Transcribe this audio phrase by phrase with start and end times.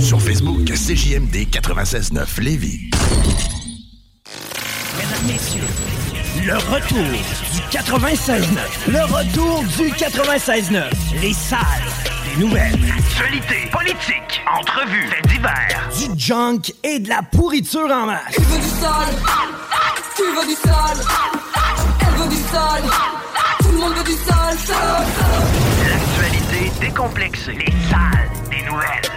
[0.00, 2.90] Sur Facebook, CJMD 96.9 Lévis.
[4.96, 5.62] Mesdames, Messieurs,
[6.44, 6.98] le retour
[7.52, 8.46] du 96.9.
[8.88, 10.84] Le retour du 96.9.
[11.22, 11.58] Les salles
[12.24, 12.78] des nouvelles.
[12.98, 15.88] Actualité, politique, entrevues, faits divers.
[15.98, 18.34] Du junk et de la pourriture en masse.
[18.34, 19.16] Tu veux du sale
[20.14, 21.06] Tu veux du sale
[22.00, 22.82] Elle veut du sale
[23.60, 24.56] Tout le monde veut du sale.
[25.88, 27.52] L'actualité décomplexée.
[27.52, 29.15] Les salles des nouvelles.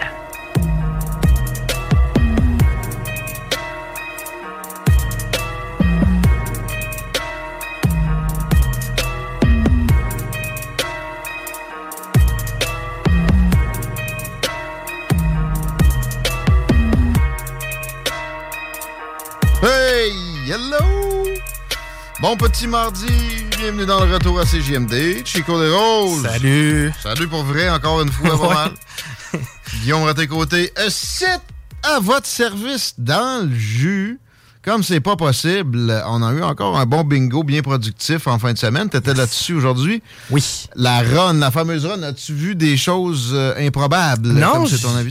[20.52, 21.26] Hello!
[22.22, 23.06] Bon petit mardi,
[23.58, 25.26] bienvenue dans le retour à CJMD.
[25.26, 26.24] Chico des Roses.
[26.24, 26.92] Salut.
[27.02, 28.72] Salut pour vrai, encore une fois, pas mal.
[29.82, 30.72] Guillaume à tes côtés.
[30.80, 31.40] Euh, C'est
[31.84, 34.20] à votre service dans le jus.
[34.70, 38.54] Comme c'est pas possible, on a eu encore un bon bingo bien productif en fin
[38.54, 38.88] de semaine.
[38.88, 40.04] T'étais là-dessus aujourd'hui?
[40.30, 40.68] Oui.
[40.76, 44.28] La run, la fameuse run, as-tu vu des choses euh, improbables?
[44.28, 44.66] Non,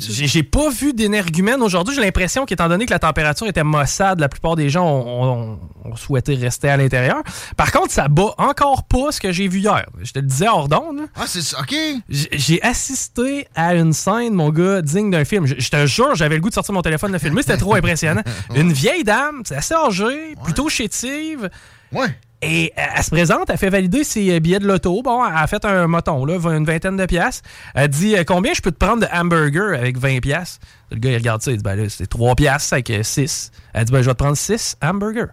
[0.09, 1.93] j'ai pas vu d'énergumène aujourd'hui.
[1.97, 5.59] J'ai l'impression qu'étant donné que la température était maussade, la plupart des gens ont, ont-
[5.91, 7.17] ont souhaité rester à l'intérieur.
[7.57, 9.87] Par contre, ça bat encore pas ce que j'ai vu hier.
[10.03, 11.01] Je te le disais hors d'onde.
[11.17, 11.75] Ah, c'est ça, OK.
[12.09, 15.47] J'ai assisté à une scène, mon gars, digne d'un film.
[15.47, 17.43] Je, je te jure, j'avais le goût de sortir mon téléphone de filmer.
[17.43, 18.23] C'était trop impressionnant.
[18.55, 21.48] Une vieille dame, c'est assez âgée, plutôt chétive.
[21.92, 22.09] Ouais.
[22.41, 25.03] Et euh, elle se présente, elle fait valider ses euh, billets de loto.
[25.03, 27.42] Bon, elle a fait un moton, là, une vingtaine de piastres.
[27.75, 30.64] Elle dit euh, Combien je peux te prendre de hamburger avec 20 piastres?
[30.92, 33.50] Le gars, il regarde ça, il dit Ben là, c'est 3 piastres avec 6.
[33.72, 35.32] Elle dit Ben, je vais te prendre 6 hamburgers.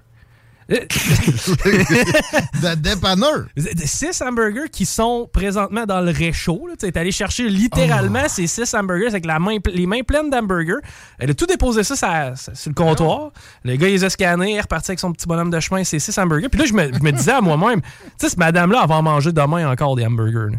[2.64, 3.46] De dépanneur.
[3.56, 6.68] 6 hamburgers qui sont présentement dans le réchaud.
[6.80, 8.30] Tu es allé chercher littéralement Oh.
[8.30, 10.80] ces 6 hamburgers avec la main, les mains pleines d'hamburgers.
[11.20, 13.32] Elle a tout déposé ça sur, sur le comptoir.
[13.64, 15.84] Le gars, il les a scannés, il est reparti avec son petit bonhomme de chemin,
[15.84, 16.50] ces 6 hamburgers.
[16.50, 17.88] Puis là, je me, je me disais à moi-même, tu
[18.18, 20.52] sais, cette madame-là, elle va en manger demain encore des hamburgers.
[20.54, 20.58] là.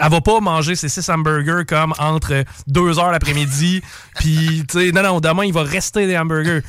[0.00, 3.82] Elle va pas manger ses 6 hamburgers comme entre 2 heures l'après-midi.
[4.16, 6.62] Puis, tu sais, non, non, demain, il va rester des hamburgers.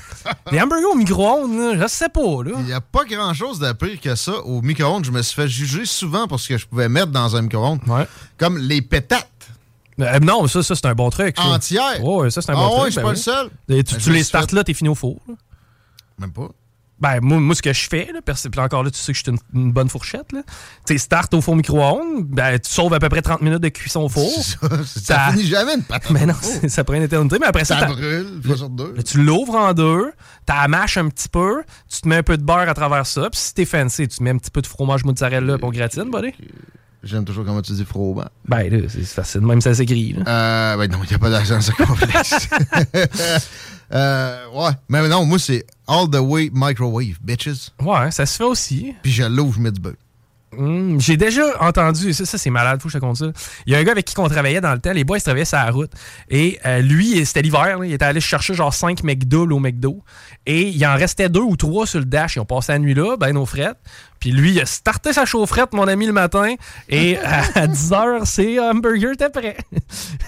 [0.52, 2.52] Des hamburgers au micro-ondes, je sais pas, là.
[2.60, 4.34] Il n'y a pas grand-chose de pire que ça.
[4.40, 7.36] Au micro-ondes, je me suis fait juger souvent pour ce que je pouvais mettre dans
[7.36, 7.80] un micro-ondes.
[8.38, 9.30] Comme les pétates.
[10.00, 11.36] Euh, non, ça, ça c'est un bon truc.
[11.38, 11.44] ça.
[11.46, 12.04] Entières?
[12.04, 12.86] Ouais, ça, c'est un Ah bon ouais, truc.
[12.88, 13.16] je suis ben pas oui.
[13.16, 13.50] le seul.
[13.70, 15.20] Et tu Ben, tu les startes fait- là, t'es fini au four.
[15.28, 15.36] là.
[16.20, 16.50] Même pas.
[17.00, 19.12] Ben, moi, moi, ce que je fais, là, parce que puis encore là, tu sais
[19.12, 20.42] que je suis une, une bonne fourchette, là.
[20.86, 23.70] Tu sais, start au four micro-ondes, ben, tu sauves à peu près 30 minutes de
[23.70, 24.32] cuisson au four.
[24.86, 26.12] Ça finit jamais une patate.
[26.12, 26.36] Mais non,
[26.68, 27.38] ça prend une éternité.
[27.40, 28.94] Mais après ça, brûle, une fois sur deux.
[28.96, 30.12] Là, tu l'ouvres en deux,
[30.48, 33.30] tu mâches un petit peu, tu te mets un peu de beurre à travers ça,
[33.30, 36.34] puis si t'es fancy, tu mets un petit peu de fromage mozzarella pour gratine, buddy.
[37.04, 38.24] J'aime toujours comment tu dis froment.
[38.48, 40.14] Ben là, c'est facile, même ça s'écrit.
[40.14, 40.24] là.
[40.26, 42.48] Euh, ben non, il n'y a pas d'argent, c'est complexe.
[43.94, 47.72] euh, ouais, mais non, moi, c'est all the way microwave, bitches.
[47.82, 48.94] Ouais, ça se fait aussi.
[49.04, 49.94] Puis je l'ouvre, je mets du beurre.
[50.58, 53.32] Hum, J'ai déjà entendu, ça, ça c'est malade, faut que je te compte ça.
[53.66, 55.24] Il y a un gars avec qui on travaillait dans le temps, les boys ils
[55.24, 55.92] travaillaient sur la route.
[56.30, 60.04] Et euh, lui, c'était l'hiver, il était allé chercher genre 5 McDo au McDo.
[60.46, 62.36] Et il en restait deux ou trois sur le dash.
[62.36, 63.78] Ils ont passé la nuit là, ben nos frettes.
[64.20, 66.54] Puis lui, il a starté sa chaufferette, mon ami, le matin.
[66.88, 67.18] Et
[67.56, 69.58] à 10h, c'est hamburger, t'es prêt.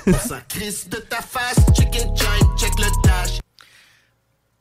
[0.07, 3.39] Ça crisse de ta face, joint, check le dash.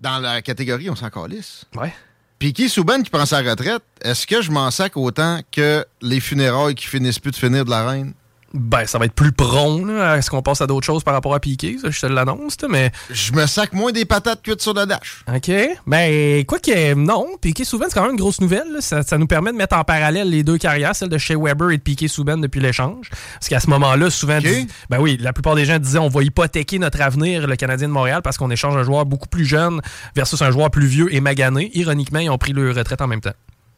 [0.05, 1.65] Dans la catégorie, on s'en calisse.
[1.75, 1.95] Ouais.
[2.39, 6.21] Puis qui Souban qui prend sa retraite, est-ce que je m'en sac autant que les
[6.21, 8.13] funérailles qui finissent plus de finir de la reine?
[8.57, 10.17] Ben, ça va être plus prompt, là.
[10.17, 11.77] Est-ce qu'on passe à d'autres choses par rapport à Piqué?
[11.83, 12.93] Ça, je te l'annonce, mais.
[13.11, 15.25] Je me sac moins des patates cuites sur le dash.
[15.35, 15.51] OK.
[15.89, 17.27] Ben, quoi que, non.
[17.41, 18.73] Piqué Souben, c'est quand même une grosse nouvelle.
[18.73, 18.81] là.
[18.81, 21.73] Ça, ça nous permet de mettre en parallèle les deux carrières, celle de Shea Weber
[21.73, 23.11] et de Piqué Souben depuis l'échange.
[23.35, 26.23] Parce qu'à ce moment-là, souvent, dis- ben oui, la plupart des gens disaient on va
[26.23, 29.81] hypothéquer notre avenir, le Canadien de Montréal, parce qu'on échange un joueur beaucoup plus jeune
[30.15, 31.73] versus un joueur plus vieux et magané.
[31.75, 33.35] Ironiquement, ils ont pris leur retraite en même temps.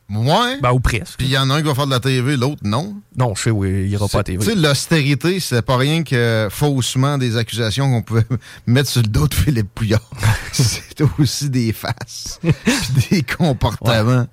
[0.08, 0.60] Ouais.
[0.60, 1.18] Ben, ou presque.
[1.18, 2.96] Puis il y en a un qui va faire de la TV, l'autre non.
[3.16, 4.38] Non, je sais, oui, il ira pas à TV.
[4.38, 8.26] Tu sais, l'austérité, c'est pas rien que faussement des accusations qu'on pouvait
[8.66, 10.08] mettre sur le dos de Philippe Pouillard.
[10.52, 12.52] c'est aussi des faces, puis
[13.10, 14.26] des comportements.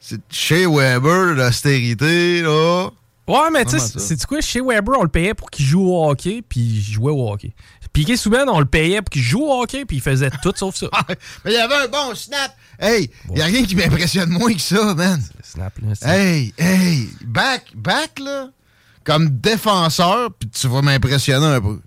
[0.00, 2.90] C'est chez Weber, l'austérité, là.
[3.26, 4.40] Ouais, mais tu sais, c'est quoi?
[4.40, 7.52] Chez Weber, on le payait pour qu'il joue au hockey, puis il jouait au hockey.
[7.92, 10.76] Piqué Souben, on le payait pour qu'il joue au hockey, puis il faisait tout sauf
[10.76, 10.86] ça.
[11.44, 12.54] Mais il y avait un bon snap.
[12.78, 15.20] Hey, il y a rien qui m'impressionne moins que ça, man.
[15.42, 18.48] snap, là, Hey, hey, back, back, là.
[19.04, 21.80] Comme défenseur, puis tu vas m'impressionner un peu.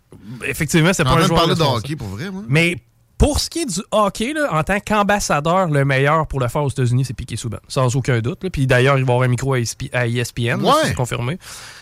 [0.45, 1.77] Effectivement, c'est pas un de joueur de responsable.
[1.77, 2.44] hockey, pour vrai, moi.
[2.47, 2.77] Mais
[3.21, 6.63] pour ce qui est du hockey, là, en tant qu'ambassadeur, le meilleur pour le faire
[6.63, 7.59] aux États-Unis, c'est Piqué Souban.
[7.68, 8.44] Sans aucun doute.
[8.44, 8.50] là.
[8.50, 10.71] Puis d'ailleurs, il va avoir un micro à, ESP à ESPN, Ouais.
[10.81, 11.38] si c'est confirmé.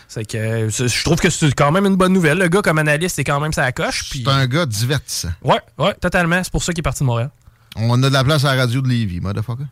[0.06, 2.36] C'est que je trouve que c'est quand même une bonne nouvelle.
[2.36, 4.10] Le gars, comme analyste, c'est quand même sa coche.
[4.10, 4.22] Puis...
[4.22, 5.30] C'est un gars divertissant.
[5.42, 6.44] Ouais, ouais, totalement.
[6.44, 7.30] C'est pour ça qu'il est parti de Montréal.
[7.74, 9.64] On a de la place à la radio de Lévis, motherfucker.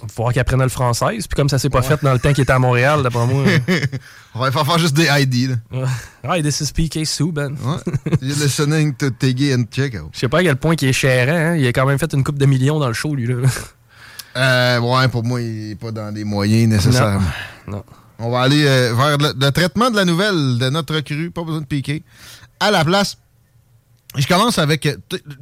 [0.00, 1.06] Il va falloir qu'il apprenne le français.
[1.16, 3.44] Puis comme ça s'est pas fait dans le temps qu'il était à Montréal, d'après moi.
[4.34, 5.86] On va faire faire juste des ID, là.
[6.36, 7.54] Hi, this is PK Subban.
[7.62, 7.78] Ouais.
[8.22, 10.08] You're listening to Teggy and Checo.
[10.12, 11.56] Je sais pas à quel point il est cher, hein?
[11.56, 13.36] Il a quand même fait une coupe de millions dans le show, lui, là.
[14.36, 17.26] Euh, ouais, pour moi, il n'est pas dans les moyens nécessairement.
[17.66, 17.82] Non.
[18.20, 21.42] On va aller euh, vers le, le traitement de la nouvelle de notre recrue, pas
[21.42, 22.04] besoin de piquer.
[22.60, 23.16] À la place,
[24.16, 24.86] je commence avec.
[24.86, 24.96] euh,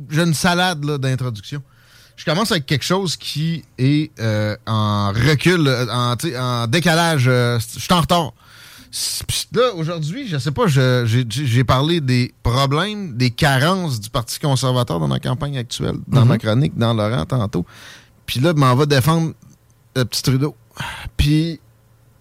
[0.09, 1.63] J'ai une salade d'introduction.
[2.17, 7.27] Je commence avec quelque chose qui est euh, en recul, euh, en, décalage.
[7.29, 8.33] euh, je suis en retard.
[9.53, 15.09] Là, aujourd'hui, je sais pas, j'ai parlé des problèmes, des carences du Parti conservateur dans
[15.09, 16.29] la campagne actuelle, dans Mhm.
[16.29, 17.67] ma chronique, dans Laurent tantôt.
[18.25, 19.35] Puis là, m'en va défendre
[19.95, 20.57] le petit Trudeau.
[21.19, 21.61] Puis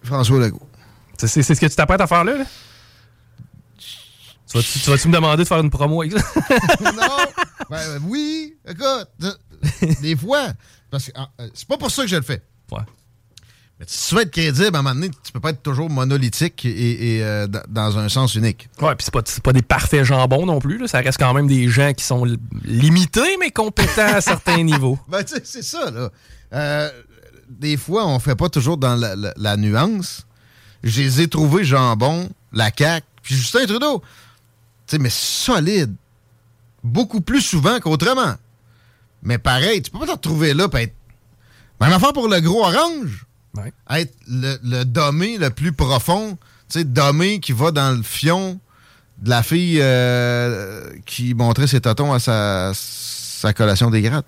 [0.02, 0.60] François Legault.
[1.18, 2.36] C'est ce que tu t'apprêtes à faire là?
[2.38, 2.44] là?
[4.48, 6.24] Tu vas-tu tu vas-tu me demander de faire une promo avec ça?
[6.92, 7.46] non!
[7.68, 9.08] Ben, oui, écoute,
[10.02, 10.48] des fois,
[10.90, 12.42] parce que ah, euh, c'est pas pour ça que je le fais.
[12.72, 12.80] Ouais.
[13.78, 15.90] Mais si tu veux être crédible, à un moment donné, tu peux pas être toujours
[15.90, 18.70] monolithique et, et, euh, dans- un sens unique.
[18.80, 20.78] Ouais, puis c'est pas, pas des parfaits jambons non plus.
[20.78, 20.88] là.
[20.88, 24.98] Ça reste quand même des gens qui sont li- limités, mais compétents à certains niveaux.
[25.08, 26.08] Ben, tu sais, c'est ça, là.
[26.54, 26.90] Euh,
[27.50, 30.26] des fois, on fait pas toujours dans la, la- la nuance.
[30.82, 34.00] Je les ai trouvés jambon, la CAQ, puis Justin Trudeau.
[34.86, 35.94] Tu sais, mais solide.
[36.82, 38.36] Beaucoup plus souvent qu'autrement.
[39.26, 40.94] Mais pareil, tu peux pas te retrouver là puis être.
[41.80, 43.26] Même affaire pour le gros orange.
[43.56, 43.72] Ouais.
[43.90, 46.38] Être le, le dommé le plus profond.
[46.68, 48.60] Tu sais, dommé qui va dans le fion
[49.18, 54.24] de la fille euh, qui montrait ses totons à sa, sa collation des grades.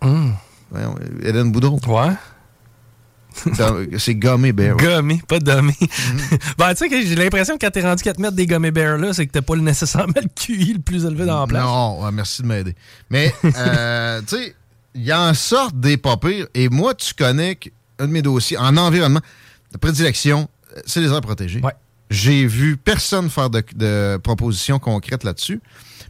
[0.00, 0.34] Hum.
[0.72, 1.78] Voyons, Hélène Boudreau.
[1.86, 2.12] Ouais.
[3.98, 4.76] C'est gommé, Bear.
[4.76, 5.74] Gommé, pas dommé.
[6.58, 9.12] ben, tu sais j'ai l'impression que quand t'es rendu 4 mètres des gummy bears là,
[9.12, 11.64] c'est que t'as pas nécessairement le QI le plus élevé dans la place.
[11.64, 12.74] Non, merci de m'aider.
[13.10, 14.54] Mais, euh, tu sais,
[14.94, 16.46] il y en sorte des pas pires.
[16.54, 19.20] Et moi, tu connais qu'un de mes dossiers en environnement
[19.72, 21.60] de prédilection, euh, c'est les aires protégées.
[21.60, 21.72] Ouais.
[22.10, 25.60] J'ai vu personne faire de, de propositions concrètes là-dessus.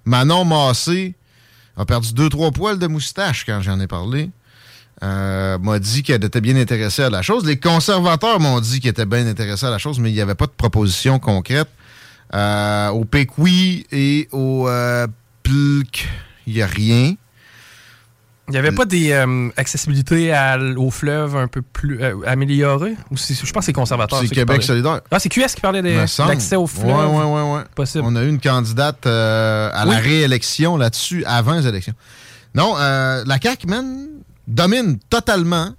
[0.05, 1.15] Manon Massé
[1.77, 4.31] a perdu deux, trois poils de moustache quand j'en ai parlé.
[5.03, 7.45] Euh, m'a dit qu'elle était bien intéressée à la chose.
[7.45, 10.37] Les conservateurs m'ont dit qu'ils étaient bien intéressés à la chose, mais il n'y avait
[10.37, 11.69] pas de proposition concrète.
[12.35, 15.07] Euh, au PQI et au euh,
[15.43, 16.07] PLC,
[16.47, 17.15] il n'y a rien.
[18.49, 22.97] Il y avait pas des euh, accessibilités à au fleuve un peu plus euh, améliorées?
[23.11, 24.21] Ou je pense que c'est conservateur.
[24.21, 25.01] C'est Québec solidaire.
[25.11, 27.15] Ah, c'est QS qui parlait d'accès au fleuve.
[27.15, 27.63] Ouais.
[27.75, 28.05] Possible.
[28.07, 31.95] On a eu une candidate euh, à la réélection là-dessus avant les élections.
[32.55, 34.09] Non, euh, la CAQ, man,
[34.55, 35.75] domine totalement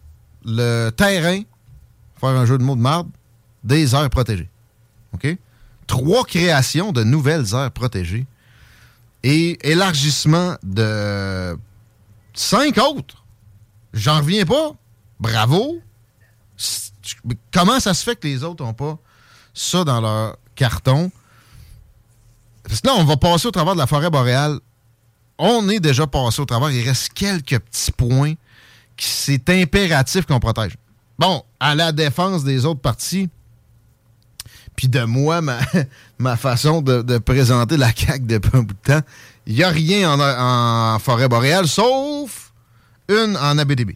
[0.45, 1.41] le terrain,
[2.19, 3.09] faire un jeu de mots de marde,
[3.63, 4.49] des aires protégées.
[5.85, 8.25] Trois créations de nouvelles aires protégées
[9.21, 11.57] et élargissement de
[12.33, 13.23] cinq autres.
[13.93, 14.71] J'en reviens pas.
[15.19, 15.79] Bravo.
[17.53, 18.97] Comment ça se fait que les autres n'ont pas
[19.53, 21.11] ça dans leur carton?
[22.63, 24.59] Parce que là, on va passer au travers de la forêt boréale.
[25.37, 26.71] On est déjà passé au travers.
[26.71, 28.33] Il reste quelques petits points
[29.07, 30.77] c'est impératif qu'on protège.
[31.19, 33.29] Bon, à la défense des autres partis,
[34.75, 35.59] puis de moi, ma,
[36.19, 39.01] ma façon de, présenter la CAQ depuis un bout de temps,
[39.45, 42.51] il n'y a rien en, forêt boréale, sauf
[43.09, 43.91] une en ABDB.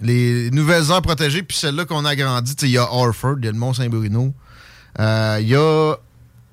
[0.00, 3.48] Les nouvelles aires protégées, puis celle-là qu'on a agrandie, il y a Orford, il y
[3.48, 4.34] a le Mont-Saint-Bruno,
[5.00, 5.94] euh, il y a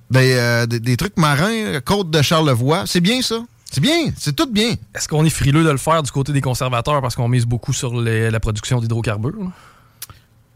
[0.10, 2.86] des, euh, des- des trucs marins, côte de Charlevoix.
[2.86, 3.44] C'est bien, ça?
[3.72, 4.12] C'est bien.
[4.18, 4.76] C'est tout bien.
[4.94, 7.72] Est-ce qu'on est frileux de le faire du côté des conservateurs parce qu'on mise beaucoup
[7.74, 9.50] sur les- la production d'hydrocarbures?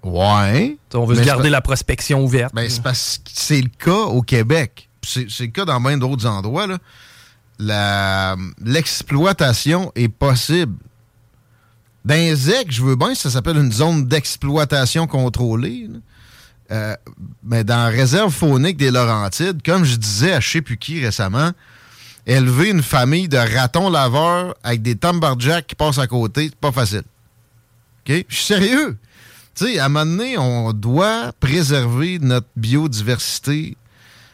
[0.04, 0.78] Ouais.
[0.94, 2.54] On veut se garder la prospection ouverte.
[2.54, 4.90] Ben, c'est parce que c'est le cas au Québec.
[5.02, 6.68] C'est c'est le cas dans bien d'autres endroits.
[6.68, 6.78] là.
[7.58, 10.76] La- L'exploitation est possible.
[12.04, 15.90] Dans ZEC, je veux bien, ça s'appelle une zone d'exploitation contrôlée.
[16.72, 16.96] Euh,
[17.44, 21.04] mais dans la réserve faunique des Laurentides, comme je disais à je sais plus qui
[21.04, 21.52] récemment,
[22.26, 26.72] élever une famille de ratons laveurs avec des tambarjacks qui passent à côté, c'est pas
[26.72, 27.04] facile.
[28.08, 28.98] Je suis sérieux.
[29.56, 33.78] Tu sais, à un moment donné, on doit préserver notre biodiversité.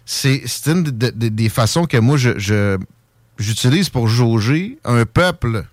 [0.05, 2.77] C'est une de- de- des façons que moi, je-
[3.37, 5.65] j'utilise pour jauger un peuple.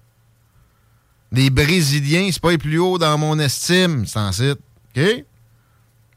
[1.32, 4.54] Les Brésiliens, c'est pas les plus hauts dans mon estime, c'est en?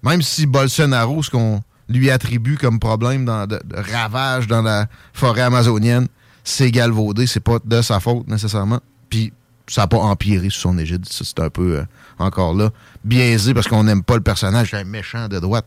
[0.04, 3.60] Même si Bolsonaro, ce qu'on lui attribue comme problème de,
[3.92, 6.08] ravage dans la forêt amazonienne,
[6.44, 8.80] c'est galvaudé, c'est pas de sa faute nécessairement.
[9.10, 9.34] Puis
[9.68, 11.06] ça n'a pas empiré sous son égide.
[11.06, 11.86] Ça, c'est un peu euh,
[12.20, 12.70] encore là
[13.04, 15.66] biaisé parce qu'on n'aime pas le personnage, c'est un méchant de droite.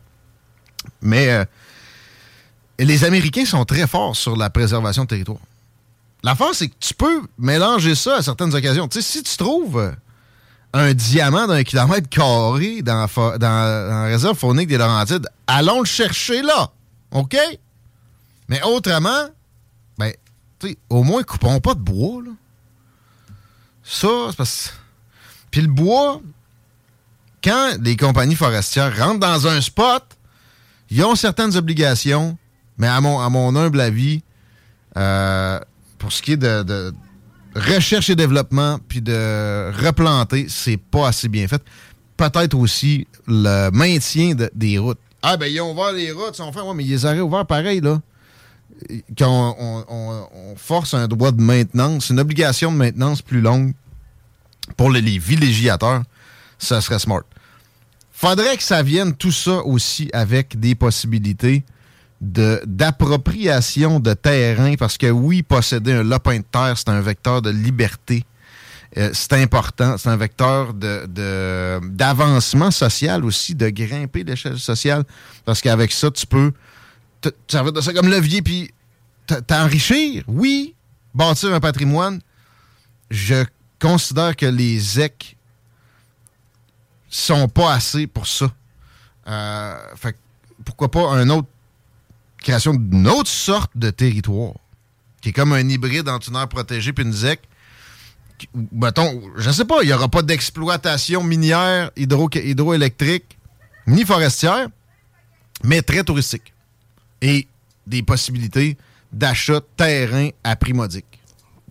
[1.00, 1.44] Mais euh,
[2.78, 5.38] les Américains sont très forts sur la préservation de territoire.
[6.22, 8.88] L'affaire, c'est que tu peux mélanger ça à certaines occasions.
[8.88, 9.92] Tu sais, si tu trouves euh,
[10.74, 13.08] un diamant d'un kilomètre carré dans,
[13.40, 16.70] la réserve faunique des Laurentides, allons le chercher là.
[17.12, 17.36] OK?
[18.48, 19.28] Mais autrement,
[19.96, 20.12] ben,
[20.58, 22.32] tu au moins, coupons pas de bois, là.
[23.84, 24.74] Ça, c'est parce
[25.52, 26.20] Puis le bois,
[27.42, 30.02] quand les compagnies forestières rentrent dans un spot,
[30.90, 32.36] ils ont certaines obligations,
[32.78, 34.22] mais à mon, humble avis,
[34.96, 35.60] euh,
[35.98, 36.92] pour ce qui est de
[37.54, 41.62] recherche et développement, puis de replanter, c'est pas assez bien fait.
[42.16, 44.98] Peut-être aussi le maintien de- des routes.
[45.22, 47.20] Ah, ben, ils ont ouvert les routes, ils ont fait, ouais, mais ils les auraient
[47.20, 48.00] ouverts pareil, là.
[49.16, 53.72] Quand on, force un droit de maintenance, une obligation de maintenance plus longue
[54.76, 56.02] pour les, les villégiateurs,
[56.58, 57.22] ça serait smart.
[58.12, 61.64] Faudrait que ça vienne tout ça aussi avec des possibilités
[62.24, 67.50] d'appropriation de, terrain, parce que oui, posséder un lopin de terre, c'est un vecteur de
[67.50, 68.24] liberté.
[68.96, 69.96] Euh, c'est important.
[69.98, 75.04] C'est un vecteur de- de- d'avancement social aussi, de grimper l'échelle sociale,
[75.44, 76.52] parce qu'avec ça, tu peux
[77.20, 78.70] te te servir de ça comme levier, puis
[79.46, 80.74] t'enrichir, oui,
[81.14, 82.20] bâtir un patrimoine.
[83.10, 83.44] Je
[83.80, 85.36] considère que les ZEC
[87.08, 88.50] sont pas assez pour ça.
[89.26, 89.76] Euh,
[90.64, 91.48] pourquoi pas un autre
[92.44, 94.52] création d'une autre sorte de territoire
[95.20, 97.40] qui est comme un hybride entre une aire protégée puis une ZEC.
[98.72, 103.38] Mettons, je sais pas, il n'y aura pas d'exploitation minière, hydro- hydroélectrique,
[103.86, 104.68] ni forestière,
[105.62, 106.52] mais très touristique.
[107.22, 107.46] Et
[107.86, 108.76] des possibilités
[109.12, 111.20] d'achat de terrain à prix modique.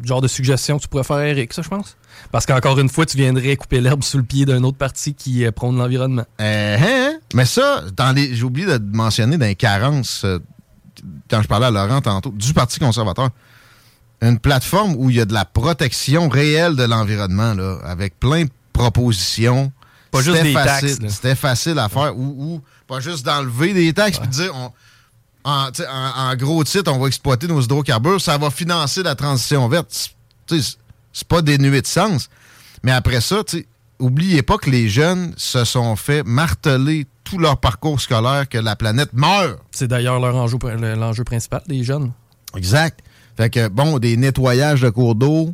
[0.04, 1.96] Genre de suggestion que tu pourrais faire, Eric, ça, je pense?
[2.32, 5.46] Parce qu'encore une fois, tu viendrais couper l'herbe sous le pied d'un autre parti qui
[5.46, 6.26] euh, prône l'environnement.
[6.42, 7.20] Euh, hein?
[7.36, 10.40] Mais ça, dans les- j'ai oublié de mentionner dans les carences, euh,
[11.30, 13.30] quand je parlais à Laurent tantôt, du Parti conservateur,
[14.22, 18.46] une plateforme où il y a de la protection réelle de l'environnement, là, avec plein
[18.46, 19.72] de propositions.
[20.12, 21.14] Pas juste C'était des facile- taxes.
[21.16, 22.16] C'était facile à faire.
[22.18, 24.72] Ou, ou pas juste d'enlever des taxes puis de dire, on-
[25.46, 30.10] en, gros titre, on va exploiter nos hydrocarbures, ça va financer la transition verte.
[30.48, 30.78] C'est-
[31.28, 32.30] pas dénué de sens.
[32.84, 33.68] Mais après ça, tu sais,
[34.00, 38.76] oubliez pas que les jeunes se sont fait marteler tout leur parcours scolaire que la
[38.76, 39.60] planète meurt.
[39.72, 42.12] C'est d'ailleurs leur enjeu, le- l'enjeu principal, les jeunes.
[42.56, 43.00] Exact.
[43.38, 45.54] Fait que, bon, des nettoyages de cours d'eau,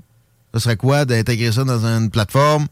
[0.53, 2.67] ce serait quoi d'intégrer ça dans une plateforme?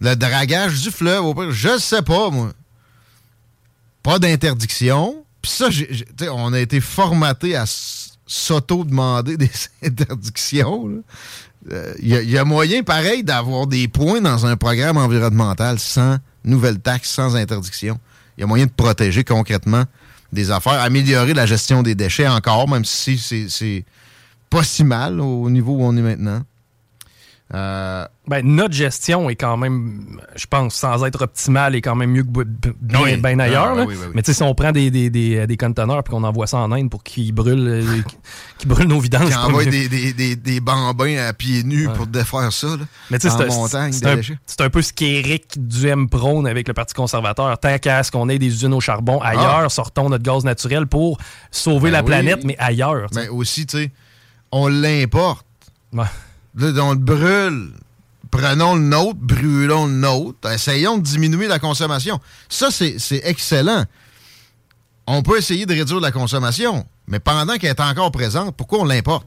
[0.00, 2.50] Le dragage du fleuve, au pire, je sais pas, moi.
[4.02, 5.24] Pas d'interdiction.
[5.40, 5.68] Puis ça,
[6.32, 7.64] on a été formaté à
[8.26, 9.50] s'auto-demander des
[9.82, 11.02] interdictions.
[12.00, 16.18] Il y, a- y a moyen, pareil, d'avoir des points dans un programme environnemental sans
[16.44, 17.98] nouvelles taxes, sans interdiction.
[18.36, 19.84] Il y a moyen de protéger concrètement
[20.32, 23.84] des affaires, améliorer la gestion des déchets encore, même si c'est
[24.50, 26.42] pas si mal au niveau où on est maintenant.
[27.52, 32.10] Euh, Ben, notre gestion est quand même, je pense, sans être optimale, est quand même
[32.10, 32.42] mieux que
[32.80, 33.16] bien, Oui.
[33.18, 33.72] bien ailleurs.
[33.72, 33.84] Ah, là.
[33.86, 33.94] oui.
[34.14, 36.56] Mais tu sais, si on prend des, des, des, des conteneurs et qu'on envoie ça
[36.56, 38.02] en Inde pour qu'ils brûlent, euh,
[38.64, 39.26] brûlent nos vidanges.
[39.26, 39.70] qui c'est pas envoie mieux.
[39.70, 42.68] des, des, des, des bambins à pieds nus pour défaire ça.
[42.68, 42.76] Là,
[43.10, 43.92] Mais tu sais, en c'est un- montagne,
[44.46, 47.58] c'est un, peu ce qu'Éric Duhem prône avec le Parti conservateur.
[47.58, 51.18] Tant qu'à ce qu'on ait des usines au charbon ailleurs, sortons notre gaz naturel pour
[51.50, 53.08] sauver Ben la planète, mais ailleurs.
[53.14, 53.92] Mais aussi, tu sais,
[54.50, 55.44] on l'importe.
[56.60, 57.72] On le brûle.
[58.30, 60.50] Prenons le nôtre, brûlons le nôtre.
[60.50, 62.20] Essayons de diminuer la consommation.
[62.48, 63.84] Ça, c'est excellent.
[65.06, 66.86] On peut essayer de réduire la consommation.
[67.06, 69.26] Mais pendant qu'elle est encore présente, pourquoi on l'importe?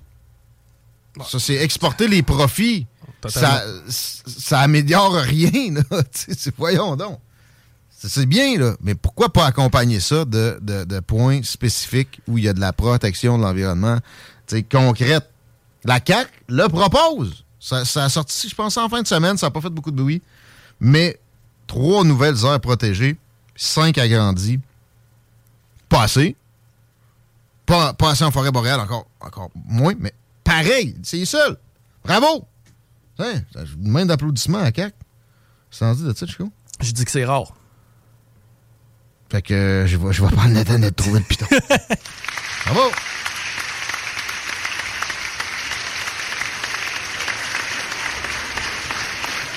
[1.30, 2.86] Ça, c'est exporter les profits.
[3.30, 6.02] Ça, ça améliore rien, là.
[6.58, 7.20] Voyons donc.
[8.00, 8.76] C'est- bien, là.
[8.82, 12.60] Mais pourquoi pas accompagner ça de, de- de points spécifiques où il y a de
[12.60, 13.98] la protection de l'environnement,
[14.72, 15.30] concrète?
[15.84, 17.46] La CAQ le propose.
[17.60, 19.38] Ça, ça a sorti, je pense, en fin de semaine.
[19.38, 20.22] Ça n'a pas fait beaucoup de bruit.
[20.80, 21.20] Mais
[21.66, 23.18] trois nouvelles aires protégées,
[23.56, 24.60] cinq agrandies.
[25.90, 26.36] Pas assez.
[27.66, 31.58] Pas, pas assez en forêt boréale, encore, encore moins, mais pareil, c'est les seuls.
[32.04, 32.48] Bravo!
[33.20, 33.42] Hein,
[33.80, 34.94] main d'applaudissement à CAQ.
[35.70, 36.50] Sans dire de ça, Chico.
[36.80, 37.54] Je dis que c'est rare.
[39.30, 41.46] Fait que euh, je vais, je vais prendre le temps de trouver le piton.
[42.66, 42.92] Bravo!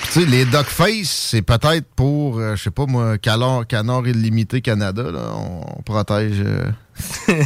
[0.19, 5.03] sais, les Duckface, c'est peut-être pour, euh, je sais pas moi, Canard, Canard Illimité Canada,
[5.11, 5.31] là.
[5.35, 6.39] On, on protège.
[6.41, 6.71] euh,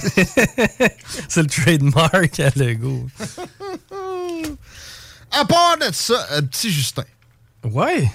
[1.29, 3.07] c'est le trademark à Lego.
[5.31, 7.03] À part de ça, un petit Justin.
[7.63, 8.09] Ouais.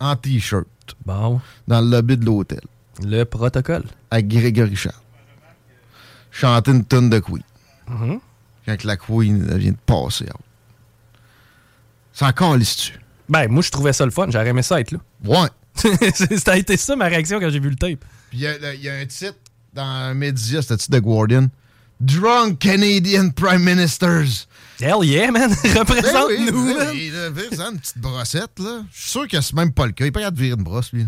[0.00, 0.66] En t-shirt.
[1.06, 1.40] Bon.
[1.66, 2.60] Dans le lobby de l'hôtel.
[3.02, 3.84] Le protocole.
[4.10, 4.94] Avec Grégory Charles.
[6.30, 7.42] Chanter une tonne de Queen.
[7.88, 8.20] Mhm.
[8.66, 10.24] Quand la Queen elle vient de passer.
[10.24, 10.40] out.
[12.12, 12.98] C'est encore l'issue.
[13.28, 14.26] Ben, moi, je trouvais ça le fun.
[14.30, 14.98] J'aurais aimé ça être là.
[15.24, 15.48] Ouais.
[16.38, 18.04] ça a été ça ma réaction quand j'ai vu le tape.
[18.30, 19.34] Puis il y, il y a un titre
[19.72, 21.48] dans un média, c'était titre de Guardian.
[22.00, 24.46] Drunk Canadian Prime Ministers.
[24.80, 25.50] Hell yeah, man.
[25.64, 28.82] Représente-nous, Ben oui, là, faisant une petite brossette, là.
[28.92, 30.04] Je suis sûr que c'est même pas le cas.
[30.04, 31.06] Il pas capable de virer une brosse, lui.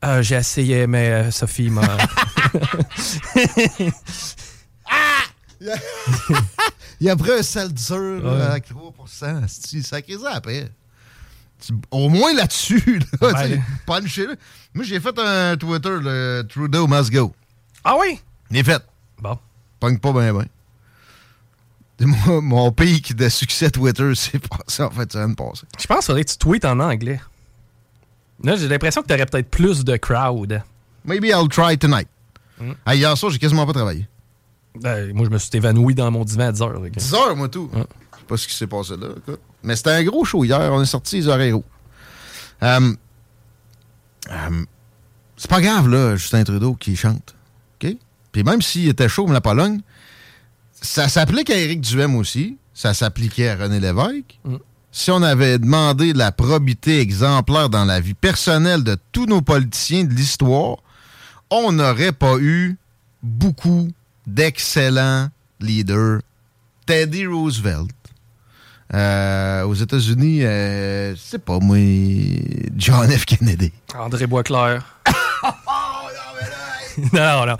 [0.00, 1.82] Ah, j'ai essayé, mais euh, Sophie m'a.
[7.00, 8.42] Il a pris un sel dur là, Ouais.
[8.42, 9.44] avec 3%.
[9.48, 10.68] C'est sacré ça après.
[11.64, 13.50] Tu- Au moins là-dessus, là, Ouais.
[13.56, 14.36] tu puncher-le.
[14.74, 17.34] Moi, j'ai fait un Twitter, le Trudeau must go.
[17.84, 18.20] Ah oui?
[18.50, 18.82] Il est fait.
[19.20, 19.38] Bon.
[19.80, 20.44] Pogne pas bien, bien.
[22.00, 25.66] Mon, mon pic de succès Twitter, c'est passé en fait semaine passée.
[25.80, 27.20] Je pense que tu tweets en anglais.
[28.44, 30.62] Là, j'ai l'impression que t'aurais peut-être plus de crowd.
[31.06, 32.08] Maybe I'll try tonight.
[32.60, 32.72] Mm.
[32.84, 34.06] Ah, hier soir, j'ai quasiment pas travaillé.
[34.78, 36.78] Ben, moi, je me suis évanoui dans mon divan à 10 heures.
[36.78, 36.90] là.
[36.90, 37.70] 10 heures, moi, tout.
[37.72, 37.80] Sais
[38.26, 39.08] pas ce qui s'est passé là.
[39.16, 39.40] écoute.
[39.62, 40.72] Mais c'était un gros show hier.
[40.72, 41.54] On est sorti les oreilles
[42.62, 42.94] euh,
[45.36, 47.34] c'est pas grave, là, Justin Trudeau qui chante.
[47.82, 47.96] OK?
[48.32, 49.80] Puis même s'il était chaud comme la Pologne,
[50.72, 52.56] ça s'applique à Éric Duhem aussi.
[52.74, 54.38] Ça s'appliquait à René Lévesque.
[54.92, 60.04] Si on avait demandé la probité exemplaire dans la vie personnelle de tous nos politiciens
[60.04, 60.78] de l'histoire,
[61.50, 62.76] on n'aurait pas eu
[63.22, 63.88] beaucoup
[64.26, 65.28] d'excellents
[65.60, 66.20] leaders.
[66.86, 67.90] Teddy Roosevelt.
[68.94, 71.76] Euh, aux États-Unis, euh, je sais pas moi,
[72.76, 73.24] John F.
[73.24, 73.72] Kennedy.
[73.98, 74.82] André Boisclair.
[77.12, 77.56] non, non.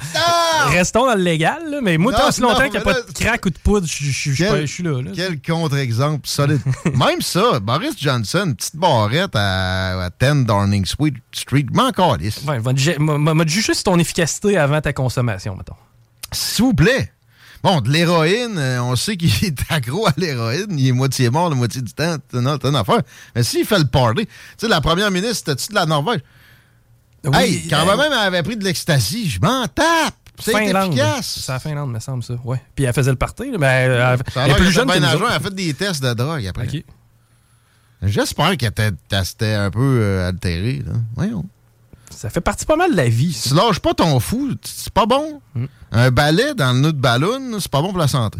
[0.68, 2.80] Restons dans le légal, là, mais moi, Non, tant si non, longtemps qu'il n'y a
[2.80, 5.02] pas là- de crack ou de poudre, je suis là.
[5.02, 5.10] là.
[5.14, 6.60] Quel contre-exemple solide.
[6.94, 12.42] Même ça, Boris Johnson, petite barrette à, à 10 Downing Street, m'en calisse.
[12.46, 12.58] Ouais,
[12.98, 15.74] m'a- juger sur ton efficacité avant ta consommation, mettons.
[16.32, 17.12] S'il vous plaît.
[17.66, 20.78] Bon, de l'héroïne, euh, on sait qu'il est accro à l'héroïne.
[20.78, 22.16] Il est moitié mort la moitié du temps.
[22.30, 23.02] C'est une, affaire.
[23.34, 26.20] Mais s'il fait le party, tu sais, la première ministre, c'était-tu de la Norvège?
[27.24, 29.28] Oui, hey, quand euh, même, elle avait pris de l'ecstasy.
[29.28, 30.14] Je m'en tape.
[30.38, 30.92] C'est Finlande.
[30.92, 31.40] efficace.
[31.44, 32.34] C'est la Finlande, me semble, ça.
[32.44, 32.62] Ouais.
[32.76, 34.98] Puis elle faisait le party, mais elle, elle- Ça a elle est plus jeune que
[35.00, 35.30] nous à.
[35.30, 36.68] Elle a fait des tests de drogue après.
[38.00, 40.84] J'espère qu'elle était un peu euh, altérée.
[40.86, 40.92] Là.
[41.16, 41.44] Voyons.
[42.10, 43.38] Ça fait partie pas mal de la vie.
[43.48, 45.40] Tu lâches pas ton fou, c'est pas bon.
[45.92, 48.38] Un balai dans le nœud de ballon, c'est pas bon pour la santé.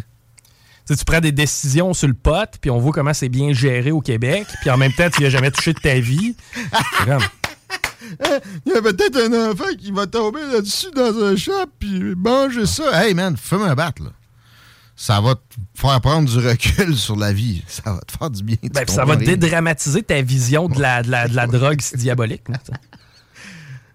[0.87, 3.53] Tu sais, tu prends des décisions sur le pot, puis on voit comment c'est bien
[3.53, 6.37] géré au Québec, puis en même temps, tu n'y as jamais touché de ta vie.
[8.67, 12.67] Il y a peut-être un enfant qui va tomber là-dessus dans un shop puis manger
[12.67, 13.05] ça.
[13.05, 14.11] Hey man, fume un bat là.
[14.95, 15.41] Ça va te
[15.75, 17.63] faire prendre du recul sur la vie.
[17.67, 18.57] Ça va te faire du bien.
[18.73, 22.45] Ben, ça va dédramatiser ta vision de la, de la, de la drogue diabolique.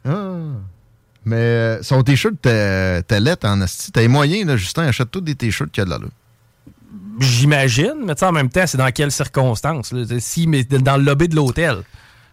[0.06, 0.36] Ah.
[1.26, 3.92] Mais euh, son t-shirt t'es lettre en asti.
[3.92, 6.08] T'as les moyens, là, Justin, achète tous des t-shirts qu'il y a de là.
[7.20, 9.92] J'imagine, mais tu sais, en même temps, c'est dans quelles circonstances?
[9.92, 10.04] là?
[10.20, 11.84] Si, mais dans le lobby de l'hôtel.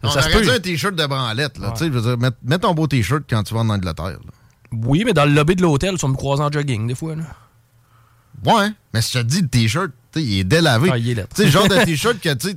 [0.03, 1.59] On Ça aurait un t-shirt de branlette.
[1.59, 3.69] Là, Tu sais, je veux dire, mets, mets ton beau t-shirt quand tu vas en
[3.69, 4.05] Angleterre.
[4.07, 4.31] là.
[4.73, 7.17] Oui, mais dans le lobby de l'hôtel, tu vas me croiser en jogging, des fois.
[7.17, 7.25] Là.
[8.45, 10.91] Ouais, mais si je te dis le t-shirt, il est délavé.
[10.93, 11.35] Ah, il est lettre.
[11.35, 12.57] Tu sais, le genre de t-shirt que tu sais,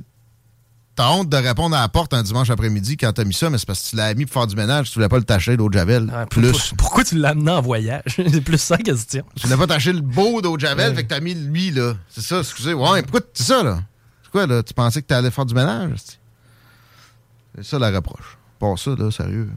[0.94, 3.56] t'as honte de répondre à la porte un dimanche après-midi quand t'as mis ça, mais
[3.58, 5.56] c'est parce que tu l'as mis pour faire du ménage, tu voulais pas le tacher
[5.56, 6.12] d'eau de Javel.
[6.30, 6.50] plus.
[6.52, 8.02] Pourquoi, pourquoi tu l'as amené en voyage?
[8.16, 9.24] c'est plus ça la question.
[9.36, 10.96] Tu voulais pas tacher le beau d'eau de Javel, Ouais.
[10.96, 11.94] fait que t'as mis lui, là.
[12.08, 12.74] C'est ça, excusez.
[12.74, 13.80] Ouais, pourquoi c'est ça, là?
[14.22, 14.62] C'est quoi, là?
[14.62, 15.92] Tu pensais que t'allais faire du ménage?
[16.04, 18.36] c'est- ça la reproche.
[18.58, 19.50] Pas ça, là, sérieux.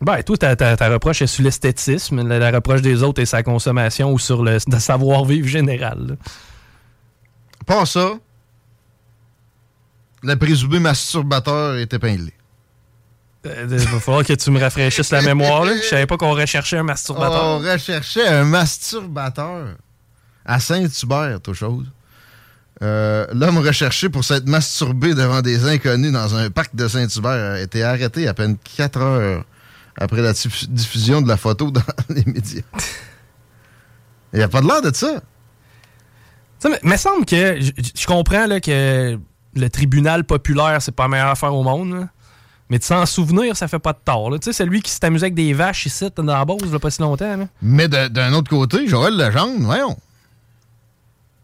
[0.00, 3.26] Ben, toi, ta, ta- ta reproche est sur l'esthétisme, la, la reproche des autres est
[3.26, 6.06] sa consommation ou sur le, le savoir-vivre général.
[6.08, 6.14] là.
[7.66, 8.14] Pas ça,
[10.22, 12.32] le présumé masturbateur est épinglé.
[13.46, 15.64] Euh, Il va falloir que tu me rafraîchisses la mémoire.
[15.64, 15.72] là.
[15.76, 17.44] Je savais pas qu'on recherchait un masturbateur.
[17.44, 19.68] On recherchait un masturbateur
[20.44, 21.86] à Saint-Hubert, tout chose.
[22.82, 27.60] Euh, L'homme recherché pour s'être masturbé devant des inconnus dans un parc de Saint-Hubert a
[27.60, 29.44] été arrêté à peine 4 heures
[29.98, 32.62] après la diffu- diffusion de la photo dans les médias.
[34.32, 35.20] Il n'y a pas de l'air de ça.
[36.58, 39.18] Ça me, me semble que je, je comprends là, que
[39.54, 41.92] le tribunal populaire, c'est pas la meilleure affaire au monde.
[41.94, 42.08] là.
[42.70, 44.30] Mais de s'en souvenir, ça fait pas de tort.
[44.30, 44.38] là.
[44.38, 46.74] Tu sais, celui qui s'est amusé avec des vaches ici dans la Beauce, il y
[46.74, 47.36] a pas si longtemps.
[47.36, 47.46] là.
[47.60, 49.96] Mais de- d'un autre côté, Joël Legendre, voyons.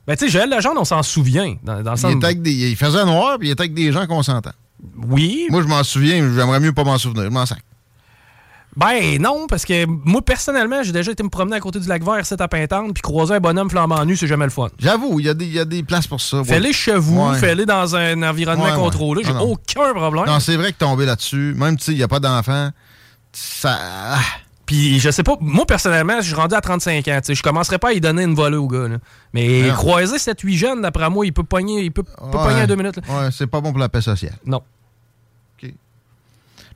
[0.07, 1.57] Ben, tu sais, Joël Legendre, on s'en souvient.
[1.63, 3.93] Dans, dans le Il, était avec des- il faisait noir puis il était avec des
[3.93, 4.53] gens consentants.
[5.07, 5.47] Oui.
[5.51, 7.25] Moi, je m'en souviens, mais j'aimerais mieux pas m'en souvenir.
[7.25, 7.63] Je m'en sac.
[8.79, 12.05] Ben non, parce que moi, personnellement, j'ai déjà été me promener à côté du lac
[12.05, 14.69] vert, c'est à Pintante, puis croiser un bonhomme flambant nu, c'est jamais le fun.
[14.79, 16.39] J'avoue, il y, a des- il y a des places pour ça.
[16.39, 16.45] ouais.
[16.45, 17.39] Fais-les chez vous, Ouais.
[17.39, 20.27] fais-les dans un environnement Ouais, contrôlé, j'ai aucun problème.
[20.27, 22.71] Non, c'est vrai que tomber là-dessus, même si il n'y a pas d'enfant,
[23.33, 23.79] ça.
[23.81, 24.19] ah,
[24.65, 27.43] Puis je sais pas, moi personnellement, je suis rendu à 35 ans, tu sais, je
[27.43, 28.87] commencerais pas à y donner une volée au gars.
[28.87, 28.99] là.
[29.33, 32.31] Mais croiser 7-8 jeunes, d'après moi, il peut pogner, il peut, peut ouais.
[32.45, 32.97] pogner en deux minutes.
[32.99, 33.03] là.
[33.25, 34.35] Ouais, c'est pas bon pour la paix sociale.
[34.47, 34.63] Non.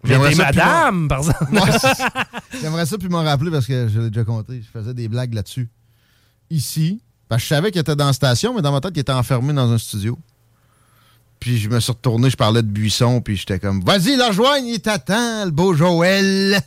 [0.04, 1.46] J'aimerais des ça, puis madames, par exemple.
[2.60, 4.62] J'aimerais ça puis m'en rappeler parce que je l'ai déjà compté.
[4.62, 5.68] Je faisais des blagues là-dessus.
[6.50, 9.00] Ici, parce que je savais qu'il était dans la station, mais dans ma tête, il
[9.00, 10.18] était enfermé dans un studio.
[11.40, 14.66] Puis je me suis retourné, je parlais de Buisson, puis j'étais comme Vas-y, la rejoigne,
[14.66, 16.60] il t'attend, le beau Joël.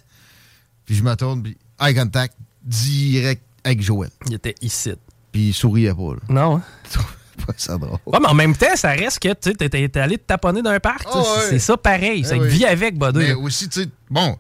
[0.85, 4.09] Puis je me tourne, puis eye contact, direct avec Joël.
[4.27, 4.91] Il était ici.
[5.31, 6.19] Puis il souriait pas, là.
[6.29, 6.57] Non.
[6.57, 6.61] hein?
[7.47, 7.97] Pas ça drôle.
[8.05, 11.05] Ouais, mais en même temps, ça reste que tu t'es allé te taponner d'un parc.
[11.07, 11.45] Ah c'est- ouais.
[11.51, 12.25] C'est ça pareil.
[12.31, 12.47] Eh oui.
[12.47, 13.19] vie avec, Bodé.
[13.19, 14.37] Mais aussi, tu sais, bon,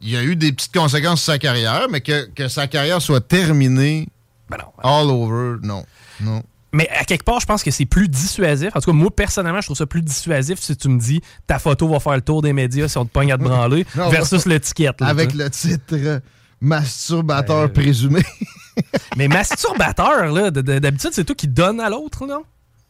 [0.00, 3.00] il y a eu des petites conséquences sur sa carrière, mais que, que sa carrière
[3.02, 4.08] soit terminée
[4.50, 4.72] Ben non.
[4.82, 5.84] all over, non.
[6.20, 6.42] Non.
[6.72, 8.70] Mais à quelque part, je pense que c'est plus dissuasif.
[8.74, 11.60] En tout cas, moi, personnellement, je trouve ça plus dissuasif si tu me dis ta
[11.60, 14.08] photo va faire le tour des médias si on te pogne à te branler Non,
[14.08, 15.00] versus l'étiquette.
[15.00, 16.20] là, Avec le titre
[16.64, 18.22] euh, masturbateur présumé.
[19.16, 22.42] Mais masturbateur, là, de- de- d'habitude, c'est toi qui donne à l'autre, non?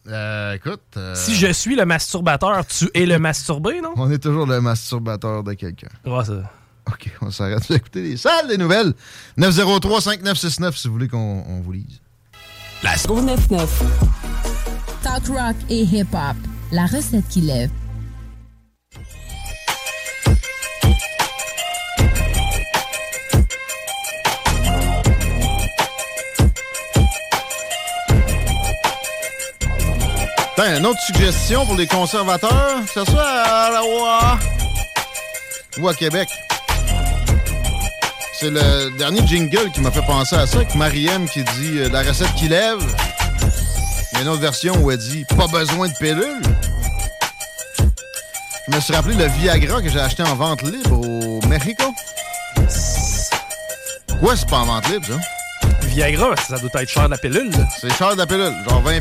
[0.08, 0.80] Euh, écoute.
[0.96, 3.92] euh, Si je suis le masturbateur, tu es le masturbé, non?
[3.96, 5.88] On est toujours le masturbateur de quelqu'un.
[6.04, 6.34] Ouais, ça.
[6.86, 8.92] OK, on s'arrête d'écouter les salles des nouvelles.
[9.38, 12.00] 903-5969 si vous voulez qu'on on vous lise.
[12.82, 13.82] La 99.
[15.02, 16.36] Talk rock et hip-hop.
[16.72, 17.70] La recette qui lève.
[30.54, 34.38] Tiens, une autre suggestion pour les conservateurs, que ce soit à Ottawa
[35.78, 36.28] ou à Québec.
[38.38, 41.88] C'est le dernier jingle qui m'a fait penser à ça, avec Mariem qui dit euh,
[41.88, 42.78] la recette qui lève.
[44.12, 46.42] Il y a une autre version où elle dit pas besoin de pilule.
[48.68, 51.92] Je me suis rappelé le Viagra que j'ai acheté en vente libre au Mexico.
[54.20, 55.68] Quoi, c'est pas en vente libre, ça?
[55.82, 57.50] Viagra, ça doit être cher de la pilule.
[57.80, 59.00] C'est cher de la pilule, genre 20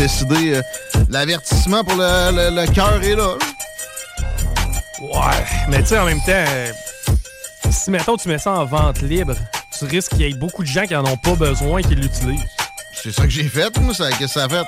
[0.00, 0.54] décider?
[0.56, 0.62] euh,
[1.10, 3.34] L'avertissement pour le, le- le cœur est là.
[5.00, 6.72] Ouais, mais tu sais, en même temps, euh,
[7.70, 9.34] si mettons tu mets ça en vente libre,
[9.78, 12.40] tu risques qu'il y ait beaucoup de gens qui en ont pas besoin qui l'utilisent.
[13.02, 13.94] C'est ça que j'ai fait, moi.
[13.94, 14.66] ça- Qu'est-ce que ça a fait?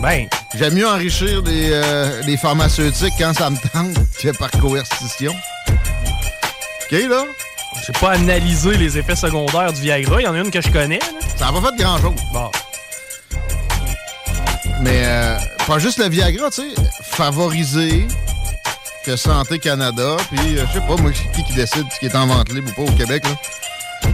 [0.00, 5.34] Ben, J'aime mieux enrichir les, euh, pharmaceutiques quand ça me tente que par coercition.
[5.68, 7.24] OK, là?
[7.86, 10.20] j'ai pas analysé les effets secondaires du Viagra.
[10.20, 10.98] Il y en a une que je connais.
[10.98, 11.06] là.
[11.36, 12.14] Ça n'a pas fait grand-chose.
[12.32, 12.50] Bon.
[14.80, 16.82] Mais euh, pas juste le Viagra, tu sais.
[17.02, 18.06] Favoriser
[19.04, 22.14] que Santé Canada, puis euh, je sais pas, moi, qui qui décide ce qui est
[22.14, 24.10] en vente libre ou pas au Québec, là.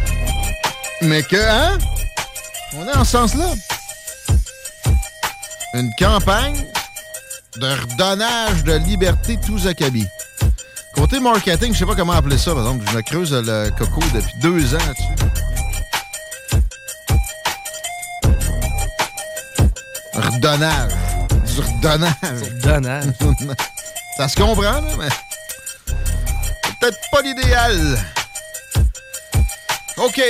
[1.03, 1.79] Mais que, hein?
[2.77, 3.47] On est en ce sens-là.
[5.75, 6.65] Une campagne
[7.57, 10.07] de redonnage de liberté tous acabit.
[10.95, 12.85] Côté marketing, je sais pas comment appeler ça, par exemple.
[12.91, 15.42] Je me creuse le coco depuis deux ans là-dessus.
[20.15, 20.93] Redonnage.
[21.55, 23.05] Du redonnage.
[24.17, 25.09] Ça se comprend, là, mais.
[25.87, 27.99] c'est Peut-être pas l'idéal.
[29.97, 30.23] OK.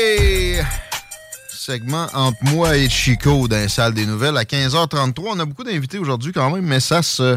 [1.49, 5.23] Segment entre moi et Chico dans les salles des nouvelles à 15h33.
[5.29, 7.37] On a beaucoup d'invités aujourd'hui quand même, mais ça se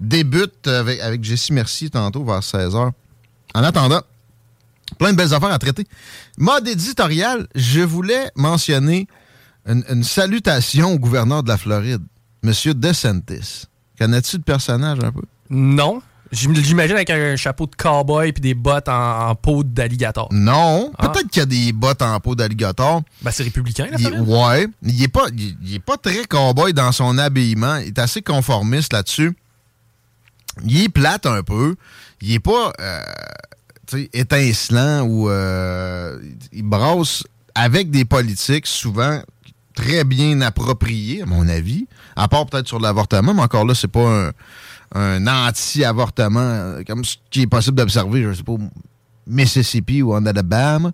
[0.00, 2.90] débute avec, avec Jessie Mercier tantôt vers 16h.
[3.54, 4.02] En attendant,
[4.98, 5.86] plein de belles affaires à traiter.
[6.38, 9.06] Mode éditorial, je voulais mentionner
[9.66, 12.02] une, une salutation au gouverneur de la Floride,
[12.44, 12.52] M.
[12.74, 13.64] DeSantis.
[13.98, 15.22] Connais-tu le personnage un peu?
[15.50, 16.02] Non,
[16.32, 20.28] J'im- J'imagine avec un chapeau de cowboy puis des bottes en, en peau d'alligator.
[20.32, 21.08] Non, Ah.
[21.08, 23.02] peut-être qu'il y a des bottes en peau d'alligator.
[23.22, 24.28] Ben, c'est républicain, la Il- Floride.
[24.28, 27.76] ouais, il est pas, il, il est pas très cowboy dans son habillement.
[27.76, 29.36] Il est assez conformiste là-dessus.
[30.64, 31.76] Il est plate un peu.
[32.20, 33.02] Il est pas euh,
[34.12, 36.18] étincelant ou euh,
[36.52, 37.22] il brasse
[37.54, 39.22] avec des politiques souvent
[39.76, 41.86] très bien appropriées, à mon avis.
[42.16, 44.32] À part peut-être sur l'avortement, mais encore là, c'est pas
[44.94, 48.56] un, anti-avortement euh, comme ce qui est possible d'observer, je sais pas,
[49.28, 50.90] Mississippi ou en Alabama.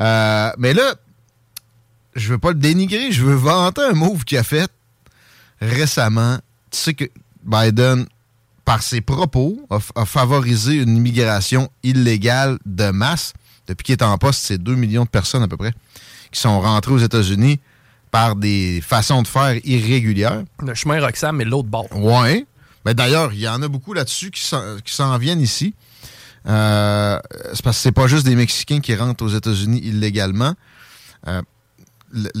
[0.00, 0.94] Euh, mais là,
[2.14, 4.70] je veux pas le dénigrer, je veux vanter un move qu'il a fait
[5.60, 6.38] récemment.
[6.70, 7.04] Tu sais que
[7.44, 8.06] Biden,
[8.64, 13.32] par ses propos, a, a favorisé une immigration illégale de masse.
[13.66, 15.72] Depuis qu'il est en poste, c'est 2 millions de personnes à peu près
[16.32, 17.60] qui sont rentrées aux États-Unis
[18.10, 20.42] par des façons de faire irrégulières.
[20.62, 21.86] Le chemin Roxham, mais l'autre bord.
[21.92, 22.46] Ouais.
[22.84, 24.42] Ben D'ailleurs, il y en a beaucoup là-dessus qui
[24.94, 25.74] s'en viennent ici.
[26.46, 27.20] Euh,
[27.52, 30.54] c'est parce que c'est pas juste des Mexicains qui rentrent aux États-Unis illégalement.
[31.28, 31.42] Euh,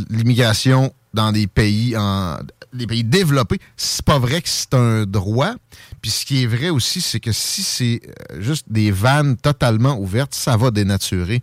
[0.08, 2.38] L'immigration dans des pays en
[2.72, 5.54] les pays développés, c'est pas vrai que c'est un droit.
[6.02, 8.00] Puis ce qui est vrai aussi, c'est que si c'est
[8.32, 11.42] euh, juste des vannes totalement ouvertes, ça va dénaturer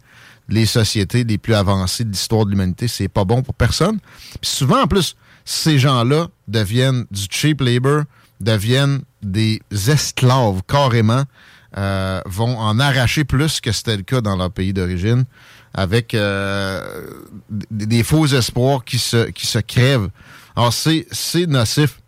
[0.49, 2.87] les sociétés les plus avancées de l'histoire de l'humanité.
[2.87, 3.99] C'est pas bon pour personne.
[4.41, 8.03] Puis souvent, en plus, ces gens-là deviennent du cheap labor,
[8.41, 11.23] deviennent des esclaves carrément,
[11.77, 15.25] euh, vont en arracher plus que c'était le cas dans leur pays d'origine,
[15.73, 17.09] avec euh,
[17.49, 20.09] des, faux espoirs qui se, qui se crèvent.
[20.55, 21.99] Alors, c'est c'est nocif.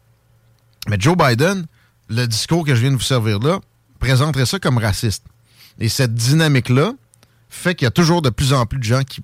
[0.88, 1.66] Mais Joe Biden,
[2.10, 3.60] le discours que je viens de vous servir là,
[4.00, 5.24] présenterait ça comme raciste.
[5.80, 6.94] Et cette dynamique-là
[7.50, 9.22] fait qu'il y a toujours de plus en plus de gens qui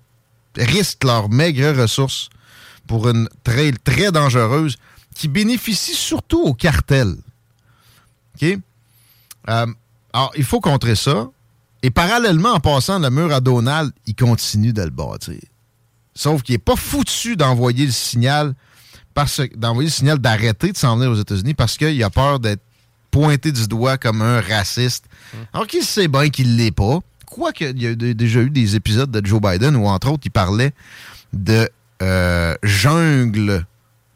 [0.57, 2.29] risquent leurs maigres ressources
[2.88, 4.77] pour une trail très dangereuse
[5.15, 7.15] qui bénéficie surtout aux cartels.
[8.35, 8.57] OK?
[9.49, 9.65] Euh,
[10.13, 11.27] alors, il faut contrer ça.
[11.83, 15.39] Et parallèlement, en passant le mur à Donald, il continue de le bâtir.
[16.15, 18.53] Sauf qu'il n'est pas foutu d'envoyer le signal
[19.13, 22.61] parce d'envoyer le signal d'arrêter de s'en venir aux États-Unis parce qu'il a peur d'être
[23.11, 25.05] pointé du doigt comme un raciste.
[25.53, 26.99] Alors qu'il sait bien qu'il l'est pas.
[27.25, 30.31] Quoique, il y a déjà eu des épisodes de Joe Biden où, entre autres, il
[30.31, 30.73] parlait
[31.33, 31.69] de
[32.01, 33.65] euh, jungle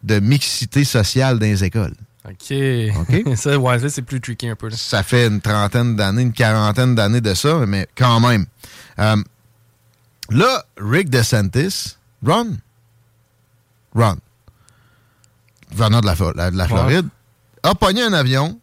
[0.04, 1.94] de mixité sociale dans les écoles.
[2.26, 2.54] OK.
[3.00, 3.36] OK?
[3.38, 4.70] ça, ouais, ça, c'est plus tricky un peu.
[4.70, 4.76] là.
[4.78, 8.46] Ça fait une trentaine d'années, une quarantaine d'années de ça, mais quand même.
[9.00, 9.16] Euh,
[10.30, 11.96] là, Rick DeSantis,
[12.26, 12.58] Ron,
[13.96, 14.18] Ron,
[15.72, 17.08] gouverneur de la- de la Floride,
[17.64, 18.60] a pogné un avion,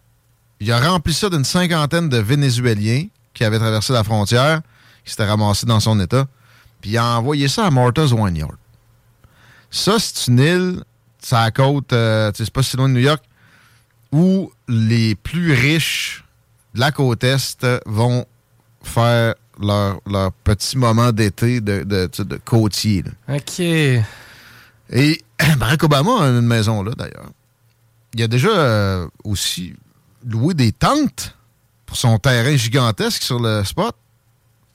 [0.61, 3.07] il a rempli ça d'une cinquantaine de Vénézuéliens
[3.37, 4.63] qui avaient traversé la frontière,
[5.05, 6.27] qui s'étaient ramassés dans son état,
[6.81, 8.57] puis il a envoyé ça à Martha's Vineyard.
[9.71, 10.85] Ça, c'est une île,
[11.21, 13.23] c'est à la côte, euh, tu sais, c'est pas si loin de New York,
[14.11, 16.25] où les plus riches
[16.75, 18.25] de la côte Est vont
[18.83, 23.03] faire leur, leur petit moment d'été de, de, de côtier.
[23.03, 23.37] là.
[23.37, 23.61] OK.
[23.61, 25.25] Et
[25.59, 27.31] Barack Obama a une maison là, d'ailleurs.
[28.15, 29.75] Il a déjà euh, aussi
[30.27, 31.37] loué des tentes
[31.87, 33.95] pour son terrain gigantesque sur le spot.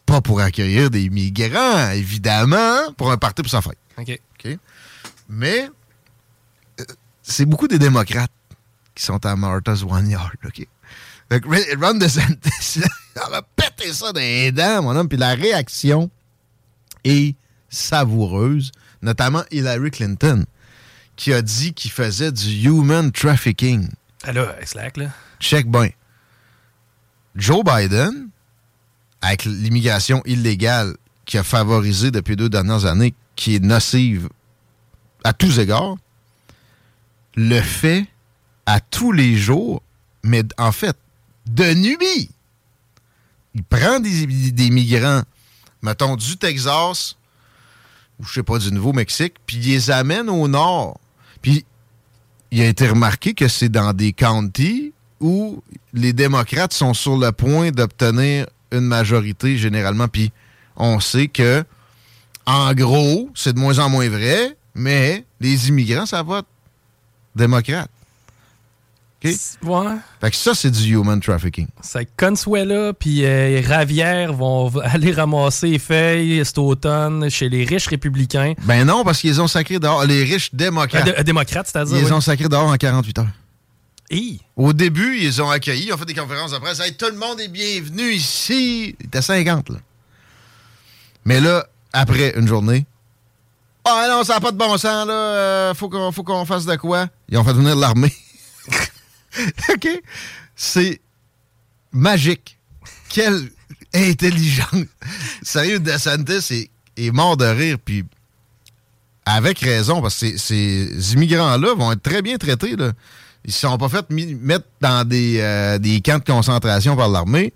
[0.05, 3.77] Pas pour accueillir des migrants, évidemment, pour un parti pour sa fête.
[3.97, 4.19] OK.
[4.43, 4.57] OK?
[5.29, 5.69] Mais
[6.79, 6.83] euh,
[7.21, 8.31] c'est beaucoup des démocrates
[8.95, 10.33] qui sont à Martha's Vineyard.
[10.45, 10.67] OK?
[11.29, 12.81] Fait que Ron- DeSantis,
[13.15, 15.07] il a pété ça dans les dents, mon homme.
[15.07, 16.09] Puis la réaction
[17.05, 17.35] est
[17.69, 18.71] savoureuse,
[19.01, 20.43] notamment Hillary Clinton,
[21.15, 23.87] qui a dit qu'il faisait du human trafficking.
[24.23, 25.11] Ah là, Slack, là.
[25.39, 25.89] Check bien.
[27.35, 28.29] Joe Biden,
[29.21, 34.29] avec l'immigration illégale qui a favorisé depuis deux dernières années, qui est nocive
[35.23, 35.97] à tous égards,
[37.35, 38.07] le fait
[38.65, 39.81] à tous les jours,
[40.23, 40.97] mais en fait,
[41.47, 42.29] de nuit.
[43.53, 45.23] Il prend des, migrants,
[45.81, 47.17] mettons, du Texas,
[48.19, 50.99] ou je sais pas, du Nouveau-Mexique, puis il les amène au nord.
[51.41, 51.65] Puis
[52.51, 57.31] il a été remarqué que c'est dans des counties où les démocrates sont sur le
[57.31, 60.07] point d'obtenir une majorité généralement.
[60.07, 60.31] Puis
[60.75, 61.63] on sait que,
[62.45, 66.45] en gros, c'est de moins en moins vrai, mais les immigrants, ça vote
[67.35, 67.89] démocrate.
[69.23, 69.31] OK?
[69.63, 69.85] Ouais.
[70.19, 71.67] Fait que ça, c'est du human trafficking.
[71.81, 77.47] C'est que Consuela puis euh, Ravière vont v- aller ramasser les feuilles cet automne chez
[77.47, 78.53] les riches républicains.
[78.63, 80.05] Ben non, parce qu'ils ont sacré dehors.
[80.05, 81.07] Les riches démocrates.
[81.07, 81.97] Euh, dé- démocrates, c'est-à-dire.
[81.99, 82.11] Ils oui.
[82.11, 83.27] ont sacré dehors en 48 heures.
[84.55, 86.79] Au début, ils ont accueilli, ils ont fait des conférences de presse.
[86.79, 88.95] Hey, tout le monde est bienvenu ici.
[88.99, 89.77] Il était 50, là.
[91.23, 92.85] Mais là, après une journée,
[93.85, 95.13] ah non, ça n'a pas de bon sens, là.
[95.13, 97.07] Euh, faut qu'on faut qu'on fasse de quoi?
[97.29, 98.13] Ils ont fait venir l'armée.
[99.73, 99.87] OK?
[100.55, 101.01] C'est
[101.91, 102.57] magique.
[103.09, 103.49] Quelle
[103.93, 104.85] intelligence.
[105.41, 108.05] Sérieux, DeSantis est, est mort de rire, puis
[109.25, 112.75] avec raison, parce que ces, ces immigrants-là vont être très bien traités.
[112.75, 112.91] Là.
[113.45, 117.53] Ils ne sont pas fait mettre dans des, euh, des camps de concentration par l'armée.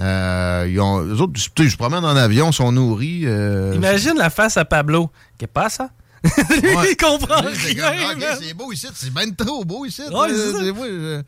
[0.00, 3.22] Euh, ils ont, eux autres, tu sais, ils se promènent en avion, sont nourris.
[3.26, 5.10] euh, Imagine la face à Pablo.
[5.38, 5.90] Qu'est-ce que ça?
[6.62, 6.92] Lui, Ouais.
[6.92, 8.38] il comprend Lui, rien, man.
[8.40, 10.02] c'est beau ici, c'est bien trop beau ici.
[10.10, 11.22] Ouais, Euh,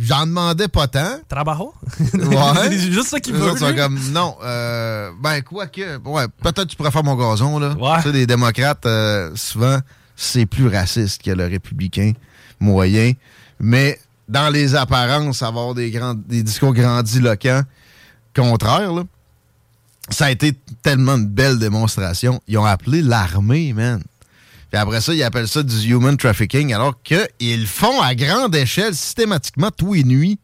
[0.00, 1.18] J'en demandais pas tant.
[1.28, 1.74] Trabajo?
[2.14, 2.36] Ouais.
[2.70, 6.26] C'est juste ça qu'il Eux veut, autres sont comme, non, euh, ben, quoi que, ouais,
[6.40, 7.70] peut-être tu pourrais faire mon gazon, là.
[7.72, 7.96] Ouais.
[7.96, 8.86] Tu sais, les démocrates,
[9.34, 9.78] souvent,
[10.14, 12.12] c'est plus raciste que le républicain
[12.60, 13.12] moyen.
[13.60, 17.62] Mais dans les apparences, avoir des, grands, des discours grandiloquents
[18.34, 19.02] contraires, là,
[20.10, 22.40] ça a été tellement une belle démonstration.
[22.48, 24.02] Ils ont appelé l'armée, man.
[24.70, 28.94] Puis après ça, ils appellent ça du human trafficking, alors qu'ils font à grande échelle,
[28.94, 30.38] systématiquement, tout et nuit,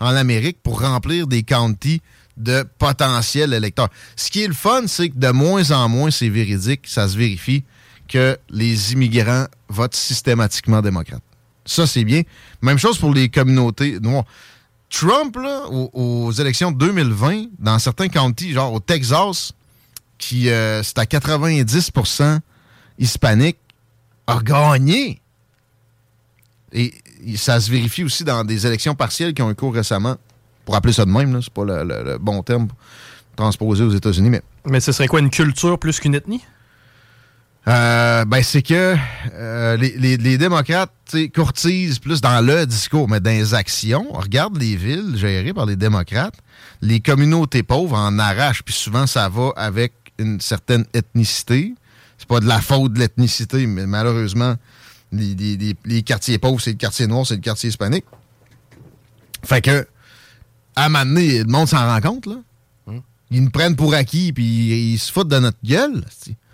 [0.00, 2.00] en Amérique, pour remplir des counties
[2.36, 3.88] de potentiels électeurs.
[4.16, 7.16] Ce qui est le fun, c'est que de moins en moins, c'est véridique, ça se
[7.16, 7.64] vérifie,
[8.08, 11.22] que les immigrants votent systématiquement démocrate.
[11.68, 12.22] Ça, c'est bien.
[12.62, 14.24] Même chose pour les communautés noires.
[14.90, 19.52] Trump, là, aux, élections de 2020, dans certains counties, genre au Texas,
[20.16, 22.38] qui euh, c'est à 90%
[22.98, 23.58] hispanique,
[24.26, 25.20] a gagné.
[26.72, 26.94] Et,
[27.36, 30.16] ça se vérifie aussi dans des élections partielles qui ont eu cours récemment.
[30.64, 32.68] Pour appeler ça de même, c'est pas le, le- le bon terme
[33.36, 36.42] transposé aux États-Unis, mais Mais ce serait quoi, une culture plus qu'une ethnie?
[37.66, 38.96] Euh, ben, c'est que
[39.34, 40.92] euh, les, les- les démocrates
[41.34, 44.06] courtisent plus dans le discours, mais dans les actions.
[44.10, 46.36] On regarde les villes gérées par les démocrates.
[46.80, 51.74] Les communautés pauvres en arrachent, puis souvent ça va avec une certaine ethnicité.
[52.16, 54.54] C'est pas de la faute de l'ethnicité, mais malheureusement,
[55.12, 58.04] les, les- quartiers pauvres, c'est le quartier noir, c'est le quartier hispanique.
[59.44, 59.86] Fait que,
[60.74, 62.36] à un moment donné, le monde s'en rend compte, là.
[63.30, 66.02] Ils nous prennent pour acquis, puis ils se foutent de notre gueule.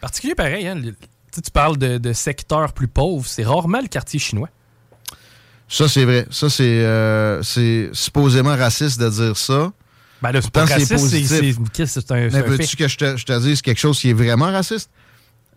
[0.04, 0.74] Particulier pareil, hein?
[0.74, 0.94] le-
[1.32, 4.50] tu parles de, de secteurs plus pauvres, c'est rarement le quartier chinois.
[5.68, 6.26] Ça, c'est vrai.
[6.30, 7.42] Ça, c'est euh,
[7.94, 9.72] supposément raciste de dire ça.
[10.22, 11.26] Ben là, c'est pas raciste, c'est-
[12.14, 14.90] un- Mais veux-tu que je te, je te dise quelque chose qui est vraiment raciste?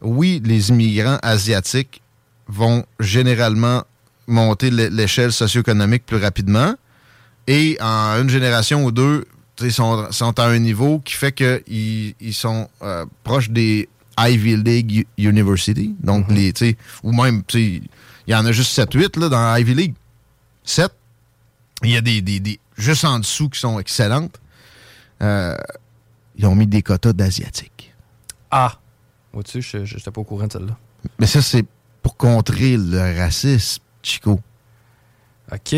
[0.02, 2.02] Oui, les immigrants asiatiques
[2.48, 3.84] vont généralement
[4.28, 6.74] monter l'é- l'échelle socio-économique plus rapidement.
[7.48, 9.26] Et en une génération ou deux,
[9.70, 15.08] sont, sont à un niveau qui fait qu'ils ils sont euh, proches des Ivy League
[15.18, 15.96] University.
[16.02, 17.82] Donc, les, tu sais, ou même, tu sais,
[18.28, 19.96] il y en a juste 7-8 là, dans Ivy League.
[20.64, 20.92] 7.
[21.84, 24.40] Il y a des, des, des juste en dessous qui sont excellentes.
[25.22, 25.56] Euh,
[26.36, 27.94] ils ont mis des quotas d'Asiatiques.
[28.52, 28.80] Ah!
[29.34, 30.78] Vois-tu, je n'étais pas au courant de celle-là.
[31.20, 31.66] Mais ça, c'est
[32.02, 34.40] pour contrer le racisme, Chico.
[35.52, 35.76] OK.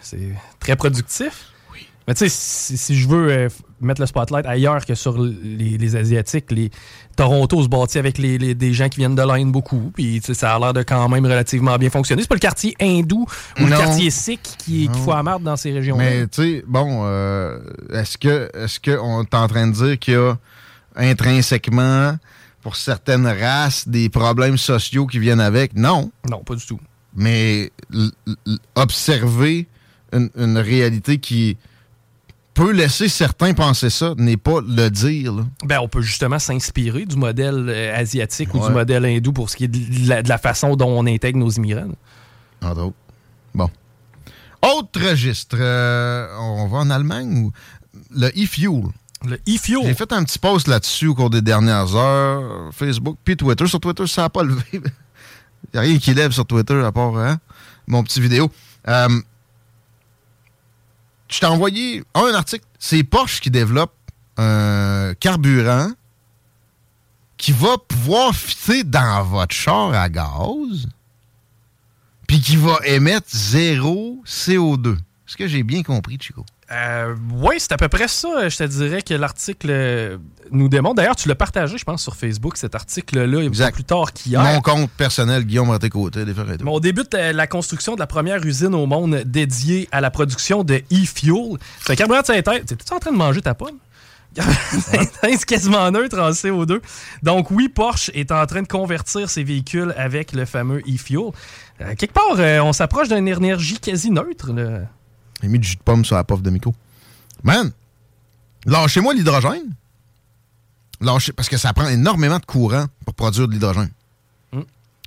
[0.00, 1.52] C'est très productif.
[1.72, 1.86] Oui.
[2.06, 3.48] Mais tu sais, si, si je veux euh,
[3.80, 6.70] mettre le spotlight ailleurs que sur les, les Asiatiques, les
[7.16, 9.90] Toronto se bâtit avec les, les- des gens qui viennent de l'Inde beaucoup.
[9.94, 12.22] Puis ça a l'air de quand même relativement bien fonctionner.
[12.22, 13.26] C'est pas le quartier hindou
[13.60, 16.04] ou le quartier sikh qui, qui fout marde dans ces régions-là.
[16.04, 17.58] Mais tu sais, bon, euh,
[17.92, 20.36] est-ce que est-ce qu'on est en train de dire qu'il y a
[20.96, 22.16] intrinsèquement,
[22.62, 25.74] pour certaines races, des problèmes sociaux qui viennent avec?
[25.74, 26.10] Non.
[26.28, 26.80] Non, pas du tout.
[27.14, 27.70] Mais
[28.74, 29.66] observer
[30.12, 31.56] une, une réalité qui
[32.58, 35.32] peut laisser certains penser ça n'est pas le dire.
[35.32, 35.44] là.
[35.64, 39.56] Ben, on peut justement s'inspirer du modèle euh, asiatique ou du modèle hindou pour ce
[39.56, 41.86] qui est de la, de la façon dont on intègre nos immigrants.
[42.60, 42.96] Entre autres.
[43.54, 43.70] Bon.
[44.62, 45.56] Autre registre.
[45.60, 47.52] euh, on va en Allemagne ou
[48.10, 48.82] le e-fuel?
[49.24, 49.82] Le e-fuel.
[49.84, 52.70] J'ai fait un petit post là-dessus au cours des dernières heures.
[52.72, 53.66] Facebook puis Twitter.
[53.68, 54.62] Sur Twitter, ça n'a pas levé.
[54.72, 54.80] Il
[55.74, 57.38] n'y a rien qui lève sur Twitter à part hein,
[57.86, 58.50] mon petit vidéo.
[58.88, 59.08] Euh,
[61.28, 62.64] je t'ai envoyé un article.
[62.78, 63.94] C'est Porsche qui développe
[64.36, 65.90] un carburant
[67.36, 70.88] qui va pouvoir fitter dans votre char à gaz
[72.26, 74.94] puis qui va émettre zéro CO2.
[74.94, 76.44] Est-ce que j'ai bien compris, Chico?
[76.70, 80.18] Euh, oui, c'est à peu près ça, je te dirais, que l'article euh,
[80.50, 80.96] nous démontre.
[80.96, 84.42] D'ailleurs, tu l'as partagé, je pense, sur Facebook, cet article-là, plus tard qu'hier.
[84.42, 88.84] Mon compte personnel, Guillaume Raté-Côté, Mais on débute la construction de la première usine au
[88.86, 91.56] monde dédiée à la production de e-fuel.
[91.80, 92.64] C'est un carburant de synthèse.
[92.66, 93.78] T'es-tu en train de manger ta pomme?
[94.38, 96.80] synthèse quasiment neutre en CO2.
[97.22, 101.32] Donc oui, Porsche est en train de convertir ses véhicules avec le fameux e-fuel.
[101.80, 104.52] Euh, quelque part, euh, on s'approche d'une énergie quasi neutre.
[104.52, 104.82] là.
[105.42, 106.74] J'ai mis du jus de pomme sur la puff de micro.
[107.42, 107.70] Man,
[108.66, 109.72] lâchez-moi l'hydrogène.
[111.00, 113.90] Lâchez, parce que ça prend énormément de courant pour produire de l'hydrogène.
[114.52, 114.60] Mm.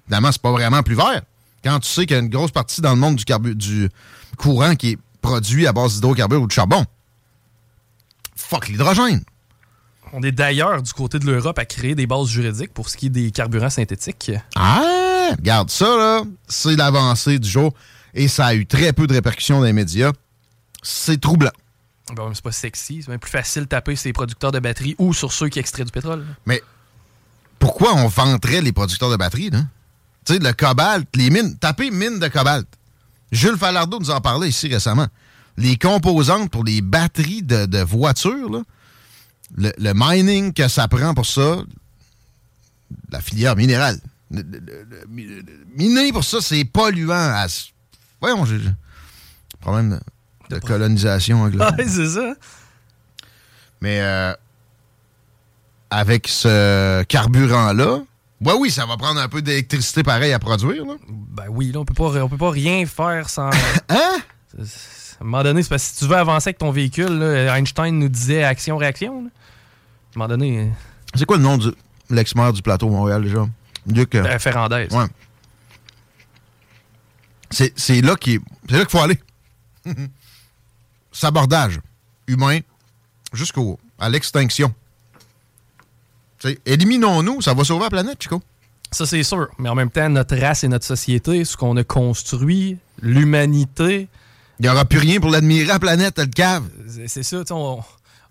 [0.08, 1.22] Évidemment, c'est pas vraiment plus vert.
[1.64, 3.90] Quand tu sais qu'il y a une grosse partie dans le monde du, carbu- du
[4.38, 6.86] courant qui est produit à base d'hydrocarbures ou de charbon.
[8.36, 9.24] fuck l'hydrogène.
[10.14, 13.06] On est d'ailleurs du côté de l'Europe à créer des bases juridiques pour ce qui
[13.06, 14.32] est des carburants synthétiques.
[14.56, 16.24] Ah, regarde ça, là.
[16.50, 17.74] C'est l'avancée du jour.
[18.14, 20.12] Et ça a eu très peu de répercussions dans les médias.
[20.84, 21.52] C'est troublant.
[22.16, 23.02] Bon, mais c'est pas sexy.
[23.04, 25.60] C'est même plus facile de taper sur les producteurs de batteries ou sur ceux qui
[25.60, 26.26] extraient du pétrole.
[26.46, 26.62] Mais
[27.60, 29.64] pourquoi on vanterait les producteurs de batteries, là?
[30.26, 31.58] Tu sais, le cobalt, les mines.
[31.58, 32.68] Tapez mine de cobalt.
[33.32, 35.08] Jules Falardeau nous en parlait ici récemment.
[35.58, 38.62] Les composantes pour les batteries de, de voitures, là,
[39.56, 41.62] le, le mining que ça prend pour ça,
[43.10, 44.00] la filière minérale.
[44.32, 44.86] Le- le- le-
[45.16, 45.44] le- le-
[45.76, 47.14] miner pour ça, c'est polluant.
[47.16, 47.48] À...
[48.22, 48.60] Voyons, j'ai
[49.60, 50.00] problème
[50.50, 51.44] de, de colonisation.
[51.54, 52.34] Ouais, c'est ça.
[53.82, 54.34] Mais euh,
[55.90, 58.00] avec ce carburant-là,
[58.42, 60.86] ouais, oui, ça va prendre un peu d'électricité pareil à produire.
[60.86, 60.94] Là.
[61.10, 63.50] Ben oui, là, on peut pas, on peut pas rien faire sans.
[63.90, 64.18] hein?
[64.58, 67.58] À un moment donné, c'est parce que si tu veux avancer avec ton véhicule, là,
[67.58, 69.14] Einstein nous disait action-réaction.
[69.14, 69.30] À un
[70.16, 70.60] moment donné.
[70.62, 70.66] euh,
[71.16, 71.76] C'est quoi le nom de
[72.10, 73.46] l'ex-maire du plateau Montréal déjà?
[73.88, 74.14] Luc.
[74.16, 74.88] euh, Ben, Ferrandez.
[74.92, 75.06] Ouais.
[77.52, 78.40] C'est là qu'il
[78.90, 79.20] faut aller.
[81.12, 81.80] Sabordage
[82.28, 82.60] humain
[83.34, 84.74] jusqu'au à l'extinction.
[86.66, 88.42] Éliminons-nous, ça va sauver la planète, Chico.
[88.92, 89.48] Ça, c'est sûr.
[89.60, 94.08] Mais en même temps, notre race et notre société, ce qu'on a construit, l'humanité.
[94.60, 96.64] Il n'y aura plus rien pour l'admirer, la planète, le cave.
[97.08, 97.54] C'est ça, tu sais,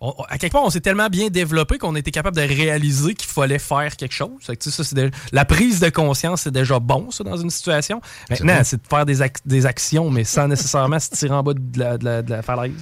[0.00, 3.14] on- on- à quelque part, on s'est tellement bien développé qu'on été capable de réaliser
[3.14, 4.30] qu'il fallait faire quelque chose.
[4.40, 7.22] Fait que, tu sais, ça, c'est déjà- la prise de conscience, c'est déjà bon, ça,
[7.24, 8.00] dans une situation.
[8.30, 11.52] Maintenant, c'est de faire des, ac- des actions, mais sans nécessairement se tirer en bas
[11.54, 12.72] de la, de la- de la falaise.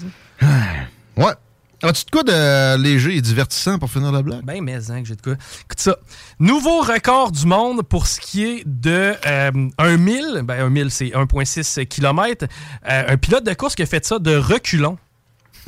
[1.16, 1.32] Ouais.
[1.80, 4.44] As-tu de quoi de léger et divertissant pour finir la blague?
[4.44, 5.34] Ben, mais hein, que j'ai de quoi.
[5.34, 5.96] Écoute ça.
[6.40, 10.42] Nouveau record du monde pour ce qui est de euh, 1 000.
[10.42, 12.46] Ben, 1 000, c'est 1,6 km.
[12.84, 14.98] un pilote de course qui a fait ça de reculons.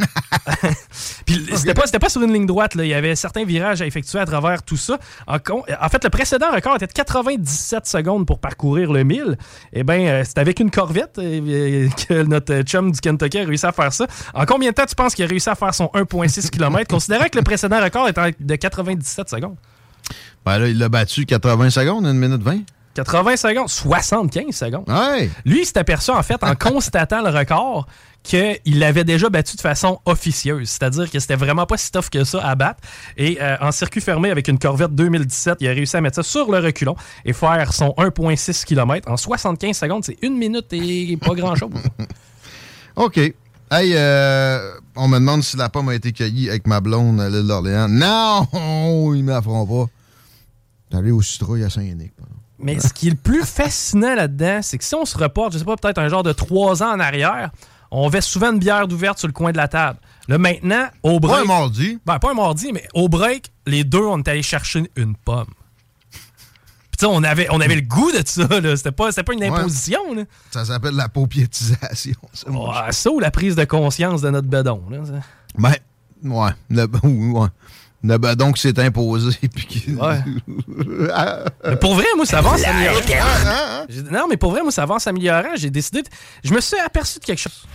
[1.26, 2.74] Puis c'était pas, sur une ligne droite.
[2.74, 2.84] Là.
[2.84, 4.98] Il y avait certains virages à effectuer à travers tout ça.
[5.26, 9.36] En, fait, le précédent record était de 97 secondes pour parcourir le 1000.
[9.72, 13.72] Eh bien, c'est avec une corvette euh, que notre chum du Kentucky a réussi à
[13.72, 14.06] faire ça.
[14.34, 17.24] En combien de temps tu penses qu'il a réussi à faire son 1,6 km, considérant
[17.24, 19.56] que le précédent record était de 97 secondes?
[20.44, 22.60] Ben là, il l'a battu 80 secondes, 1 minute 20.
[22.94, 24.88] 80 secondes, 75 secondes.
[24.88, 25.30] Ouais.
[25.44, 27.86] Lui, il s'est aperçu, en fait, en constatant le record,
[28.22, 30.68] qu'il l'avait déjà battu de façon officieuse.
[30.68, 32.80] C'est-à-dire que c'était vraiment pas si tough que ça à battre.
[33.16, 36.22] Et euh, en circuit fermé avec une Corvette 2017, il a réussi à mettre ça
[36.22, 40.04] sur le reculon et faire son 1,6 km en 75 secondes.
[40.04, 41.70] C'est une minute et pas grand-chose.
[42.96, 43.18] OK.
[43.72, 47.28] Hey, euh, on me demande si la pomme a été cueillie avec ma blonde à
[47.28, 47.88] l'île d'Orléans.
[47.88, 48.48] Non,
[49.14, 49.90] ils ne m'affrontent pas.
[50.90, 52.12] T'allais au citrouille à Saint-Unique.
[52.58, 55.58] Mais ce qui est le plus fascinant là-dedans, c'est que si on se reporte, je
[55.58, 57.50] sais pas, peut-être un genre de trois ans en arrière,
[57.90, 59.98] on avait souvent une bière d'ouverte sur le coin de la table.
[60.28, 61.34] Là, maintenant, au break.
[61.34, 61.98] Pas un mardi.
[62.06, 65.52] Ben, pas un mardi, mais au break, les deux, on est allés chercher une pomme.
[66.96, 68.76] Puis, on avait, on avait le goût de ça, là.
[68.76, 70.22] C'était pas, pas une imposition, là.
[70.50, 72.14] Ça s'appelle la paupiétisation.
[72.32, 74.98] Ça, ça ou la prise de conscience de notre bedon, là.
[75.04, 75.12] ça.
[75.58, 75.74] Ben,
[76.24, 76.50] ouais.
[76.68, 77.48] Le, ouais.
[78.02, 79.36] Le bedon qui s'est imposé.
[79.54, 79.84] Puis.
[79.94, 80.20] Ouais.
[81.68, 82.96] Mais pour vrai, moi, ça va en s'améliorant.
[83.46, 85.54] Hein, J'ai- Non, mais pour vrai, moi, ça va en s'améliorant.
[85.56, 86.02] J'ai décidé.
[86.02, 86.08] de-
[86.44, 87.66] Je me suis aperçu de quelque chose.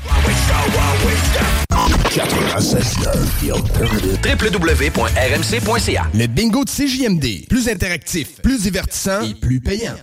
[4.75, 6.03] www.rmc.ca.
[6.13, 7.47] Le bingo de CJMD.
[7.47, 9.93] Plus interactif, plus divertissant et plus payant.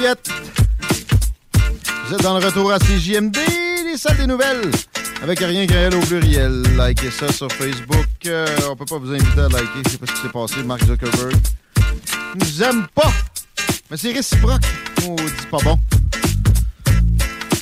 [0.00, 0.06] Vous
[2.14, 3.36] êtes dans le retour à CJMD,
[3.84, 4.70] les salles des nouvelles.
[5.22, 6.62] Avec rien qu'un L au pluriel.
[6.78, 8.06] Likez ça sur Facebook.
[8.24, 9.82] Euh, on peut pas vous inviter à liker.
[9.84, 11.36] Je sais pas ce qui s'est passé, Mark Zuckerberg.
[12.34, 13.12] Il nous aime pas.
[13.90, 14.62] Mais c'est réciproque.
[15.06, 15.78] On dit pas bon.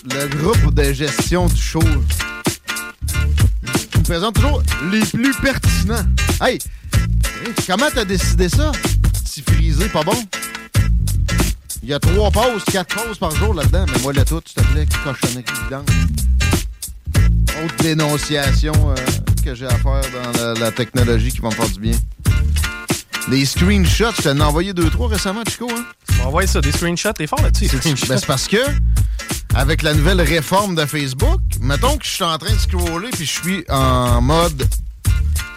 [0.04, 1.82] Le groupe de gestion du show
[3.96, 4.62] nous présente toujours
[4.92, 6.06] les plus pertinents.
[6.40, 6.60] Hey,
[7.66, 8.70] comment t'as décidé ça?
[9.24, 10.14] Si frisé, pas bon?
[11.82, 13.86] Il y a trois pauses, quatre pauses par jour là-dedans.
[13.92, 15.88] Mais moi, le tout, s'il te plaît, cochonnerie évidente.
[17.64, 18.94] Autre dénonciation euh,
[19.44, 21.94] que j'ai à faire dans la, la technologie qui va me faire du bien.
[23.30, 25.68] Les screenshots, je t'en ai envoyé deux, trois récemment, Chico.
[25.70, 25.84] Hein?
[26.08, 27.12] Tu envoyé ça, des screenshots.
[27.12, 27.68] T'es fort là-dessus.
[27.84, 28.56] Ben, c'est parce que,
[29.54, 33.26] avec la nouvelle réforme de Facebook, mettons que je suis en train de scroller puis
[33.26, 34.68] je suis en mode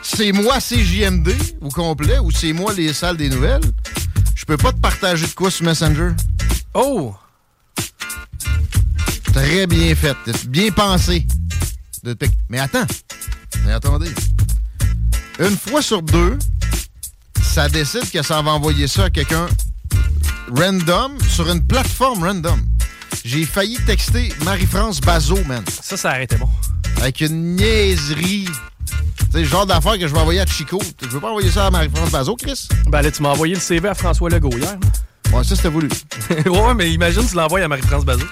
[0.03, 1.29] c'est moi CJMD
[1.61, 3.61] au complet ou c'est moi les salles des nouvelles,
[4.41, 6.09] je peux pas te partager de quoi sur Messenger.
[6.73, 7.13] Oh!
[9.31, 10.17] Très bien fait.
[10.47, 11.27] Bien pensé.
[12.03, 12.17] De
[12.49, 12.87] Mais attends.
[13.63, 14.09] Mais attendez.
[15.37, 16.39] Une fois sur deux,
[17.39, 19.47] ça décide que ça va envoyer ça à quelqu'un
[20.51, 22.65] random sur une plateforme random.
[23.23, 25.63] J'ai failli texter Marie-France Bazot, man.
[25.83, 26.49] Ça, ça aurait été bon.
[26.97, 28.47] Avec une niaiserie.
[29.31, 30.79] C'est le genre d'affaire que je vais envoyer à Chico.
[31.01, 32.67] Je veux pas envoyer ça à Marie-France Bazot, Chris?
[32.87, 34.77] Ben là, tu m'as envoyé le CV à François Legault hier.
[35.33, 35.87] Ouais, ça, c'était voulu.
[36.45, 38.25] ouais, mais imagine, tu l'envoies à Marie-France Bazot.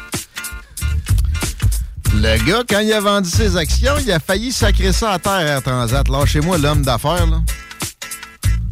[2.16, 5.40] Le gars, quand il a vendu ses actions, il a failli sacrer ça à terre,
[5.40, 6.08] Air Transat.
[6.10, 7.42] Lâchez-moi l'homme d'affaires, là.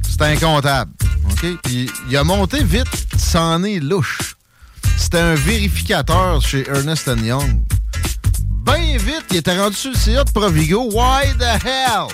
[0.09, 0.91] C'est incontable.
[1.31, 1.45] OK?
[1.63, 2.87] Puis il a monté vite,
[3.17, 4.35] c'en est louche.
[4.97, 7.61] C'était un vérificateur chez Ernest Young.
[8.67, 10.89] Ben vite, il était rendu sur le CA de Provigo.
[10.91, 12.07] Why the hell?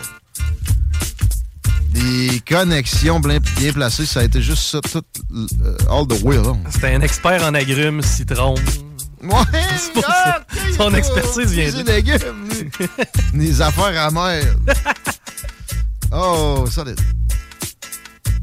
[1.89, 6.36] Des connexions bien, bien placées, ça a été juste ça, tout, euh, all the way
[6.38, 6.60] long.
[6.70, 8.54] C'était un expert en agrumes, citron.
[9.24, 9.32] Ouais,
[9.80, 10.45] C'est pour ça.
[10.78, 11.89] Son expertise vient de.
[11.89, 12.70] légumes, lui.
[13.34, 14.56] Des affaires amères.
[16.16, 16.99] Oh, solide.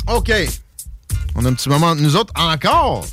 [0.08, 0.32] OK.
[1.36, 1.94] On a un petit moment.
[1.94, 3.06] Nous autres, encore,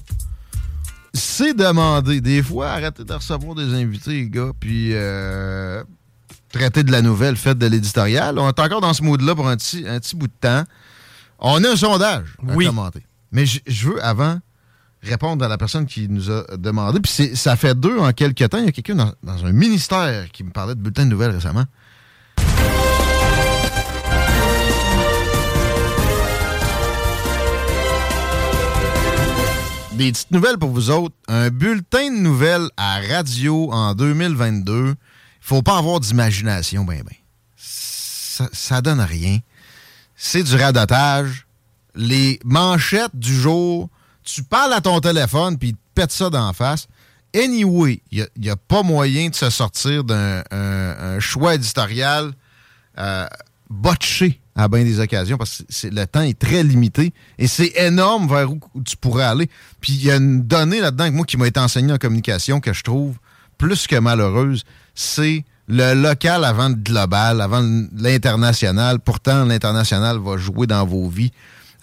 [1.18, 2.22] c'est demandé.
[2.22, 5.84] Des fois, arrêtez de recevoir des invités, les gars, puis euh,
[6.52, 8.40] traiter de la nouvelle, faites de l'éditorial.
[8.40, 10.64] On est encore dans ce mood-là pour un petit, un petit bout de temps.
[11.40, 12.66] On a un sondage à Oui.
[12.66, 13.06] commenter.
[13.32, 14.40] Mais je veux, avant,
[15.04, 17.00] répondre à la personne qui nous a demandé.
[17.00, 18.58] Puis ça fait deux en quelques temps.
[18.60, 21.32] Il y a quelqu'un dans, dans un ministère qui me parlait de bulletin de nouvelles
[21.32, 21.66] récemment.
[29.98, 31.16] Des petites nouvelles pour vous autres.
[31.28, 34.90] Un bulletin de nouvelles à radio en 2022.
[34.90, 34.96] Il
[35.42, 37.16] faut pas avoir d'imagination, ben ben.
[37.56, 39.40] Ça, ça donne rien.
[40.16, 41.48] C'est du radotage.
[41.96, 43.90] Les manchettes du jour,
[44.24, 46.88] tu parles à ton téléphone puis te pète ça d'en face.
[47.36, 52.34] Anyway, il n'y a, pas moyen de se sortir d'un un- un choix éditorial
[53.00, 53.28] euh,
[53.70, 58.28] botché à bien des occasions parce que le temps est très limité et c'est énorme
[58.28, 59.50] vers où tu pourrais aller.
[59.80, 62.60] Puis il y a une donnée là-dedans que moi qui m'a été enseignée en communication
[62.60, 63.16] que je trouve
[63.60, 64.64] plus que malheureuse,
[64.96, 67.62] c'est le local avant le global, avant
[67.96, 69.00] l'international.
[69.00, 71.32] Pourtant, l'international va jouer dans vos vies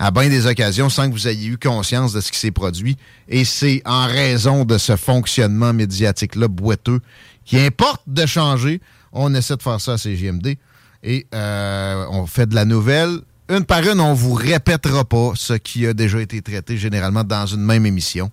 [0.01, 2.97] à bien des occasions sans que vous ayez eu conscience de ce qui s'est produit.
[3.29, 7.01] Et c'est en raison de ce fonctionnement médiatique-là boiteux
[7.45, 8.81] qui importe de changer.
[9.13, 10.57] On essaie de faire ça à CGMD.
[11.05, 13.19] Et euh, on fait de la nouvelle.
[13.51, 17.45] Une par une, on vous répétera pas ce qui a déjà été traité généralement dans
[17.45, 18.31] une même émission.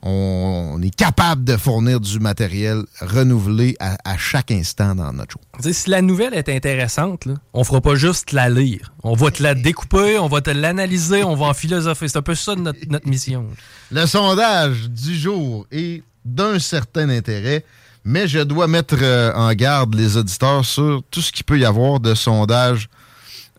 [0.00, 5.32] On, on est capable de fournir du matériel renouvelé à, à chaque instant dans notre
[5.32, 5.70] show.
[5.72, 8.94] Si la nouvelle est intéressante, là, on fera pas juste la lire.
[9.02, 12.08] On va te la découper, on va te l'analyser, on va en philosopher.
[12.08, 13.44] C'est un peu ça notre, notre mission.
[13.90, 17.64] Le sondage du jour est d'un certain intérêt,
[18.08, 21.66] mais je dois mettre euh, en garde les auditeurs sur tout ce qu'il peut y
[21.66, 22.88] avoir de sondage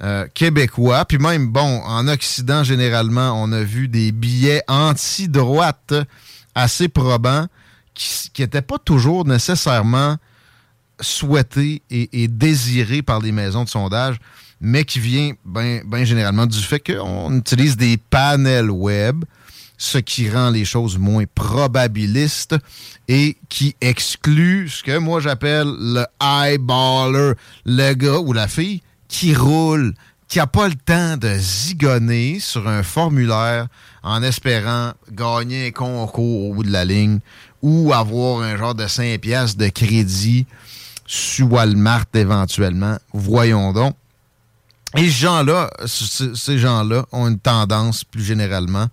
[0.02, 1.06] euh, québécois.
[1.06, 5.94] Puis même, bon, en Occident, généralement, on a vu des billets anti-droite
[6.56, 7.46] assez probants
[7.94, 10.18] qui n'étaient pas toujours nécessairement
[11.00, 14.18] souhaités et, et désirés par les maisons de sondage,
[14.60, 19.24] mais qui vient bien ben généralement du fait qu'on utilise des panels web,
[19.82, 22.56] ce qui rend les choses moins probabilistes
[23.08, 27.34] et qui exclut ce que moi j'appelle le eyeballer,
[27.66, 29.94] le gars ou la fille qui roule,
[30.28, 33.68] qui n'a pas le temps de zigonner sur un formulaire
[34.04, 37.20] en espérant gagner un concours au bout de la ligne
[37.62, 40.46] ou avoir un genre de 5 piastres de crédit
[41.08, 42.98] sur Walmart éventuellement.
[43.14, 43.96] Voyons donc.
[44.96, 48.88] Et ces gens-là, c- ces gens-là ont une tendance plus généralement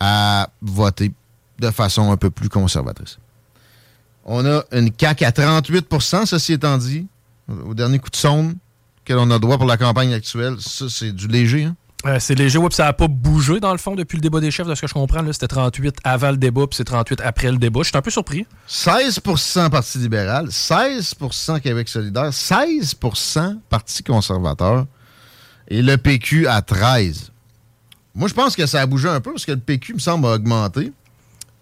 [0.00, 1.12] à voter
[1.58, 3.18] de façon un peu plus conservatrice.
[4.24, 7.06] On a une CAQ à 38% ceci étant dit,
[7.48, 8.54] au dernier coup de sonde
[9.04, 10.56] que l'on a droit pour la campagne actuelle.
[10.58, 11.64] Ça, c'est du léger.
[11.64, 11.76] hein?
[12.06, 14.40] Euh, c'est léger, ouais, puis ça n'a pas bougé dans le fond depuis le débat
[14.40, 15.20] des chefs, de ce que je comprends.
[15.32, 17.80] C'était 38 avant le débat, puis c'est 38 après le débat.
[17.82, 18.46] Je suis un peu surpris.
[18.68, 24.86] 16% Parti libéral, 16% Québec solidaire, 16% Parti conservateur
[25.68, 27.32] et le PQ à 13
[28.14, 30.26] Moi, je pense que ça a bougé un peu parce que le PQ me semble
[30.26, 30.92] a augmenté.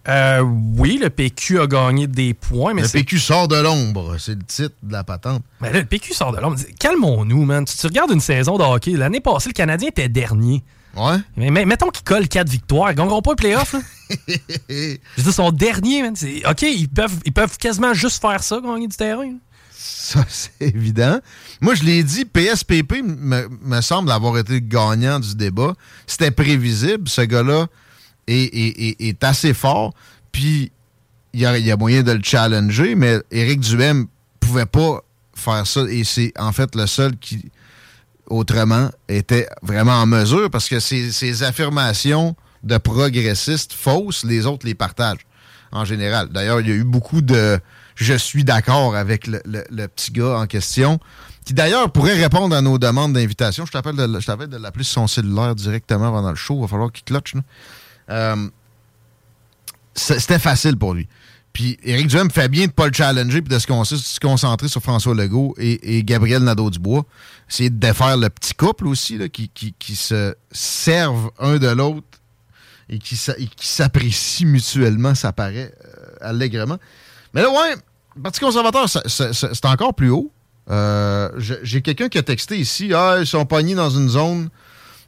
[0.08, 4.34] Euh, oui, le PQ a gagné des points, mais le PQ sort de l'ombre, c'est
[4.34, 5.42] le titre de la patente.
[5.60, 6.56] Mais là, le PQ sort de l'ombre.
[6.80, 7.64] Calmons-nous, man.
[7.66, 8.92] Tu, tu regardes une saison de hockey.
[8.92, 10.62] L'année passée, le Canadien était dernier.
[10.96, 11.16] Ouais.
[11.36, 12.90] Mais, mais mettons qu'ils collent 4 victoires.
[12.90, 13.80] Ils gagneront pas le playoff, là.
[14.70, 16.14] Je dire, son dernier, man.
[16.48, 19.34] OK, ils peuvent, ils peuvent quasiment juste faire ça, gagner du terrain.
[20.08, 21.20] Ça, c'est évident.
[21.60, 25.74] Moi, je l'ai dit, PSPP me, semble avoir été gagnant du débat.
[26.06, 27.06] C'était prévisible.
[27.10, 27.66] Ce gars-là
[28.26, 29.92] est, assez fort.
[30.32, 30.72] Puis,
[31.34, 34.06] il y a, moyen de le challenger, mais Éric Duhem
[34.40, 35.02] pouvait pas
[35.34, 35.82] faire ça.
[35.90, 37.50] Et c'est en fait le seul qui
[38.28, 44.74] autrement était vraiment en mesure parce que ces affirmations de progressistes fausses, les autres les
[44.74, 45.26] partagent
[45.70, 46.28] en général.
[46.30, 47.60] D'ailleurs, il y a eu beaucoup de
[47.98, 49.40] je suis d'accord avec le,
[49.88, 51.00] petit gars en question,
[51.44, 53.66] qui d'ailleurs pourrait répondre à nos demandes d'invitation.
[53.66, 56.54] Je t'appelle de, de l'appeler sur son cellulaire directement pendant le show.
[56.58, 57.34] Il va falloir qu'il clutche.
[58.10, 58.48] Euh,
[59.94, 61.08] c'était facile pour lui.
[61.52, 64.68] Puis Éric Duhem fait bien de ne pas le challenger puis de se, se concentrer
[64.68, 67.04] sur François Legault et, Gabriel Nadeau-Dubois.
[67.50, 69.50] Essayer de défaire le petit couple aussi, là, qui,
[69.96, 72.06] se servent un de l'autre
[72.88, 76.78] et qui, s'apprécient mutuellement, ça paraît euh, allègrement.
[77.34, 77.74] Mais là, ouais,
[78.22, 80.30] Parti conservateur, c'est encore plus haut.
[80.70, 81.30] Euh,
[81.62, 84.50] J'ai quelqu'un qui a texté ici, ah, ils sont pognés dans une zone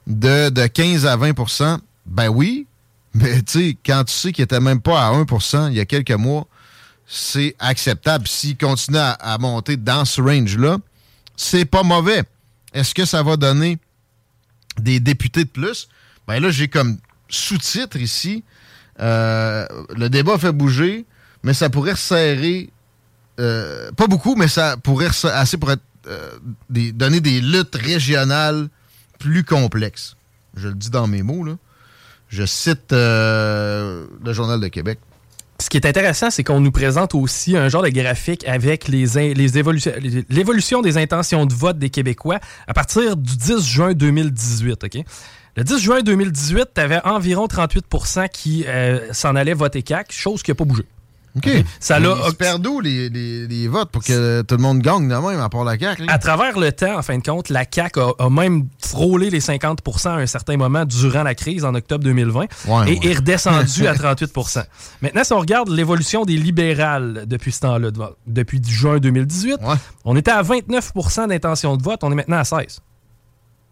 [0.07, 2.67] de, de 15 à 20% Ben oui,
[3.15, 5.85] mais tu sais, quand tu sais qu'il était même pas à 1% il y a
[5.85, 6.47] quelques mois,
[7.07, 8.29] c'est acceptable.
[8.29, 10.79] S'il continue à, monter dans ce range-là,
[11.37, 12.23] c'est pas mauvais.
[12.73, 13.79] Est-ce que ça va donner
[14.79, 15.89] des députés de plus?
[16.29, 16.99] Ben là, j'ai comme
[17.29, 18.45] sous-titre ici,
[19.01, 21.05] euh, le débat fait bouger,
[21.43, 22.71] mais ça pourrait resserrer,
[23.41, 26.31] euh, pas beaucoup, mais ça pourrait assez pour être, euh,
[26.69, 28.69] des- donner des luttes régionales
[29.19, 30.17] plus complexes.
[30.57, 31.57] Je le dis dans mes mots, là.
[32.29, 34.99] Je cite euh, le Journal de Québec.
[35.61, 40.81] Ce qui est intéressant, c'est qu'on nous présente aussi un genre de graphique avec l'évolution
[40.83, 44.85] des intentions de vote des Québécois à partir du 10 juin 2018.
[44.85, 44.99] OK?
[45.57, 48.65] Le 10 juin 2018, tu avais environ 38% qui
[49.13, 50.85] s'en allaient voter CAC, chose qui n'a pas bougé.
[51.37, 51.49] OK.
[51.79, 55.41] Ça l'a ils les, les- les votes pour que tout le monde gagne de même,
[55.41, 56.05] à part la CAQ?
[56.09, 59.41] À travers le temps, en fin de compte, la CAQ a, a même frôlé les
[59.41, 62.49] 50% à un certain moment durant la crise en octobre 2020 Ouais,
[62.93, 63.07] et ouais.
[63.11, 64.65] est redescendu à 38%
[65.03, 69.59] Maintenant, si on regarde l'évolution des libérales depuis ce temps-là, de- depuis juin 2018,
[70.05, 72.81] on était à 29% d'intention de vote, on est maintenant à 16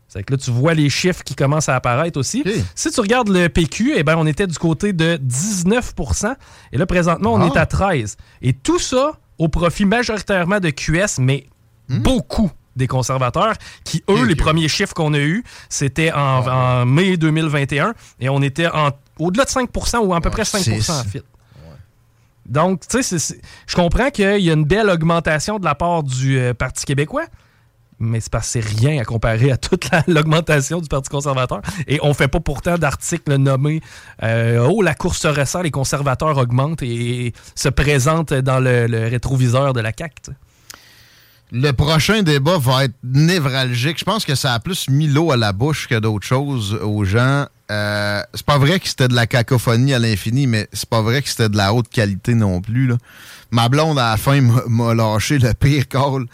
[0.09, 2.43] c'est que là, tu vois les chiffres qui commencent à apparaître aussi.
[2.75, 6.35] Si tu regardes le PQ, eh ben, on était du côté de 19%
[6.73, 7.47] Et là, présentement, on Ah.
[7.55, 11.47] est à 13 Et tout ça au profit majoritairement de QS, mais
[11.89, 13.55] beaucoup des conservateurs,
[13.85, 17.93] qui, eux, les premiers chiffres qu'on a eus, c'était en, en mai 2021.
[18.21, 20.89] Et on était en, au-delà de 5% ou à peu près 5 six.
[20.91, 21.23] en fit.
[22.47, 23.37] Donc, tu sais,
[23.67, 27.27] je comprends qu'il y a une belle augmentation de la part du euh, Parti québécois,
[28.01, 31.61] mais c'est parce rien à comparer à toute la- l'augmentation du Parti conservateur.
[31.87, 33.81] Et on fait pas pourtant d'articles nommés
[34.23, 39.73] euh, Oh, la course se resserre, les conservateurs augmentent et se présentent dans le, rétroviseur
[39.73, 40.33] de la CAQ.
[41.51, 43.99] Le prochain débat va être névralgique.
[43.99, 47.05] Je pense que ça a plus mis l'eau à la bouche que d'autres choses aux
[47.05, 47.47] gens.
[47.71, 51.23] Euh, c'est pas vrai que c'était de la cacophonie à l'infini, mais c'est pas vrai
[51.23, 52.93] que c'était de la haute qualité non plus.
[53.51, 56.27] Ma blonde, à la fin, m'a lâché le pire call.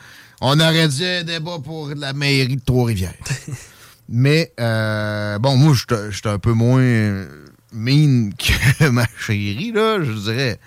[0.46, 3.14] On aurait dit un débat pour la mairie de Trois-Rivières.
[4.10, 7.26] mais, euh, bon, moi, j'étais j'étais un peu moins
[7.72, 10.60] mean que ma chérie, là, je dirais.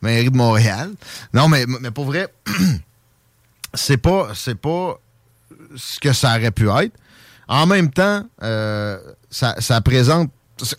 [0.00, 0.92] Mairie de Montréal.
[1.34, 2.32] Non, mais, mais pour vrai,
[3.74, 4.98] c'est pas c'est pas
[5.76, 6.96] ce que ça aurait pu être.
[7.48, 8.98] En même temps, euh,
[9.28, 10.30] ça, ça présente.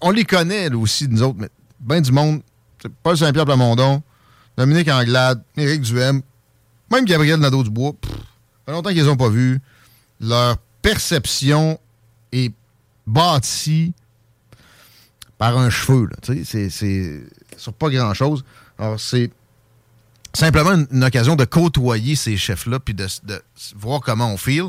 [0.01, 2.41] On les connaît là, aussi, nous autres, mais ben du monde.
[3.03, 4.01] Paul Saint-Pierre Plamondon,
[4.57, 6.23] Dominique Anglade, Éric Duhem,
[6.91, 7.93] même Gabriel Nadeau-Dubois.
[8.69, 9.59] Fait longtemps qu'ils les ont pas vus.
[10.21, 11.79] Leur perception
[12.31, 12.53] est
[13.07, 13.93] bâtie
[15.37, 16.09] par un cheveu.
[16.45, 17.21] C'est c'est
[17.57, 18.43] sur pas grand-chose.
[18.77, 19.31] Alors, c'est
[20.33, 23.07] simplement une, occasion de côtoyer ces chefs-là puis de,
[23.75, 24.65] voir comment on feel.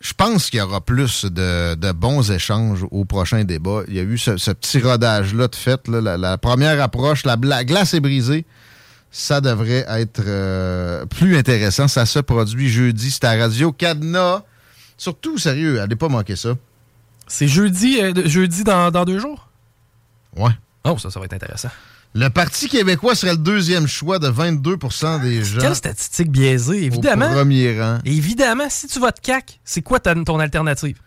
[0.00, 3.82] Je pense qu'il y aura plus de, de bons échanges au prochain débat.
[3.88, 5.86] Il y a eu ce, petit rodage-là de fait.
[5.88, 8.44] la, première approche, la glace est brisée.
[9.14, 11.86] Ça devrait être euh, plus intéressant.
[11.86, 13.10] Ça se produit jeudi.
[13.10, 14.42] C'est à Radio Cadenas.
[14.96, 16.54] Surtout, sérieux, allez pas manquer ça.
[17.28, 19.48] C'est jeudi, euh, jeudi dans, dans deux jours?
[20.36, 20.50] Ouais.
[20.84, 21.68] Oh, ça, ça va être intéressant.
[22.14, 25.60] Le Parti québécois serait le deuxième choix de 22% des gens.
[25.60, 27.30] Quelle statistique biaisée, évidemment.
[27.30, 27.98] Au premier rang.
[28.04, 30.98] Évidemment, si tu votes CAC, c'est quoi ton alternative?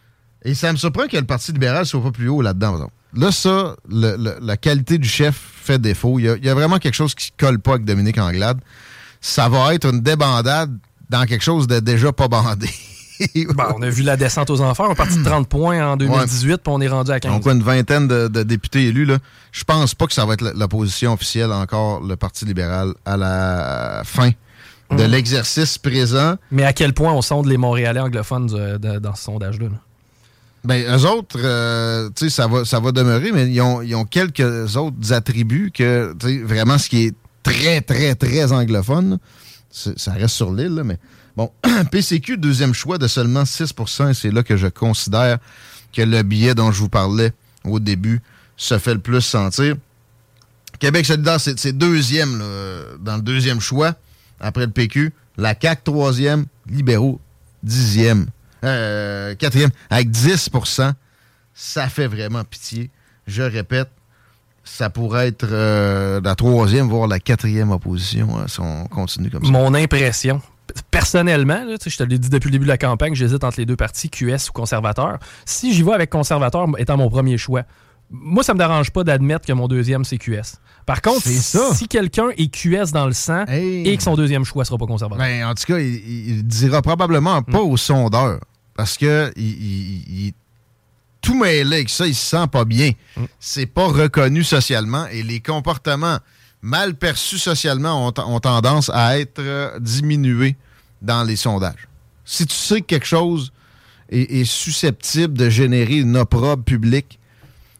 [0.43, 2.89] Et ça me surprend que le Parti libéral soit pas plus haut là-dedans.
[3.16, 6.20] Là, ça, le- le- la qualité du chef fait défaut.
[6.20, 8.59] Il y, a, il y a vraiment quelque chose qui colle pas avec Dominique Anglade.
[9.22, 10.78] Ça va être une débandade
[11.09, 12.70] dans quelque chose de déjà pas bandé.
[13.76, 14.88] On a vu la descente aux enfers.
[14.89, 17.32] On est parti de 30 points en 2018, puis on est rendu à 15.
[17.32, 19.05] Donc, une vingtaine de, de députés élus.
[19.05, 19.18] Là.
[19.53, 22.93] Je pense pas que ça va être la, la position officielle encore, le Parti libéral,
[23.05, 24.32] à la fin
[24.91, 25.07] de Mm.
[25.07, 26.36] l'exercice présent.
[26.51, 29.66] Mais à quel point on sonde les Montréalais anglophones de- dans ce sondage-là?
[29.70, 29.78] là?
[30.66, 33.95] Ben, eux autres, euh, tu sais, ça va, ça va demeurer, mais ils ont, ils
[33.95, 39.20] ont quelques autres attributs que, tu sais, vraiment, ce qui est très, très, très anglophone,
[39.70, 40.97] ça reste sur l'île, mais
[41.36, 41.51] Bon,
[41.91, 43.74] PCQ, deuxième choix de seulement 6
[44.09, 45.38] et c'est là que je considère
[45.93, 47.34] que le billet dont je vous parlais
[47.66, 48.22] au début
[48.55, 49.76] se fait le plus sentir.
[50.80, 52.45] Québec solidaire, c'est deuxième là,
[52.99, 53.95] dans le deuxième choix
[54.39, 55.13] après le PQ.
[55.38, 56.45] La CAQ, troisième.
[56.70, 57.20] Libéraux,
[57.63, 58.28] dixième.
[58.66, 60.93] Euh, quatrième, avec 10%
[61.53, 62.89] Ça fait vraiment pitié.
[63.28, 63.89] Je répète,
[64.63, 69.45] ça pourrait être euh, la troisième, voire la quatrième opposition hein, si on continue comme
[69.45, 69.51] ça.
[69.51, 70.41] Mon impression,
[70.91, 73.66] personnellement, là, je te l'ai dit depuis le début de la campagne, j'hésite entre les
[73.66, 75.20] deux partis, QS ou conservateur.
[75.45, 77.63] Si j'y vais avec conservateur étant mon premier choix,
[78.11, 80.59] moi, ça me dérange pas d'admettre que mon deuxième, c'est QS.
[80.86, 84.78] Par contre, si quelqu'un est QS dans le sang et que son deuxième choix sera
[84.78, 85.26] pas conservateur.
[85.26, 88.39] Ben, en tout cas, il, il dira probablement pas au sondeur.
[88.76, 90.34] Parce que il, il- il est
[91.21, 92.91] tout mêlé avec ça, il se sent pas bien.
[93.39, 96.19] C'est pas reconnu socialement et les comportements
[96.61, 100.55] mal perçus socialement ont, ont tendance à être euh, diminués
[101.01, 101.88] dans les sondages.
[102.26, 103.51] Si tu sais que quelque chose
[104.09, 107.19] est, est susceptible de générer une opprobre publique,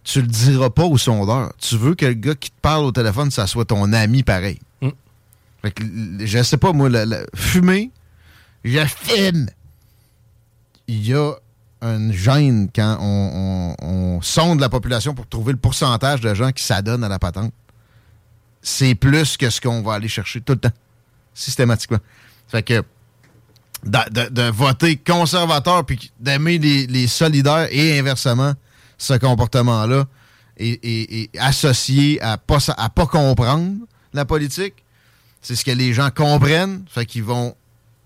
[0.04, 1.52] tu le diras pas au sondeur.
[1.60, 4.60] Tu veux que le gars qui te parle au téléphone, ça soit ton ami pareil.
[5.64, 5.84] Fait que,
[6.20, 7.90] je sais pas, moi, le- fumer,
[8.64, 9.48] je fume.
[10.88, 11.34] Il y a
[11.82, 16.52] une gêne quand on, on- on sonde la population pour trouver le pourcentage de gens
[16.52, 17.54] qui s'adonnent à la patente.
[18.62, 20.72] C'est plus que ce qu'on va aller chercher tout le temps,
[21.34, 22.00] systématiquement.
[22.48, 22.84] Fait que
[23.84, 28.54] de, voter conservateur puis d'aimer les, solidaires et inversement
[28.98, 30.06] ce comportement-là
[30.58, 32.58] et associé à pas,
[32.96, 33.76] pas comprendre
[34.14, 34.74] la politique,
[35.42, 37.56] c'est ce que les gens comprennent, fait qu'ils vont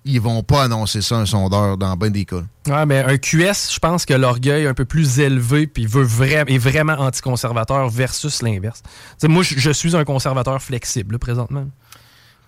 [0.05, 2.43] ils vont pas annoncer ça un sondeur dans bien des cas.
[2.67, 6.05] Ouais, mais un QS, je pense que l'orgueil est un peu plus élevé puis veut
[6.05, 8.81] vra- est vraiment anticonservateur versus l'inverse.
[9.23, 11.67] Moi, je suis un conservateur flexible présentement.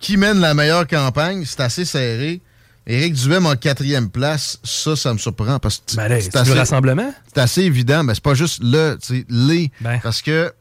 [0.00, 2.40] Qui mène la meilleure campagne, c'est assez serré.
[2.84, 7.14] Éric Duhem en quatrième place, ça, ça me surprend parce que Ben c'est du rassemblement?
[7.32, 9.70] C'est assez évident, mais c'est pas juste le, tu sais, les.
[9.80, 10.00] Ben.
[10.02, 10.52] Parce que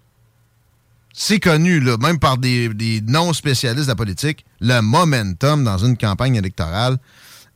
[1.13, 6.35] c'est connu, là, même par des, non-spécialistes de la politique, le momentum dans une campagne
[6.35, 6.97] électorale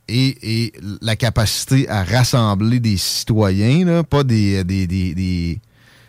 [0.08, 5.60] et, la capacité à rassembler des citoyens, là, pas des,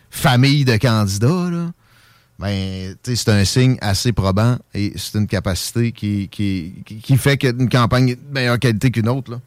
[0.09, 1.71] familles de candidats, là,
[2.39, 6.29] ben, c'est un signe assez probant et c'est une capacité qui,
[7.17, 9.39] fait qu'une campagne est de meilleure qualité qu'une autre.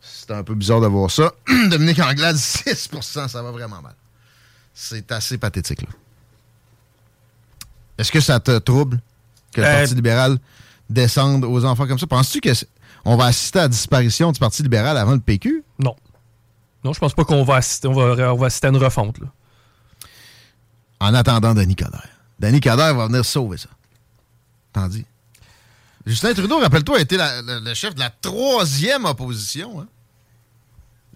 [0.00, 1.32] C'est un peu bizarre de voir ça.
[1.70, 3.94] Dominique Anglade, 6% ça va vraiment mal.
[4.72, 5.82] C'est assez pathétique.
[5.82, 5.88] là.
[7.98, 9.00] Est-ce que ça te trouble
[9.52, 10.38] que le Euh, Parti libéral
[10.90, 12.06] descende aux enfants comme ça?
[12.06, 15.64] Penses-tu qu'on va assister à la disparition du Parti libéral avant le PQ?
[15.78, 15.94] Non.
[16.84, 19.18] Non, je pense pas qu'on va assister, on va, on va assister à une refonte.
[19.18, 19.26] Là.
[21.00, 22.08] En attendant Denis Coderre.
[22.38, 23.68] Denis Coderre va venir sauver ça.
[24.72, 25.04] T'en dis?
[26.06, 29.80] Justin Trudeau, rappelle-toi, a été la- le, le chef de la troisième opposition.
[29.80, 29.86] hein?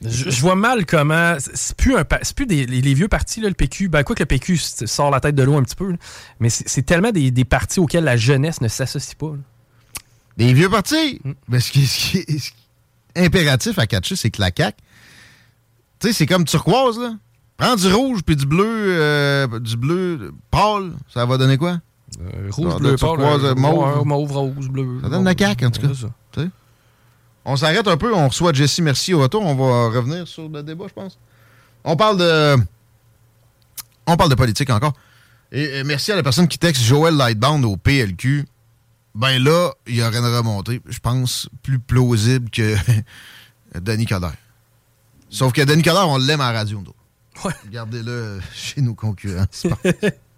[0.02, 1.36] Je, je vois mal comment.
[1.38, 3.88] c'est- plus, un, c'est plus des, les, les vieux partis, là, le PQ.
[3.88, 5.96] Ben, quoi que le PQ sort la tête de l'eau un petit peu, là,
[6.40, 9.32] mais c'est tellement des, des partis auxquels la jeunesse ne s'associe pas.
[9.32, 9.42] là.
[10.38, 11.20] Des vieux partis?
[11.48, 12.56] Mais ce qui, ce qui est ce qui
[13.14, 14.76] est impératif à catcher, c'est que la CAQ,
[15.98, 17.14] tu sais, c'est comme turquoise, là.
[17.58, 21.78] Prends du rouge puis du bleu, euh, du bleu pâle, ça va donner quoi?
[22.50, 24.06] rouge, Ça bleu, pâle, turquoise, euh, mauve.
[24.06, 24.98] mauve, rose, bleu.
[25.02, 25.88] Ça donne la CAQ, en tout cas.
[25.94, 26.10] C'est ça.
[26.32, 26.48] Tu sais.
[27.44, 29.42] On s'arrête un peu, on reçoit Jesse Merci au retour.
[29.42, 31.18] On va revenir sur le débat, je pense.
[31.84, 32.56] On parle de.
[34.06, 34.92] On parle de politique encore.
[35.52, 38.46] Et, et merci à la personne qui texte Joël Lightbound au PLQ.
[39.14, 42.76] Ben là, il y aurait une remontée, je pense, plus plausible que
[43.80, 44.34] Denis Coderre.
[45.28, 46.94] Sauf que Denis Coderre, on l'aime à la radio, nous.
[47.44, 47.54] Ouais.
[47.64, 49.46] Regardez-le chez nos concurrents.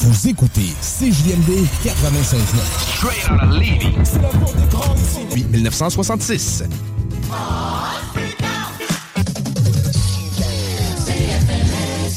[0.00, 2.36] Vous écoutez CJMD 96.9.
[2.96, 3.92] Straight out of Levy.
[4.04, 5.18] C'est la cour des grands ici.
[5.28, 6.62] Depuis 1966.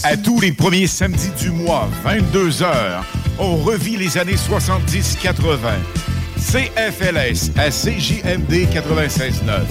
[0.03, 3.01] À tous les premiers samedis du mois, 22h,
[3.39, 5.57] on revit les années 70-80.
[6.37, 9.63] CFLS à CJMD 96.9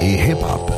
[0.00, 0.70] et hip-hop.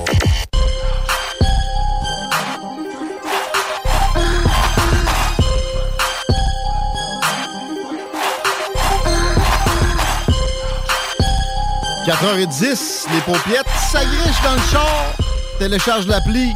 [12.04, 15.14] Quatre heures et 10, les paupiètes s'agrichent dans le char.
[15.58, 16.52] Télécharge l'appli.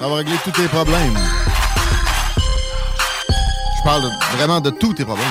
[0.00, 1.18] Ça va régler tous tes problèmes.
[3.76, 5.26] Je parle vraiment de tous tes problèmes.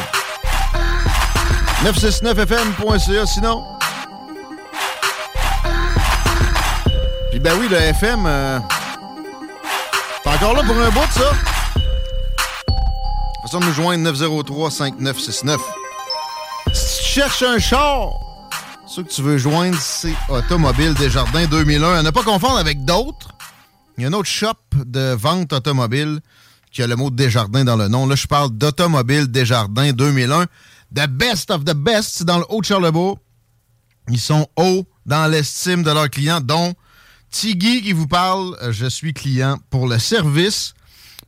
[1.84, 3.81] 969fm.ca sinon.
[7.42, 8.60] Ben oui, le FM, euh,
[10.24, 11.32] c'est encore là pour un bout, ça?
[13.42, 15.58] Façon de nous joindre 903-5969.
[16.74, 18.10] Si tu cherches un char,
[18.88, 21.96] ceux que tu veux joindre, c'est Automobile Desjardins 2001.
[21.96, 23.30] À ne pas confondre avec d'autres.
[23.98, 24.54] Il y a un autre shop
[24.86, 26.20] de vente automobile
[26.72, 28.06] qui a le mot Desjardins dans le nom.
[28.06, 30.46] Là, je parle d'Automobile Desjardins 2001.
[30.94, 33.18] The best of the best, c'est dans le Haut-de-Charlebourg.
[34.10, 36.76] Ils sont hauts dans l'estime de leurs clients, dont
[37.32, 38.56] Tiggy qui vous parle.
[38.62, 40.74] Euh, Je suis client pour le service.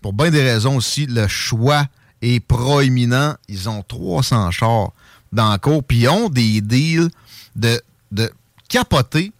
[0.01, 1.87] Pour bien des raisons aussi, le choix
[2.21, 3.35] est proéminent.
[3.47, 4.91] Ils ont 300 chars
[5.31, 7.09] dans le cours, puis ils ont des deals
[7.55, 7.81] de,
[8.11, 8.29] de
[8.67, 9.31] capoter.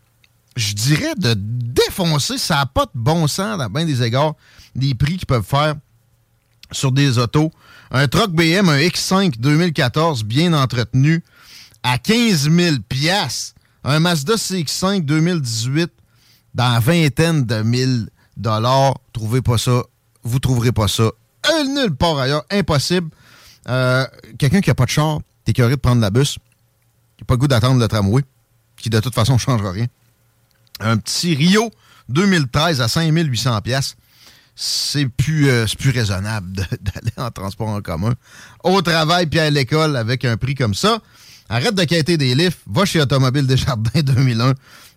[0.56, 2.38] Je dirais de défoncer.
[2.38, 4.36] Ça n'a pas de bon sens dans bien des égards.
[4.76, 5.76] Les prix qu'ils peuvent faire
[6.72, 7.52] sur des autos.
[7.92, 11.24] Un truck BM, un X5 2014 bien entretenu
[11.84, 13.54] à 15 000 piastres.
[13.84, 15.92] Un Mazda CX5 2018
[16.54, 18.96] dans la vingtaine de mille dollars.
[19.12, 19.84] Trouvez pas ça.
[20.24, 21.12] Vous trouverez pas ça
[21.52, 22.46] euh, nulle part ailleurs.
[22.50, 23.10] Impossible.
[23.68, 24.06] Euh,
[24.38, 26.38] Quelqu'un qui a pas de char, t'es curieux de prendre la bus,
[27.18, 28.24] qui n'a pas le goût d'attendre le tramway,
[28.78, 29.88] qui de toute façon ne changera rien.
[30.80, 31.70] Un petit Rio
[32.10, 33.96] 2013 à 5800 pièces
[34.56, 36.52] c'est plus, euh, plus raisonnable
[36.82, 38.14] d'aller en transport en commun.
[38.64, 41.00] Au travail puis à l'école avec un prix comme ça.
[41.50, 42.60] Arrête de quêter des lifts.
[42.68, 44.54] Va chez Automobile Desjardins 2001,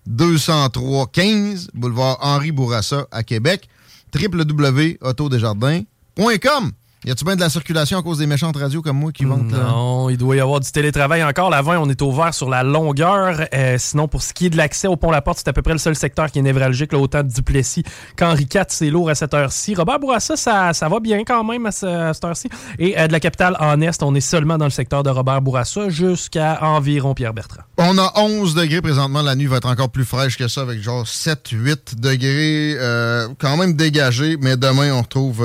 [0.07, 3.69] 203 15, boulevard Henri Bourassa à Québec.
[4.15, 6.73] www.autodesjardins.com.
[7.07, 9.53] Y a-tu bien de la circulation à cause des méchantes radios comme moi qui vendent
[9.53, 9.59] là?
[9.69, 11.51] Non, il doit y avoir du télétravail encore.
[11.51, 13.47] La 20, on est ouvert sur la longueur.
[13.55, 15.79] Euh, sinon, pour ce qui est de l'accès au pont-la-porte, c'est à peu près le
[15.79, 17.85] seul secteur qui est névralgique, là, autant de Duplessis
[18.17, 19.77] qu'Henri IV, c'est lourd à cette heure-ci.
[19.77, 22.49] Robert Bourassa, ça, ça va bien quand même à, ce- à cette heure-ci.
[22.81, 25.41] Et euh, de la capitale en Est, on est seulement dans le secteur de Robert
[25.43, 27.63] Bourassa jusqu'à environ Pierre-Bertrand.
[27.79, 29.23] On a 11 degrés présentement.
[29.23, 32.75] La nuit va être encore plus fraîche que ça, avec genre 7-8 degrés.
[32.81, 35.41] euh, quand même dégagé, mais demain, on retrouve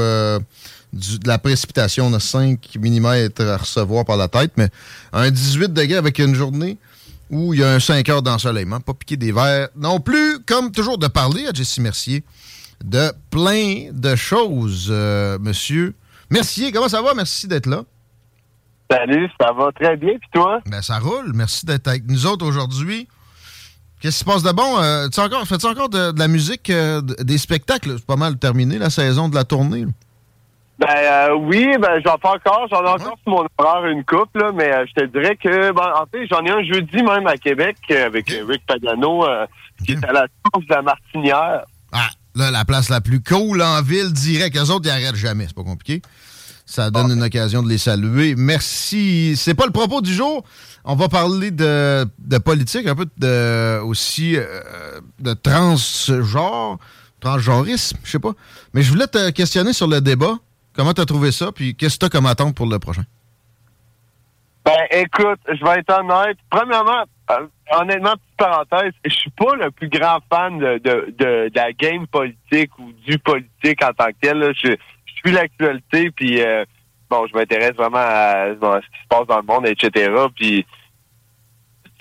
[0.93, 2.07] du- de la précipitation.
[2.07, 3.05] On a 5 mm
[3.39, 4.69] à recevoir par la tête, mais
[5.13, 6.77] un 18 degrés avec une journée
[7.29, 8.79] où il y a un 5 heures d'ensoleillement.
[8.79, 10.39] Pas piquer des verres non plus.
[10.45, 12.23] Comme toujours, de parler à Jessie Mercier
[12.83, 15.93] de plein de choses, euh, monsieur.
[16.29, 17.13] Mercier, comment ça va?
[17.13, 17.83] Merci d'être là.
[18.89, 20.59] Salut, ça va très bien, puis toi?
[20.65, 21.31] Ben, ça roule.
[21.33, 23.07] Merci d'être avec nous autres aujourd'hui.
[24.01, 24.79] Qu'est-ce qui se passe de bon?
[24.81, 27.93] Euh, tu encore, fais-tu encore de, de la musique, euh, des spectacles?
[27.97, 29.81] C'est pas mal terminé, la saison de la tournée.
[29.85, 29.91] là.
[30.81, 34.35] Ben euh, oui, ben j'en fais encore, j'en ai encore sur mon horaire une coupe,
[34.35, 37.27] là, mais euh, je te dirais que ben, en fait, j'en ai un jeudi même
[37.27, 39.45] à Québec euh, avec Rick Pagano, euh,
[39.85, 41.65] qui est à la source de la Martinière.
[41.91, 44.57] Ah, là, la place la plus cool en ville, direct.
[44.57, 45.45] Eux autres, ils arrêtent jamais.
[45.45, 46.01] C'est pas compliqué.
[46.65, 48.33] Ça donne une occasion de les saluer.
[48.35, 49.35] Merci.
[49.35, 50.43] C'est pas le propos du jour.
[50.83, 54.35] On va parler de, de politique, un peu de, aussi
[55.19, 56.79] de transgenre,
[57.19, 58.31] transgenrisme, je sais pas.
[58.73, 60.39] Mais je voulais te questionner sur le débat.
[60.81, 61.51] Comment t'as trouvé ça?
[61.51, 63.03] Puis qu'est-ce que t'as comme attente pour le prochain?
[64.65, 66.39] Ben écoute, je vais être honnête.
[66.49, 67.45] Premièrement, euh,
[67.79, 72.71] honnêtement, petite parenthèse, je suis pas le plus grand fan de, de, la game politique
[72.79, 74.55] ou du politique en tant que tel.
[74.55, 74.75] Je,
[75.23, 76.65] suis l'actualité, puis euh,
[77.11, 80.11] bon, je m'intéresse vraiment à, à ce qui se passe dans le monde, etc.
[80.35, 80.65] Puis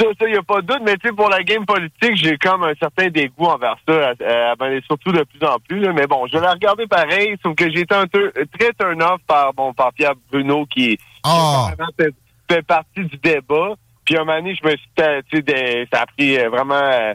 [0.00, 2.36] ça, ça, y a pas de doute, mais tu sais, pour la game politique, j'ai
[2.38, 5.80] comme un certain dégoût envers ça, euh, euh, ben, surtout de plus en plus.
[5.80, 5.92] là.
[5.92, 9.20] Mais bon, je vais la regarder pareil, sauf que j'ai été un peu- très turn-off
[9.26, 11.70] par, bon, par Pierre Bruno qui, Ah!
[11.78, 12.14] qui fait,
[12.50, 13.74] fait partie du débat.
[14.04, 16.74] Puis un moment donné, je me suis, euh, tu sais, ça a pris euh, vraiment,
[16.74, 17.14] euh,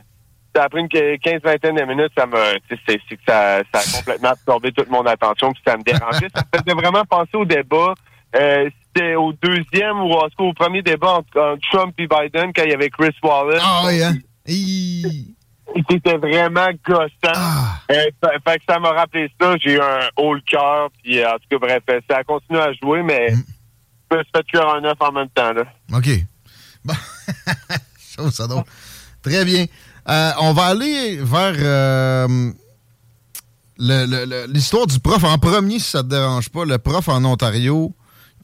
[0.55, 3.61] ça a pris une 15-vingtaine de minutes, ça m'a, tu sais, c'est c'est que ça,
[3.73, 6.27] ça a complètement absorbé toute mon attention, puis ça me dérangeait.
[6.33, 7.93] ça me faisait vraiment penser au débat.
[8.37, 12.07] Euh, C'était au deuxième ou en tout cas au premier débat entre, entre Trump et
[12.07, 13.61] Biden quand il y avait Chris Wallace.
[13.63, 14.13] Ah oui, hein?
[15.89, 17.09] C'était vraiment gossant.
[17.91, 18.13] Euh, fait,
[18.47, 19.55] fait que ça m'a rappelé ça.
[19.61, 20.89] J'ai eu un haut le cœur.
[21.03, 23.31] Puis euh, en tout cas, bref, euh, ça a continué à jouer, mais
[24.11, 25.53] je me suis fait cuire un œuf en même temps.
[25.53, 25.63] Là.
[25.93, 26.09] OK.
[26.85, 26.93] Bon.
[28.11, 28.63] Je trouve ça drôle.
[29.23, 29.65] Très bien.
[30.07, 32.51] Euh, on va aller vers euh,
[33.79, 36.63] l'histoire du prof en premier, si ça te dérange pas.
[36.63, 37.95] Le prof en Ontario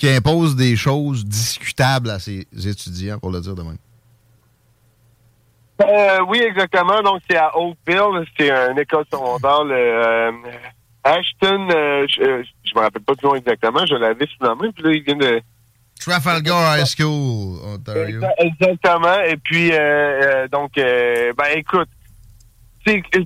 [0.01, 3.77] qui impose des choses discutables à ses étudiants, pour le dire de même.
[5.79, 7.03] Euh, oui, exactement.
[7.03, 8.25] Donc, c'est à Oakville.
[8.35, 9.63] C'est une école secondaire.
[9.63, 10.31] Le, euh,
[11.03, 13.85] Ashton, euh, je, je me rappelle pas du nom exactement.
[13.85, 14.71] Je l'avais sous la main.
[14.71, 15.39] Puis là, il vient de...
[15.99, 18.21] Trafalgar High School, Ontario.
[18.21, 19.21] Exa- Exactement.
[19.27, 19.71] Et puis,
[20.51, 21.89] donc, ben écoute,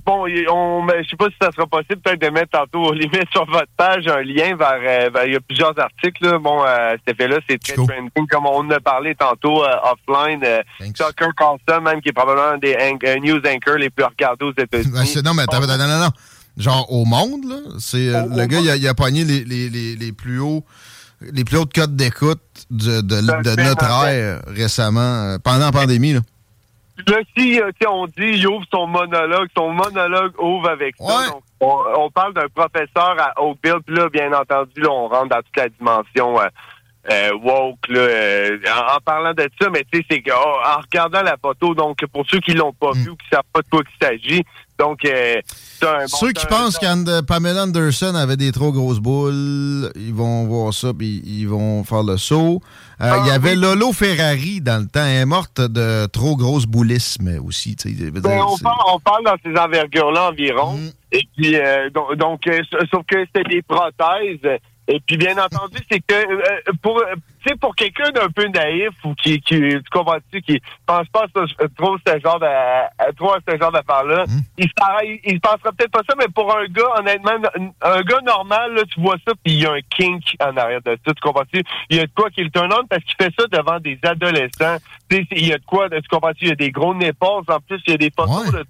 [0.04, 3.30] bon, on, je sais pas si ça sera possible peut-être de mettre tantôt aux limites
[3.32, 6.24] sur votre page un lien vers, euh, vers- il y a plusieurs articles.
[6.24, 6.38] Là.
[6.38, 10.40] Bon, euh, cet effet-là, c'est très trending, comme on en a parlé tantôt euh, offline.
[10.44, 14.44] Euh, Tucker Carlson, même qui est probablement un des an- news anchors les plus regardés
[14.44, 14.92] aux États-Unis.
[14.92, 16.10] Ben, non, mais attends, non, non, non.
[16.58, 19.68] Genre, au monde, là, c'est euh, le gars, il a, il a pogné les, les,
[19.68, 20.64] les, les plus hauts
[21.32, 22.40] les plus hautes cotes d'écoute
[22.70, 26.12] de, de, de notre ère récemment, pendant la pandémie.
[26.12, 26.20] Là.
[27.06, 30.96] Là, si euh, tu sais, on dit il ouvre son monologue, son monologue ouvre avec
[30.98, 31.30] ça.
[31.30, 35.28] Donc, on, on parle d'un professeur à Oakville, puis là, bien entendu, là, on rentre
[35.28, 36.48] dans toute la dimension euh,
[37.10, 40.58] euh, woke, là, euh, en, en parlant de ça, mais tu sais, c'est que oh,
[40.66, 43.62] en regardant la photo, donc pour ceux qui l'ont pas vu ou qui savent pas
[43.62, 44.44] de quoi il s'agit,
[44.78, 45.40] donc euh,
[45.80, 50.14] c'est un bon, Ceux qui pensent qu'Anne Pamela Anderson avait des trop grosses boules, ils
[50.14, 52.60] vont voir ça puis ils vont faire le saut.
[53.00, 56.36] Euh, Ah, Il y avait Lolo Ferrari dans le temps, elle est morte de trop
[56.36, 57.76] grosse boulisme aussi.
[57.84, 60.74] Ben, on, parle, on parle dans ces envergures-là environ.
[60.74, 60.90] Mm.
[61.12, 62.60] Et puis, euh, donc, donc, euh,
[62.90, 64.58] sauf que c'était des prothèses.
[64.88, 67.14] Et puis, bien entendu, c'est que euh, pour, euh,
[67.44, 71.24] tu sais, pour quelqu'un d'un peu naïf ou qui, qui tu comprends-tu, qui pense pas
[71.24, 74.40] à ce- trop ce genre de, à- trop à ce genre d'affaires-là, Mm.
[74.58, 77.32] il, s'arrête- il pensera peut-être pas ça, mais pour un gars, honnêtement,
[77.82, 80.82] un gars normal, là, tu vois ça, puis il y a un kink en arrière
[80.82, 81.62] de ça, tu comprends-tu?
[81.90, 83.98] Il y a de quoi qui le turn on parce qu'il fait ça devant des
[84.04, 84.76] adolescents.
[85.10, 86.44] Tu sais, il y a de quoi, tu comprends-tu?
[86.44, 88.64] Il y a des gros nipples, en plus, il y a des photos de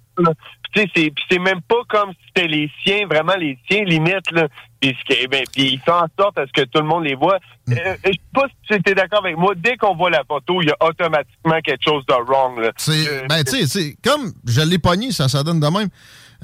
[0.75, 4.31] tu c'est, puis c'est même pas comme si c'était les siens, vraiment les siens, limite,
[4.33, 4.49] là.
[4.95, 7.39] Puis, ben, puis il fait en sorte à ce que tout le monde les voit.
[7.67, 7.73] Mm.
[7.73, 9.55] Euh, je sais pas si tu étais d'accord avec moi.
[9.57, 12.73] Dès qu'on voit la photo, il y a automatiquement quelque chose de wrong, là.
[12.77, 15.89] C'est, Euh, ben, tu sais, comme je l'ai pogné, ça, ça donne de même.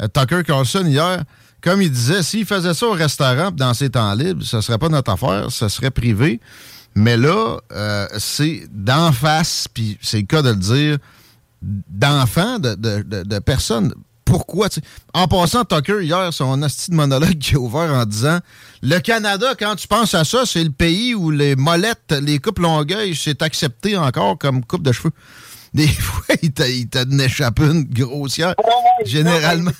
[0.00, 1.22] Euh, Tucker Carlson, hier,
[1.62, 4.88] comme il disait, s'il faisait ça au restaurant dans ses temps libres, ce serait pas
[4.88, 6.40] notre affaire, ce serait privé.
[6.94, 10.98] Mais là, euh, c'est d'en face, puis c'est le cas de le dire,
[11.62, 13.94] d'enfants, de, de, de, de personnes.
[14.32, 14.68] Pourquoi?
[15.12, 18.38] En passant, Tucker, hier, son asti de monologue qui a ouvert en disant
[18.82, 22.58] Le Canada, quand tu penses à ça, c'est le pays où les molettes, les coupes
[22.60, 25.10] longueuil, c'est accepté encore comme coupe de cheveux.
[25.74, 28.54] Des fois, il t'a échappé une grossière.
[29.04, 29.70] Généralement.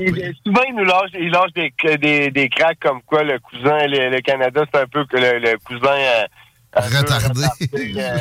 [0.00, 3.86] Il- souvent, il nous lâche, il lâche des, des, des cracks comme quoi le cousin,
[3.86, 5.94] le, le Canada, c'est un peu que le, le cousin.
[6.76, 7.44] Euh, Retardé.
[7.74, 8.18] euh,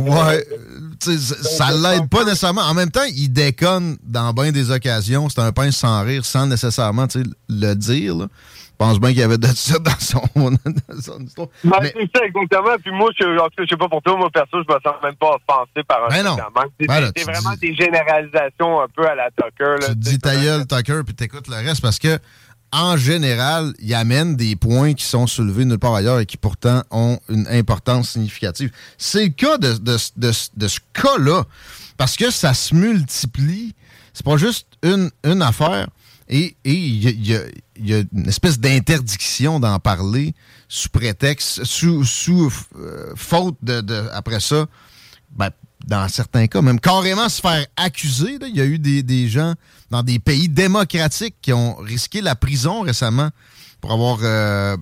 [0.00, 0.44] Ouais,
[1.00, 2.62] sais, ça l'aide pas nécessairement.
[2.62, 5.28] En même temps, il déconne dans bien des occasions.
[5.28, 7.06] C'est un pince sans rire, sans nécessairement
[7.48, 8.14] le dire.
[8.16, 8.26] là.
[8.80, 11.48] Je pense bien qu'il y avait de ça dans son, dans son histoire.
[11.64, 12.76] Ben, Mais- c'est ça, exactement.
[12.80, 14.78] Puis moi, je, en tout cas, je sais pas pour toi, moi, perso, je me
[14.80, 16.36] sens même pas offensé par un Ben non.
[16.80, 19.80] C'est Ben vraiment des généralisations un peu à la Tucker.
[19.80, 22.20] Là, tu dis ta gueule, Tucker, puis t'écoutes le reste parce que,
[22.72, 26.82] en général, il amène des points qui sont soulevés nulle part ailleurs et qui pourtant
[26.90, 28.70] ont une importance significative.
[28.98, 31.44] C'est le cas de, ce cas-là
[31.96, 33.74] parce que ça se multiplie.
[34.12, 35.88] C'est pas juste une, une affaire.
[36.28, 40.34] Et il y, a- une espèce d'interdiction d'en parler
[40.68, 44.66] sous prétexte, sous, sous euh, faute de, de- après ça,
[45.30, 45.48] ben,
[45.88, 48.36] dans certains cas, même carrément se faire accuser.
[48.42, 49.54] Il y a eu des, des gens
[49.90, 53.30] dans des pays démocratiques qui ont risqué la prison récemment
[53.80, 54.76] pour avoir euh,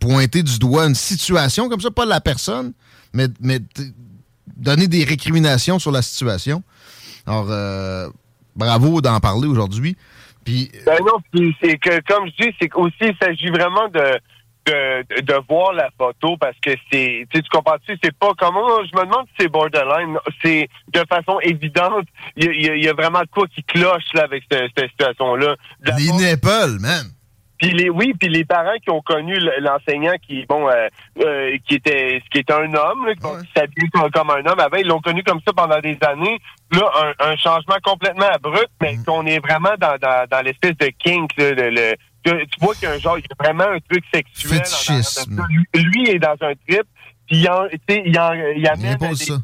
[0.00, 2.72] pointé du doigt une situation comme ça, pas la personne,
[3.12, 3.60] mais, mais
[4.56, 6.64] donner des récriminations sur la situation.
[7.26, 8.08] Alors, euh,
[8.56, 9.96] bravo d'en parler aujourd'hui.
[10.44, 14.18] Puis, Ben non, c'est que, comme je dis, c'est qu'aussi, il s'agit vraiment de,
[14.70, 19.04] de, de voir la photo parce que c'est, tu comprends-tu, c'est pas comment, je me
[19.04, 22.06] demande si c'est borderline, c'est de façon évidente,
[22.36, 25.56] il y a, y y vraiment de quoi qui cloche, là, avec cette, cette situation-là.
[25.98, 27.04] Les nipples, man.
[27.58, 30.88] Puis les oui, puis les parents qui ont connu l'enseignant qui bon euh,
[31.22, 34.78] euh, qui était qui était un homme, là, qui s'habillait comme, comme un homme avant,
[34.78, 36.38] ils l'ont connu comme ça pendant des années.
[36.72, 36.90] Là,
[37.20, 41.36] un, un changement complètement abrupt, mais qu'on est vraiment dans, dans, dans l'espèce de kink.
[41.36, 43.78] Là, le- tu tu vois qu'il y a un genre, il y a vraiment un
[43.88, 44.58] truc sexuel.
[44.64, 45.46] en.
[45.48, 46.82] Lui, lui est dans un trip,
[47.26, 49.34] puis il, en, tu sais, il, en, il amène impose des- ça.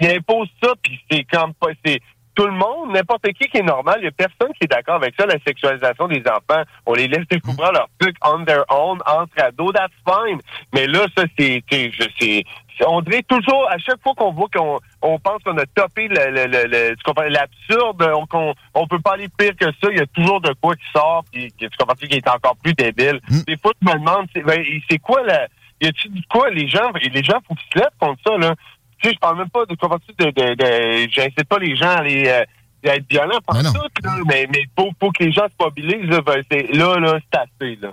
[0.00, 1.68] il impose ça, puis c'est comme pas.
[1.84, 2.00] C'est
[2.34, 3.96] tout le monde, n'importe qui qui est normal.
[4.00, 6.62] Il y a personne qui est d'accord avec ça, la sexualisation des enfants.
[6.86, 10.40] On les laisse découvrir leur truc on their own, entre ados, that's fine.
[10.72, 11.62] Mais là, ça, c'est.
[11.70, 12.44] sais, je- c'est-
[12.88, 16.30] On dirait toujours, à chaque fois qu'on voit qu'on on pense qu'on a topé le,
[16.30, 20.00] le, le, le- tu l'absurde, qu'on on peut pas aller pire que ça, il y
[20.00, 23.20] a toujours de quoi qui sort, puis tu comprends qui est encore plus débile.
[23.46, 24.62] Des fois, je me demande, c'est ben,
[25.02, 25.46] quoi la.
[25.80, 28.54] Y a-tu de quoi les gens, les gens, faut qu'ils se lèvent contre ça, là.
[29.00, 31.88] Tu sais, je parle même pas de comment de, de, de j'incite pas les gens
[31.90, 32.44] à aller euh,
[32.88, 36.08] à être violents par tout, là, mais mais faut, faut que les gens se mobilisent,
[36.08, 37.92] là, ben, c'est là, là, c'est assez, là.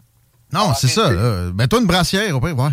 [0.53, 1.11] Non, c'est ça.
[1.11, 1.51] là.
[1.53, 2.69] Mets-toi une brassière, au pire, ouais.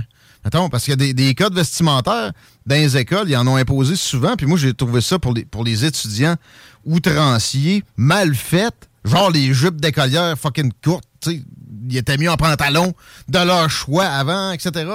[0.46, 2.32] Attends, parce qu'il y a des, des codes vestimentaires
[2.66, 5.44] dans les écoles, ils en ont imposé souvent, puis moi, j'ai trouvé ça pour les,
[5.44, 6.36] pour les étudiants
[6.84, 11.42] outranciers, mal faites, genre les jupes d'écolière fucking courtes, tu sais,
[11.90, 12.94] ils étaient mis en pantalon
[13.28, 14.88] de leur choix avant, etc.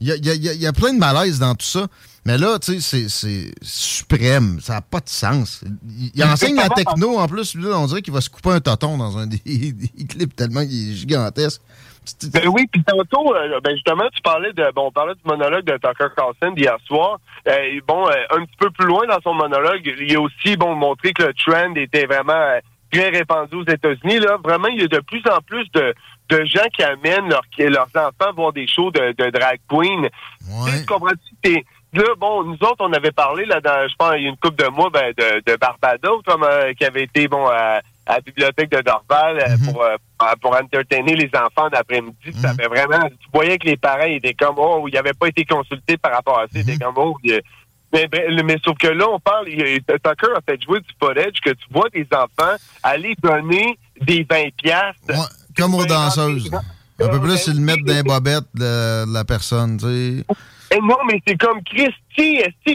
[0.00, 1.66] Il y a, il y a- il y a- il plein de malaise dans tout
[1.66, 1.86] ça.
[2.26, 4.58] Mais là, tu sais, c'est- suprême.
[4.62, 5.60] Ça n'a pas de sens.
[5.98, 7.54] Il, il enseigne la techno en plus.
[7.54, 10.64] Là, on dirait qu'il va se couper un toton dans un des, des clips tellement
[10.66, 11.60] qu'il est gigantesque.
[12.32, 15.64] Ben oui, puis tantôt, euh, ben justement, tu parlais de, bon, on parlait du monologue
[15.64, 17.18] de Tucker Carlson d'hier soir.
[17.48, 20.74] Euh, bon, euh, un petit peu plus loin dans son monologue, il a aussi, bon,
[20.74, 22.58] montré que le trend était vraiment
[22.92, 24.18] très répandu aux États-Unis.
[24.18, 25.94] Là, vraiment, il y a de plus en plus de,
[26.28, 30.08] de gens qui amènent leurs leurs enfants voir des shows de, de drag queen.
[30.66, 31.64] Tu comprends-tu?
[31.94, 34.36] Là, bon, nous autres, on avait parlé, là, dans, je pense, il y a une
[34.36, 36.44] couple de mois, ben, de, de Barbados, comme,
[36.76, 39.96] qui avait été, bon, à, à la bibliothèque de Dorval euh, pour, euh,
[40.40, 42.32] pour entertainer les enfants d'après-midi.
[42.40, 45.44] Ça avait vraiment, tu voyais que les parents étaient comme, oh, ils n'avaient pas été
[45.44, 46.50] consultés par rapport à ça.
[46.54, 47.16] Ils étaient comme, oh,
[47.92, 51.50] mais, mais, mais sauf que là, on parle, Tucker a fait jouer du footage que
[51.50, 55.30] tu vois des enfants aller donner des 20 piastres.
[55.56, 56.50] Comme aux danseuses.
[57.00, 60.24] Un peu plus, ils le mettent dans les bobettes de la personne, tu sais.
[60.76, 62.74] Et non, mais c'est comme Christy, est-ce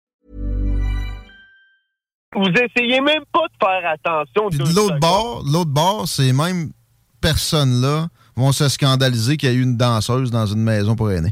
[2.33, 4.49] Vous essayez même pas de faire attention.
[4.49, 6.71] Puis de l'autre bord, l'autre bord, ces mêmes
[7.21, 11.31] personnes-là vont se scandaliser qu'il y a eu une danseuse dans une maison pour aînés.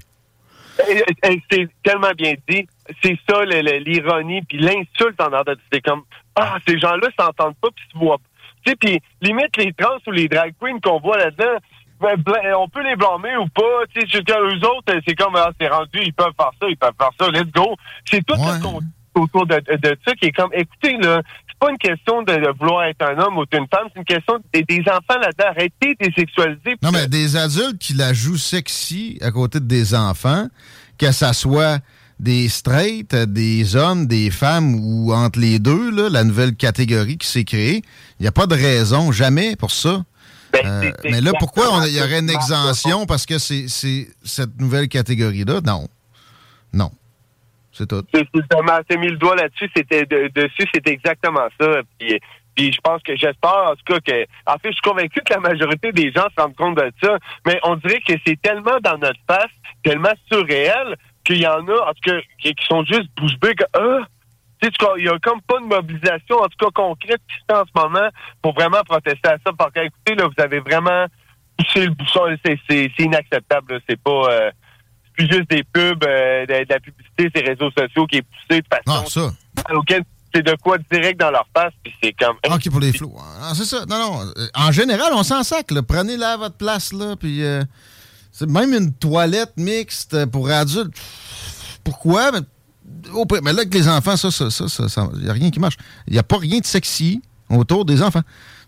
[1.51, 2.67] C'est tellement bien dit.
[3.03, 5.53] C'est ça l'ironie, puis l'insulte en ordre.
[5.71, 6.03] C'est comme
[6.35, 8.17] ah ces gens-là s'entendent pas puis se voient.
[8.17, 8.23] pas.
[8.65, 11.57] Tu sais, puis limite les trans ou les drag queens qu'on voit là-dedans,
[12.01, 13.85] ben, bla- on peut les blâmer ou pas.
[13.93, 16.77] Tu sais, jusqu'à eux autres, c'est comme ah, c'est rendu, ils peuvent faire ça, ils
[16.77, 17.29] peuvent faire ça.
[17.31, 17.75] Let's go.
[18.05, 18.87] C'est tout le contexte
[19.19, 21.21] autour de, de ça qui est comme écoutez là.
[21.47, 24.05] C'est pas une question de, de vouloir être un homme ou une femme, c'est une
[24.05, 25.49] question des, des enfants là-dedans.
[25.49, 26.77] Arrêtez de les sexualiser.
[26.81, 30.47] Non, mais des adultes qui la jouent sexy à côté de des enfants,
[30.97, 31.79] que ça soit
[32.19, 37.27] des straight, des hommes, des femmes ou entre les deux, là, la nouvelle catégorie qui
[37.27, 37.81] s'est créée,
[38.19, 40.03] il n'y a pas de raison, jamais pour ça.
[40.65, 44.87] Euh, mais là, pourquoi il y aurait une exemption parce que c'est c'est cette nouvelle
[44.87, 45.61] catégorie-là?
[45.65, 45.87] Non.
[46.73, 46.91] Non.
[47.79, 48.03] C'est tout.
[48.13, 51.81] C'est justement, t'as mis le doigt là-dessus, c'était de- dessus, c'était exactement ça.
[51.97, 52.19] Puis,
[52.55, 55.33] puis je pense que j'espère en tout cas que, en fait, je suis convaincu que
[55.33, 57.17] la majorité des gens se rendent compte de ça,
[57.47, 59.47] mais on dirait que c'est tellement dans notre face,
[59.81, 63.63] tellement surréel qu'il y en a, en tout cas, qui, sont juste bouche bée que,
[63.73, 63.99] ah,
[64.97, 68.09] il y a comme pas de mobilisation, en tout cas concrète, en ce moment
[68.41, 69.53] pour vraiment protester à ça.
[69.57, 71.05] Parce que, écoutez, là, vous avez vraiment
[71.57, 73.79] poussé le bouchon, c'est c'est- c'est inacceptable.
[73.89, 74.68] C'est pas, euh, c'est
[75.27, 78.61] plus juste des pubs, euh, de, de la publicité, ces réseaux sociaux qui est poussé
[78.61, 79.73] de façon Ah, ça.
[79.75, 82.35] auquel c'est de quoi direct dans leur face, puis c'est comme.
[82.53, 83.15] OK pour les flots.
[83.41, 83.85] Ah, c'est ça.
[83.89, 84.21] Non, non.
[84.37, 85.71] Euh, En général, on s'en sac.
[85.71, 85.81] là.
[85.83, 87.15] Prenez-la à votre place, là.
[87.19, 87.63] Puis, euh,
[88.31, 90.93] c'est même une toilette mixte pour adultes.
[91.83, 92.31] Pourquoi?
[92.31, 92.39] Mais,
[93.53, 95.77] là, avec les enfants, ça, ça, ça, ça, il n'y a rien qui marche.
[96.07, 98.21] Il n'y a pas rien de sexy autour des enfants.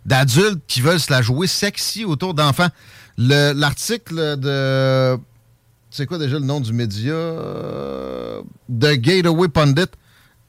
[0.06, 2.70] D'adultes qui veulent se la jouer sexy autour d'enfants.
[3.18, 5.18] Le- L'article de.
[5.92, 7.12] C'est quoi déjà le nom du média?
[7.14, 9.86] Euh, The Gateway Pundit.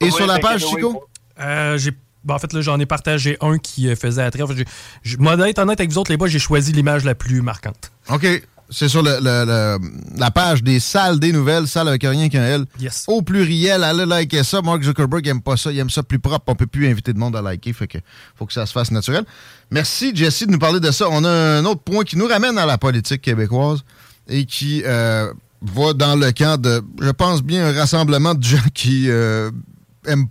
[0.00, 1.04] Et sur la page, Chico?
[1.40, 1.92] Euh, j'ai
[2.24, 4.42] ben, en fait, là, j'en ai partagé un qui euh, faisait attrait.
[4.42, 4.64] En fait, j'ai-
[5.02, 7.90] j'ai- moi, d'être honnête avec vous autres, les boys, j'ai choisi l'image la plus marquante.
[8.10, 8.24] OK.
[8.70, 12.44] C'est sur le- le- le- la page des salles des nouvelles, salles avec rien qu'un
[12.44, 12.64] L.
[12.80, 13.04] Yes.
[13.08, 14.62] Au pluriel, allez liker ça.
[14.62, 15.72] Mark Zuckerberg aime pas ça.
[15.72, 16.44] Il aime ça plus propre.
[16.46, 17.72] On peut plus inviter de monde à liker.
[17.72, 17.98] Fait que
[18.36, 19.24] faut que ça se fasse naturel.
[19.72, 21.06] Merci, Jesse, de nous parler de ça.
[21.10, 23.82] On a un autre point qui nous ramène à la politique québécoise
[24.28, 25.32] et qui euh,
[25.62, 29.50] va dans le camp de, je pense bien, un rassemblement de gens qui euh,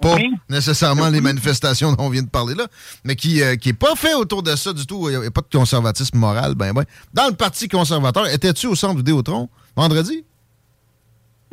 [0.01, 0.18] pas
[0.49, 2.68] nécessairement les manifestations dont on vient de parler là,
[3.03, 5.09] mais qui euh, qui est pas fait autour de ça du tout.
[5.09, 6.84] Il n'y a pas de conservatisme moral, ben ben.
[7.13, 10.26] Dans le Parti conservateur, étais-tu au centre Vidéotron vendredi?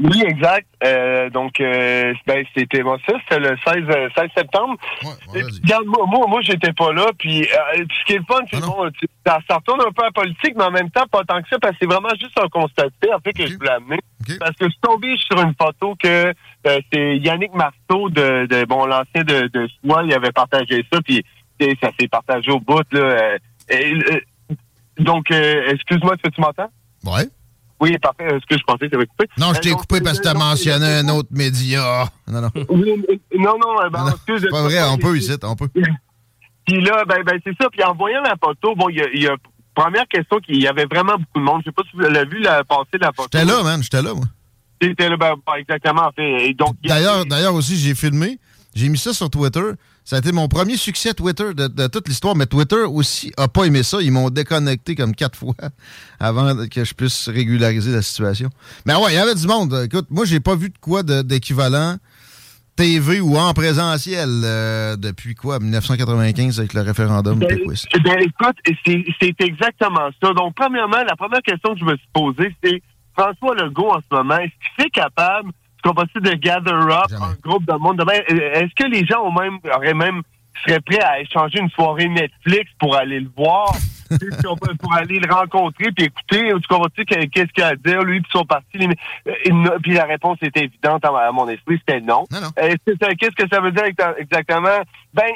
[0.01, 0.69] Oui, exact.
[0.85, 4.77] Euh, donc, euh, ben, c'était bon, ça, c'était le 16, euh, 16 septembre.
[5.35, 7.07] Et puis, regarde, moi, moi, moi j'étais pas là.
[7.19, 9.91] Puis, euh, puis ce qui est le fun, c'est bon, tu- ça, ça retourne un
[9.91, 11.87] peu à la politique, mais en même temps, pas tant que ça, parce que c'est
[11.91, 13.99] vraiment juste un constat de fait, en fait, que je voulais amener.
[14.39, 16.33] Parce que je suis tombé sur une photo que
[16.67, 21.25] euh, c'est Yannick Marteau, de, de bon, l'ancien de, de il avait partagé ça, puis
[21.83, 23.01] ça s'est partagé au bout, là.
[23.01, 23.39] euh,
[23.69, 24.21] et, euh,
[25.01, 26.71] donc, euh, excuse-moi, est-ce que tu m'entends?
[27.05, 27.25] Ouais.
[27.81, 28.25] Oui, parfait.
[28.27, 29.27] Est-ce que je pensais que tu avais coupé?
[29.39, 32.09] Non, je Euh, t'ai coupé parce que t'as donc, mentionné un autre média.
[32.27, 32.51] Non, non.
[32.71, 34.41] Oui, mais- non, non, euh, ben, excuse.
[34.43, 35.69] C'est pas vrai, on peut ici, on peut.
[36.67, 37.69] Puis là, ben, ben c'est ça.
[37.71, 39.37] Puis en voyant la photo, bon, il y a,
[39.75, 41.63] première question qu'il y avait vraiment beaucoup de monde.
[41.65, 43.29] Je sais pas si vous l'avez vu la passer la photo.
[43.33, 44.25] J'étais là, man, j'étais là, moi.
[44.83, 46.11] C'était là, ben, ben, exactement.
[46.85, 48.39] D'ailleurs, d'ailleurs aussi, j'ai filmé,
[48.75, 49.63] j'ai mis ça sur Twitter.
[50.09, 53.47] Ça a été mon premier succès Twitter de, de toute l'histoire, mais Twitter aussi a
[53.47, 53.99] pas aimé ça.
[54.01, 55.53] Ils m'ont déconnecté comme quatre fois
[56.19, 58.49] avant que je puisse régulariser la situation.
[58.87, 59.83] Mais ouais, il y avait du monde.
[59.85, 61.99] Écoute, moi, j'ai pas vu de quoi d'équivalent
[62.75, 67.59] TV ou en présentiel euh, depuis quoi, 1995 avec le référendum Ben,
[68.03, 68.57] ben, écoute,
[68.87, 70.33] c'est exactement ça.
[70.33, 72.81] Donc, premièrement, la première question que je me suis posée, c'est
[73.15, 75.51] François Legault en ce moment, est-ce qu'il est capable,
[75.95, 77.99] qu'on dire, de gather up un groupe de monde?
[77.99, 80.23] Demain, euh, Est-ce que les gens ont même, auraient même
[80.67, 83.73] seraient prêts à échanger une soirée Netflix pour aller le voir,
[84.11, 84.31] Tu
[84.81, 88.21] pour aller le rencontrer puis écouter, tu comprends tu qu'est-ce qu'il a à dire, lui
[88.23, 88.79] puis son parti?
[89.27, 92.25] euh, Puis la réponse était évidente à, mon esprit, c'était non.
[92.59, 94.81] Euh, Qu'est-ce que ça veut dire exa- exactement?
[95.13, 95.31] Ben,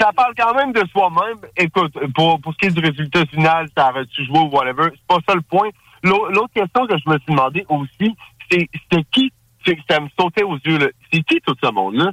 [0.00, 1.36] ça parle quand même de soi-même.
[1.56, 5.06] Écoute, pour, pour ce qui est du résultat final, ça aurait-tu joué ou whatever, c'est
[5.06, 5.68] pas ça le point.
[6.02, 8.16] L'au- L'autre question que je me suis demandé aussi,
[8.50, 9.32] c'est c'est qui,
[9.88, 10.92] ça me sautait aux yeux.
[11.12, 12.10] C'est qui tout ce monde-là?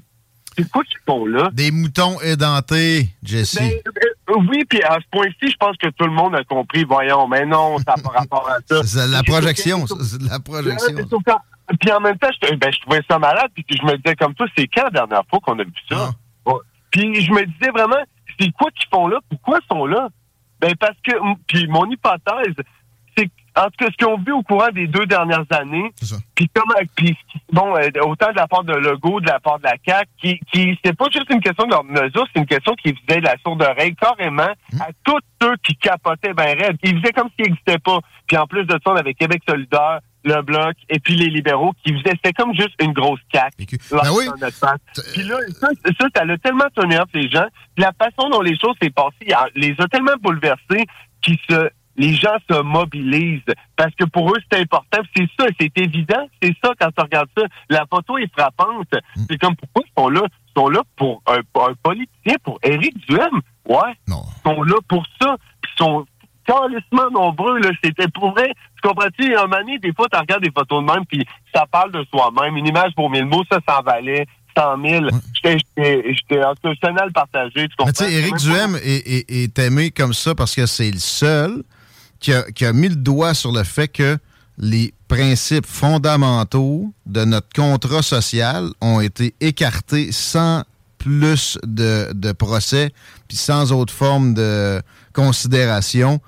[0.58, 1.50] C'est quoi qu'ils font là?
[1.54, 3.56] Des moutons édentés, Jesse.
[3.56, 3.72] Ben,
[4.32, 6.84] euh, oui, puis à ce point-ci, je pense que tout le monde a compris.
[6.84, 8.84] Voyons, mais non, ça n'a pas rapport à ça.
[8.84, 10.94] C'est de la projection, c'est la projection.
[10.96, 14.16] Que- Puis en même temps, je, ben, je trouvais ça malade, puis je me disais
[14.18, 16.12] comme toi, c'est quand la dernière fois qu'on a vu ça?
[16.46, 16.54] Ouais.
[16.92, 18.04] Puis je me disais vraiment,
[18.38, 19.20] c'est quoi qu'ils font là?
[19.30, 20.10] Pourquoi ils sont là?
[20.60, 21.14] Ben parce que,
[21.48, 22.56] puis mon hypothèse,
[23.56, 25.92] en tout cas ce qu'ils ont vu au courant des deux dernières années,
[26.36, 27.18] puis comment, puis
[27.52, 30.40] bon, euh, autant de la part de Legault, de la part de la CAQ, qui,
[30.52, 33.26] qui c'est pas juste une question de leur mesure, c'est une question qui faisait de
[33.26, 36.78] la sourde oreille carrément à tous ceux qui capotaient ben raide.
[36.84, 38.00] Ils faisaient comme s'ils n'existaient pas.
[38.28, 41.74] Puis en plus de ça, on avait Québec solidaire, le Bloc, et puis les libéraux
[41.84, 43.66] qui faisaient, c'était comme juste une grosse CAQ.
[43.92, 44.26] Ben oui.
[45.14, 45.68] Puis là, ça,
[46.00, 47.48] ça, ça l'a tellement tourné off les gens.
[47.76, 50.86] Puis la façon dont les choses s'est passées, les a tellement bouleversés
[51.22, 53.42] qu'ils se, les gens se mobilisent.
[53.76, 55.00] Parce que pour eux, c'est important.
[55.16, 56.28] C'est ça, c'est évident.
[56.42, 57.44] C'est ça quand tu regardes ça.
[57.70, 58.88] La photo est frappante.
[59.30, 60.22] C'est comme pourquoi ils sont là?
[60.26, 63.42] Ils sont là pour un, un politicien, pour Éric Duhem.
[63.68, 63.94] Ouais.
[64.08, 64.24] Non.
[64.46, 65.36] Ils sont là pour ça.
[65.62, 66.06] Puis ils sont
[66.46, 67.60] carrément nombreux.
[67.60, 67.70] Là.
[67.84, 68.52] C'était pour vrai.
[68.82, 69.36] Tu comprends-tu?
[69.36, 72.04] Un moment donné, des fois, tu regardes des photos de même, puis ça parle de
[72.14, 72.58] soi-même.
[72.58, 74.26] Une image pour mille mots, ça s'en valait
[74.58, 75.06] 100 000.
[75.36, 75.58] J'étais,
[76.14, 77.68] j'étais, en le partager.
[77.70, 77.86] Tu comprends?
[77.86, 80.98] Mais tu sais, Éric Duhem est, est- est aimé comme ça parce que c'est le
[81.00, 81.64] seul
[82.22, 84.18] qui a, mis le doigt sur le fait que
[84.58, 90.64] les principes fondamentaux de notre contrat social ont été écartés sans
[91.00, 92.94] plus de, procès,
[93.28, 94.82] puis sans autre forme de
[95.14, 96.22] considération,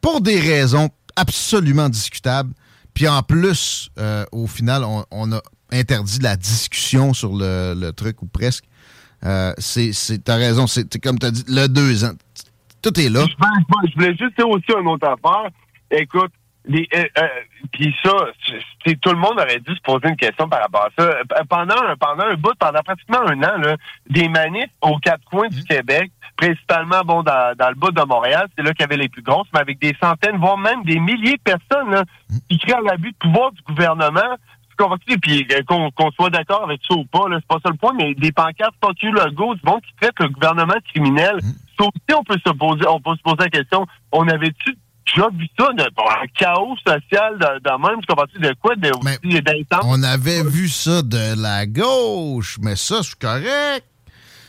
[0.00, 2.52] pour des raisons absolument discutables.
[2.92, 8.26] Puis en plus, euh, au final, on, a interdit la discussion sur le, truc, ou
[8.26, 8.64] presque.
[9.24, 9.92] Euh, c'est,
[10.22, 12.12] t'as raison, c'est comme tu as dit, le deux ans.
[12.84, 13.20] Tout est là.
[13.88, 15.50] Je, voulais- juste dire aussi une autre affaire.
[15.90, 16.30] Écoute,
[16.66, 17.28] les, euh, euh,
[17.72, 18.10] puis ça,
[19.02, 21.02] tout le monde aurait dû se poser une question par rapport à ça.
[21.04, 23.76] Euh, Pendant un, pendant un bout, pendant pratiquement un an, là,
[24.08, 28.48] des manifs aux quatre coins du Québec, principalement bon dans, dans le bout de Montréal,
[28.56, 30.98] c'est là qu'il y avait les plus grosses, mais avec des centaines, voire même des
[30.98, 32.04] milliers de personnes là,
[32.48, 34.36] qui crient à l'abus de pouvoir du gouvernement.
[35.22, 38.12] Puis euh, qu'on soit d'accord avec ça ou pas, c'est pas ça le point, mais
[38.14, 41.38] des pancartes fuck you Legault, du monde qui traite le gouvernement criminel.
[41.78, 44.76] Ça aussi, on peut se poser, on peut se poser la question, on avait-tu
[45.06, 48.74] déjà vu ça, de, bon, un chaos social de, de même, tu comprends-tu, de quoi,
[48.76, 49.78] de, aussi?
[49.82, 53.84] On avait vu ça de la gauche, mais ça, c'est correct.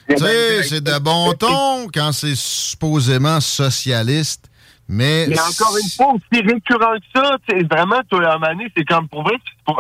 [0.08, 4.50] Tu sais, c'est de bon ton quand c'est supposément socialiste,
[4.88, 5.26] mais...
[5.28, 7.38] Mais encore une fois, aussi récurrent que ça,
[7.72, 9.36] vraiment, toi, à un c'est comme pour vrai,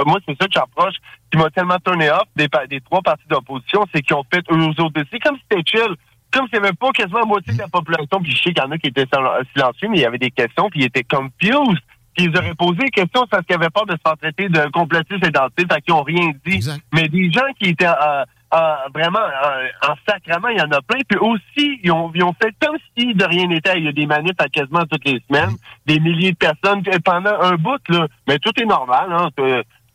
[0.05, 0.95] moi, c'est ça que j'approche,
[1.31, 2.49] qui m'a tellement tourné off des
[2.81, 5.95] trois partis d'opposition, c'est qu'ils ont fait eux autres aussi, comme si c'était chill.
[6.35, 8.61] Comme s'il n'y avait pas quasiment la moitié de la population, puis je sais qu'il
[8.61, 10.85] y en a qui étaient sil- silencieux, mais il y avait des questions, puis ils
[10.85, 11.79] étaient confused.
[12.15, 14.69] Puis ils auraient posé des questions parce qu'ils avaient peur de se faire traiter de
[14.71, 16.59] complotiste identité, fait qu'ils n'ont rien dit.
[16.93, 20.81] Mais des gens qui étaient euh, euh, vraiment, euh, en sacrement, il y en a
[20.81, 20.99] plein.
[21.09, 23.77] Puis aussi, ils ont, ils ont fait comme si de rien n'était.
[23.77, 25.55] Il y a des manifs à quasiment toutes les semaines,
[25.85, 28.07] des milliers de personnes pendant un bout, là.
[28.29, 29.27] Mais tout est normal, hein.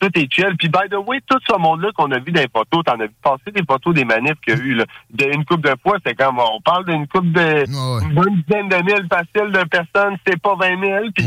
[0.00, 0.56] Tout, tout est chill.
[0.58, 3.06] Puis, by the way, tout ce monde-là qu'on a vu dans les photos, t'en as
[3.06, 4.84] vu passer des photos des manifs qu'il y a eu, là.
[5.12, 7.64] De- Une coupe de fois, c'est comme, on parle d'une coupe de,
[8.04, 11.04] une bonne dizaine de mille faciles de personnes, c'est pas 20 000.
[11.14, 11.26] Puis,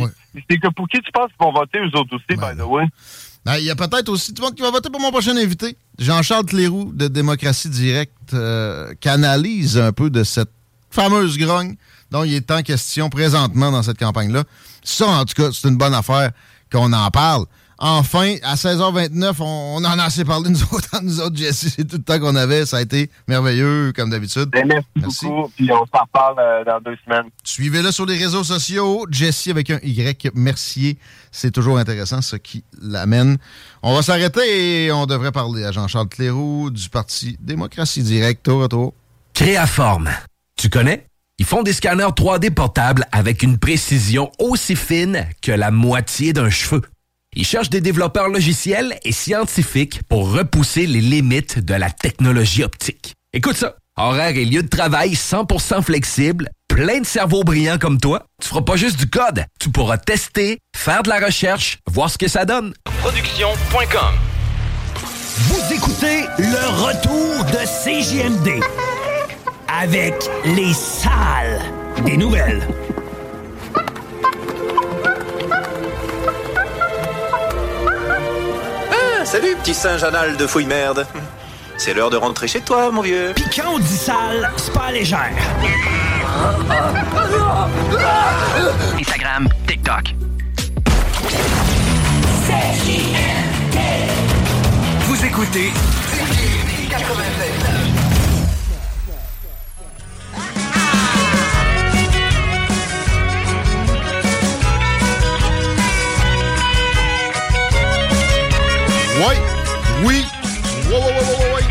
[0.49, 2.85] c'est que pour qui tu penses qu'ils vont voter, eux autres aussi, by the way?
[3.45, 5.75] Ben, Il y a peut-être aussi du monde qui va voter pour mon prochain invité.
[5.99, 10.49] Jean-Charles Cléroux de Démocratie Directe euh, canalise un peu de cette
[10.89, 11.75] fameuse grogne
[12.11, 14.43] dont il est en question présentement dans cette campagne-là.
[14.83, 16.31] Ça, en tout cas, c'est une bonne affaire
[16.71, 17.45] qu'on en parle.
[17.85, 21.67] Enfin, à 16h29, on, on en a assez parlé, nous autres, nous autres, Jesse.
[21.75, 22.65] C'est tout le temps qu'on avait.
[22.65, 24.45] Ça a été merveilleux, comme d'habitude.
[24.51, 24.65] Ben,
[24.95, 25.51] Merci, beaucoup.
[25.57, 27.29] Puis, on s'en reparle euh, dans deux semaines.
[27.43, 29.05] Suivez-le sur les réseaux sociaux.
[29.11, 30.97] Jesse avec un Y, Mercier.
[31.33, 33.37] C'est toujours intéressant, ce qui l'amène.
[33.81, 38.47] On va s'arrêter et on devrait parler à Jean-Charles Cléroux du Parti Démocratie Directe.
[38.47, 38.93] Au retour.
[39.33, 40.09] Créaforme.
[40.55, 41.05] Tu connais?
[41.37, 46.49] Ils font des scanners 3D portables avec une précision aussi fine que la moitié d'un
[46.49, 46.81] cheveu.
[47.35, 53.13] Ils cherchent des développeurs logiciels et scientifiques pour repousser les limites de la technologie optique.
[53.33, 53.75] Écoute ça.
[53.95, 58.25] Horaire et lieu de travail 100% flexible, plein de cerveaux brillants comme toi.
[58.41, 59.45] Tu feras pas juste du code.
[59.59, 62.73] Tu pourras tester, faire de la recherche, voir ce que ça donne.
[63.01, 64.15] Production.com
[65.37, 68.63] Vous écoutez le retour de CJMD
[69.67, 70.15] avec
[70.45, 71.61] les salles
[72.05, 72.67] des nouvelles.
[79.33, 81.07] Salut, petit singe anal de fouille merde.
[81.77, 83.31] C'est l'heure de rentrer chez toi, mon vieux.
[83.35, 85.31] Puis quand on dit sale, c'est pas légère.
[88.99, 90.13] Instagram, TikTok.
[95.07, 95.71] Vous écoutez.
[109.25, 109.35] Oui.
[110.03, 110.23] Ouais, ouais,
[110.89, 111.63] ouais, ouais, ouais, ouais.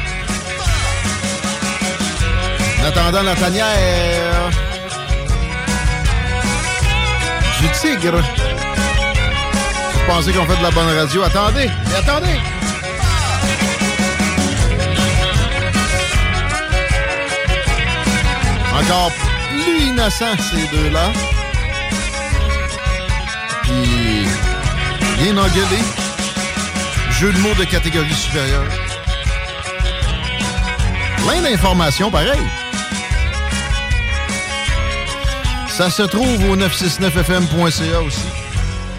[2.80, 4.50] En attendant la tanière
[7.60, 8.22] du tigre.
[9.92, 11.22] Vous pensez qu'on fait de la bonne radio?
[11.24, 12.40] Attendez, mais attendez.
[18.80, 19.12] Encore
[19.50, 21.12] plus innocent, ces deux-là.
[23.62, 24.26] Puis,
[25.18, 26.01] bien engueulé.
[27.22, 28.66] Jeu de mots de catégorie supérieure.
[31.18, 32.40] Plein d'informations, pareil.
[35.68, 38.26] Ça se trouve au 969fm.ca aussi.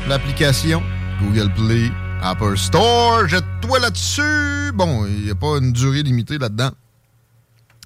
[0.08, 0.82] L'application
[1.22, 1.92] Google Play,
[2.22, 3.28] Apple Store.
[3.28, 4.72] Jette-toi là-dessus.
[4.74, 6.72] Bon, il n'y a pas une durée limitée là-dedans.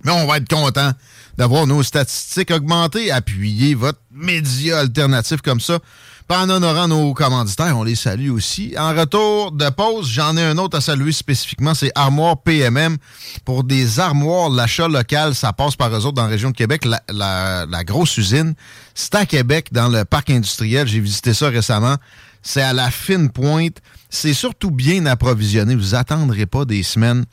[0.04, 0.92] Mais on va être content
[1.40, 3.10] d'avoir nos statistiques augmentées.
[3.10, 5.80] Appuyez votre média alternatif comme ça.
[6.30, 8.74] En honorant nos commanditaires, on les salue aussi.
[8.78, 12.98] En retour de pause, j'en ai un autre à saluer spécifiquement, c'est Armoire PMM.
[13.46, 16.84] Pour des armoires, l'achat local, ça passe par eux autres dans la région de Québec.
[16.84, 18.56] La, la- la grosse usine,
[18.94, 20.86] c'est à Québec, dans le parc industriel.
[20.86, 21.96] J'ai visité ça récemment.
[22.44, 23.78] C'est à la fine pointe.
[24.10, 25.76] C'est surtout bien approvisionné.
[25.76, 27.24] Vous attendrez pas des semaines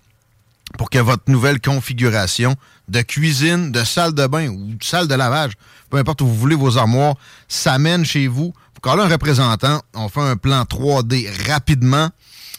[0.79, 2.55] pour que votre nouvelle configuration
[2.89, 5.53] de cuisine, de salle de bain ou de salle de lavage,
[5.91, 7.17] peu importe où vous voulez vos armoires,
[7.49, 8.53] s'amène chez vous.
[8.85, 12.11] Collez un représentant, on fait un plan 3D rapidement,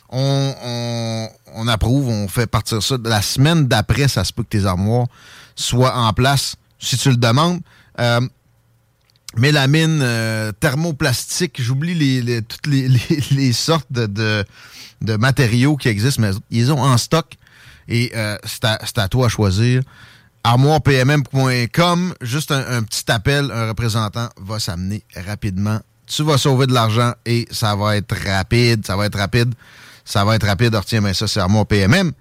[0.10, 1.30] on,
[1.68, 2.98] approuve, on fait partir ça.
[3.04, 5.06] La semaine d'après, ça se peut que tes armoires
[5.56, 7.60] soient en place, si tu le demandes.
[8.00, 8.22] Euh,
[9.38, 14.44] mélamine, euh, thermoplastique, j'oublie toutes les, sortes de,
[15.20, 17.36] matériaux qui existent, mais ils ont en stock
[17.88, 19.84] et euh, c'est à, c'est à toi à choisir.
[20.44, 25.82] armoirepmm.com, juste un, un petit appel, un représentant va s'amener rapidement.
[26.08, 29.54] Tu vas sauver de l'argent et ça va être rapide, ça va être rapide,
[30.04, 30.76] ça va être rapide.
[30.76, 32.12] Retiens bien ça, c'est Armoire PMM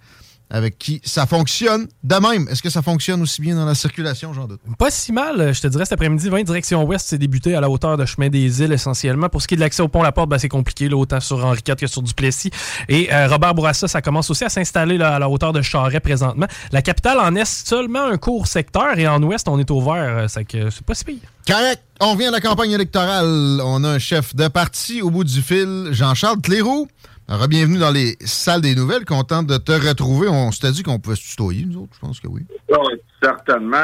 [0.51, 2.49] avec qui ça fonctionne de même.
[2.49, 4.61] Est-ce que ça fonctionne aussi bien dans la circulation, j'en doute?
[4.79, 7.71] Pas si mal, je te dirais, cet après-midi, 20 direction ouest, c'est débuté à la
[7.71, 9.29] hauteur de Chemin des Îles essentiellement.
[9.29, 11.21] Pour ce qui est de l'accès au pont La Porte, ben, c'est compliqué, là, autant
[11.21, 12.51] sur Henri IV que sur Duplessis.
[12.89, 16.47] Et euh, Robert Bourassa, ça commence aussi à s'installer à la hauteur de Charret présentement.
[16.73, 19.95] La capitale en est seulement un court secteur et en ouest, on est au vert,
[20.19, 21.19] euh, c'est que c'est pas si pire.
[21.47, 21.83] Correct.
[22.01, 23.61] On revient à la campagne électorale.
[23.63, 26.89] On a un chef de parti au bout du fil, Jean-Charles Cléroux.
[27.29, 29.05] Bienvenue dans les salles des nouvelles.
[29.05, 30.29] Content de te retrouver.
[30.29, 31.93] On s'était dit qu'on pouvait se tutoyer, nous autres.
[31.95, 32.43] Je pense que oui.
[32.69, 33.77] Oui, certainement.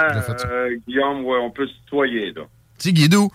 [0.45, 2.43] Euh, Guillaume, ouais, on peut se tutoyer, là.
[2.79, 3.31] Petit Guidou.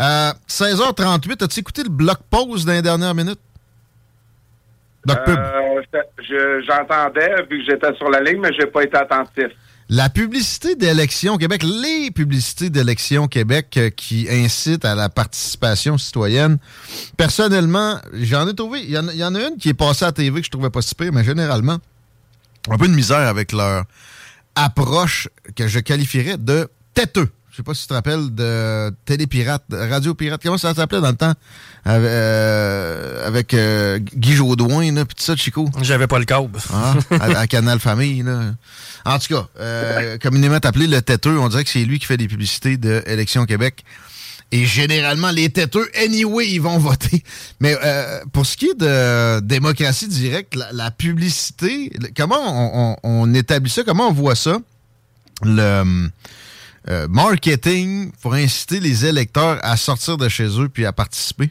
[0.00, 3.40] Euh, 16h38, as-tu écouté le bloc pause dans les dernières minutes?
[5.08, 5.82] Euh,
[6.22, 9.48] je- J'entendais, vu que j'étais sur la ligne, mais j'ai pas été attentif.
[9.92, 16.58] La publicité d'élection Québec, les publicités d'élection Québec euh, qui incitent à la participation citoyenne,
[17.16, 18.82] personnellement, j'en ai trouvé.
[18.84, 20.40] Il y, en a- il y en a une qui est passée à la TV
[20.40, 21.78] que je trouvais pas si pire, mais généralement,
[22.70, 23.84] un peu de misère avec leur
[24.54, 27.28] approche que je qualifierais de têteux.
[27.50, 30.40] Je sais pas si tu te rappelles de Télépirate, Radio Pirate.
[30.40, 31.34] Comment ça s'appelait dans le temps?
[31.84, 35.68] Avec, euh, avec, euh, Guy Jodoin, là, pis tout ça, Chico?
[35.82, 36.60] J'avais pas le câble.
[36.72, 38.52] Ah, à, à Canal Famille, là.
[39.04, 42.16] En tout cas, euh, communément appelé le têteux, on dirait que c'est lui qui fait
[42.16, 43.84] des publicités de Élection Québec.
[44.52, 47.22] Et généralement, les têteux, anyway, ils vont voter.
[47.60, 53.84] Mais euh, pour ce qui est de démocratie directe, la, publicité, comment on établit ça?
[53.84, 54.58] Comment on voit ça?
[55.42, 56.10] Le
[56.88, 61.50] euh, marketing pour inciter les électeurs à sortir de chez eux puis à participer?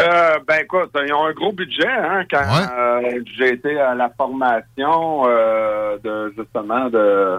[0.00, 4.10] Euh, ben écoute, ils ont un gros budget hein, quand euh, j'ai été à la
[4.16, 7.38] formation euh, de justement de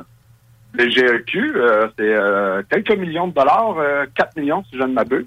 [0.76, 1.54] des GEQ.
[1.98, 2.16] c'est
[2.70, 5.26] quelques millions de dollars, euh, 4 millions si je ne m'abuse.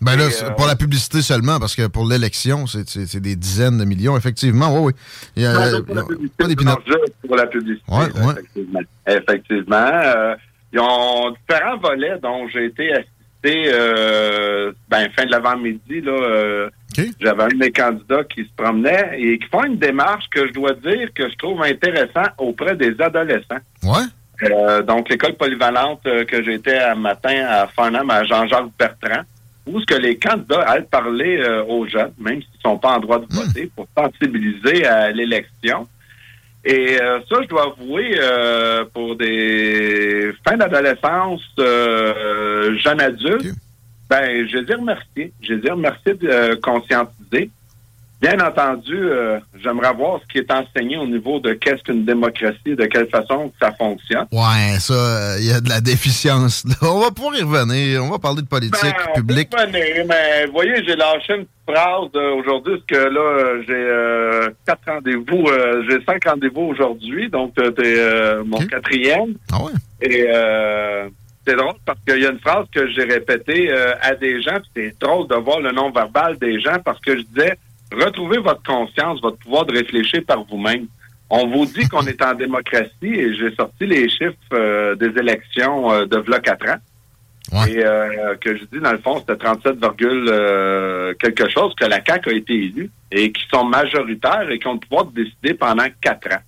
[0.00, 3.84] Ben là, euh, pour la publicité seulement, parce que pour l'élection, c'est- des dizaines de
[3.84, 4.74] millions, effectivement.
[4.74, 4.92] Oui, oui.
[5.36, 6.76] Il y a- Non, il y a- non, pour la publicité, pas
[7.28, 7.84] pour la publicité.
[7.92, 8.32] Ouais, ouais.
[8.32, 8.80] Effectivement.
[9.06, 9.76] Effectivement.
[9.92, 10.34] euh,
[10.72, 12.90] ils ont différents volets dont j'ai été
[13.44, 16.00] euh, ben, fin de l'avant-midi.
[16.00, 16.12] là.
[16.12, 16.70] euh,
[17.20, 20.52] J'avais un de mes candidats qui se promenait et qui font une démarche que je
[20.52, 23.58] dois dire que je trouve intéressant auprès des adolescents.
[23.82, 24.04] Ouais.
[24.44, 29.22] Euh, donc, l'école polyvalente euh, que j'étais à matin à Farnham, à Jean-Jacques Bertrand,
[29.66, 33.20] où ce que les candidats allaient parler aux jeunes, même s'ils sont pas en droit
[33.20, 35.86] de voter, pour sensibiliser à l'élection.
[36.64, 43.54] Et euh, ça, je dois avouer, euh, pour des fins d'adolescence, euh, jeunes adultes,
[44.08, 45.32] ben, je les ai remerciés.
[45.42, 47.50] Je les ai remerciés de euh, conscientiser.
[48.22, 52.76] Bien entendu, euh, j'aimerais voir ce qui est enseigné au niveau de qu'est-ce qu'une démocratie,
[52.76, 54.26] de quelle façon ça fonctionne.
[54.30, 56.64] Ouais, ça, euh, il y a de la déficience.
[56.82, 58.04] On va pouvoir y revenir.
[58.04, 59.50] On va parler de politique Ben, on publique.
[59.50, 64.52] peut revenir, mais vous voyez, j'ai lâché une phrase euh, aujourd'hui, parce que là, j'ai
[64.66, 65.48] quatre rendez-vous,
[65.90, 69.34] j'ai cinq rendez-vous aujourd'hui, donc t'es mon quatrième.
[69.52, 69.72] Ah ouais?
[70.00, 70.26] Et
[71.44, 74.94] c'est drôle parce qu'il y a une phrase que j'ai répétée à des gens, c'est
[75.00, 77.54] drôle de voir le non-verbal des gens parce que je disais,
[77.94, 80.86] retrouvez votre conscience, votre pouvoir de réfléchir par vous-même.
[81.30, 85.90] On vous dit qu'on est en démocratie et j'ai sorti les chiffres euh, des élections
[85.90, 86.78] euh, de v'là quatre ans.
[87.68, 91.84] Et euh, que je dis, dans le fond, c'était 37, virgule, euh, quelque chose que
[91.84, 95.22] la CAQ a été élue et qui sont majoritaires et qui ont le pouvoir de
[95.22, 96.40] décider pendant quatre ans.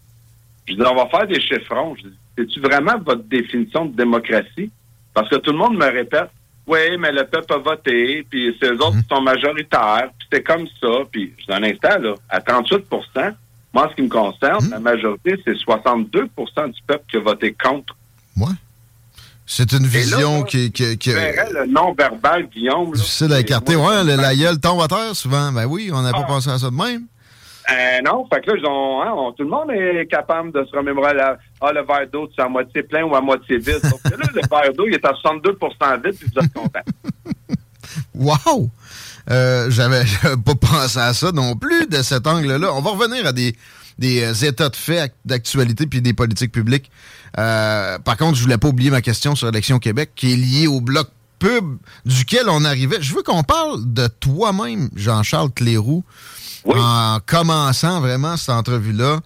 [0.67, 1.95] Je dis, on va faire des chiffrons.
[1.97, 4.71] Je dis, c'est-tu vraiment votre définition de démocratie?
[5.13, 6.31] Parce que tout le monde me répète,
[6.67, 10.67] oui, mais le peuple a voté, puis c'est eux autres qui sont majoritaires, c'est comme
[10.81, 10.89] ça.
[11.11, 13.33] Puis, je un instant, là, à 38%
[13.73, 17.53] moi, en ce qui me concerne, la majorité, c'est 62% du peuple qui a voté
[17.61, 17.97] contre.
[19.47, 22.93] C'est une vision qui, qui, qui verrais le non-verbal, Guillaume.
[22.93, 22.97] là.
[22.97, 23.77] difficile à écarter.
[23.77, 25.53] Ouais, le- la gueule tombe à terre souvent.
[25.53, 26.27] Ben oui, on n'a pas Ah.
[26.27, 27.03] pensé à ça de même.
[27.71, 28.69] Euh, non, fait que là,
[29.07, 32.29] hein, on- tout le monde est capable de se remémorer la, ah, le verre d'eau,
[32.35, 33.81] c'est à moitié plein ou à moitié vide.
[33.83, 36.81] Sauf que là, le verre d'eau, il est à 62% vide, puis vous êtes content.
[38.15, 38.71] Wow!
[39.31, 40.05] Euh, J'avais
[40.45, 42.73] pas pensé à ça non plus de cet angle-là.
[42.75, 43.57] On va revenir à des,
[43.99, 46.91] des euh, états de fait ac- d'actualité puis des politiques publiques.
[47.39, 50.67] Euh, par contre, je voulais pas oublier ma question sur Élection Québec qui est liée
[50.67, 51.77] au bloc pub
[52.07, 52.99] duquel on arrivait.
[53.01, 56.05] Je veux qu'on parle de toi-même, Jean-Charles Cléroux,
[56.67, 59.21] en commençant vraiment cette entrevue-là.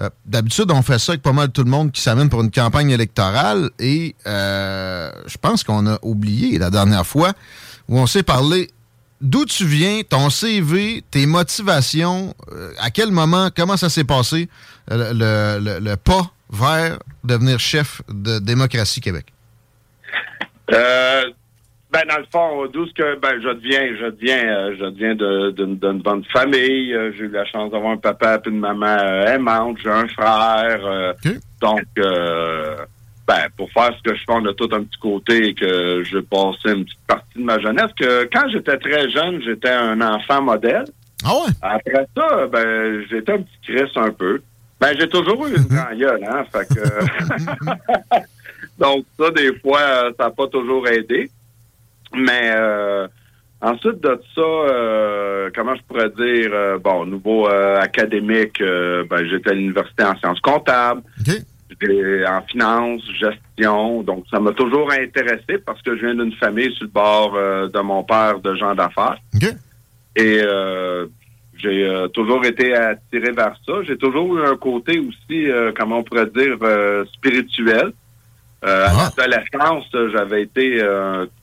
[0.00, 2.50] Euh, D'habitude, on fait ça avec pas mal tout le monde qui s'amène pour une
[2.50, 7.32] campagne électorale et euh, je pense qu'on a oublié la dernière fois
[7.88, 8.70] où on s'est parlé
[9.22, 14.48] d'où tu viens, ton CV, tes motivations, euh, à quel moment, comment ça s'est passé,
[14.90, 15.12] le,
[15.58, 19.26] le- le pas vers devenir chef de Démocratie Québec?
[20.72, 21.22] Euh,
[21.92, 25.14] ben, dans le fond, d'où ce que, ben, je deviens, je deviens, euh, je deviens
[25.14, 26.94] de- d'une bonne famille.
[27.16, 28.96] J'ai eu la chance d'avoir un papa et une maman
[29.26, 29.76] aimante.
[29.82, 31.14] J'ai un frère.
[31.60, 31.82] Donc,
[33.32, 36.02] ben, pour faire ce que je fais, on a tout un petit côté et que
[36.04, 37.90] je passais une petite partie de ma jeunesse.
[37.98, 40.84] Que quand j'étais très jeune, j'étais un enfant modèle.
[41.24, 41.52] Ah ouais?
[41.62, 44.42] Après ça, ben, j'étais un petit Chris un peu.
[44.78, 46.44] Ben, j'ai toujours eu une grande gueule, hein.
[46.52, 48.18] Fait que...
[48.78, 51.30] Donc, ça, des fois, ça n'a pas toujours aidé.
[52.14, 53.06] Mais euh,
[53.62, 59.50] ensuite de ça, euh, comment je pourrais dire, euh, bon, au niveau académique, ben, j'étais
[59.50, 61.02] à l'université en sciences comptables,
[62.28, 64.02] En finance, gestion.
[64.02, 67.68] Donc, ça m'a toujours intéressé parce que je viens d'une famille sur le bord euh,
[67.68, 69.16] de mon père de gens d'affaires.
[70.14, 71.06] Et euh,
[71.56, 73.72] J'ai euh, toujours été attiré vers ça.
[73.86, 75.46] J'ai toujours eu un côté aussi,
[75.76, 76.56] comment on pourrait dire,
[77.14, 77.92] spirituel.
[78.62, 80.80] À l'adolescence, j'avais été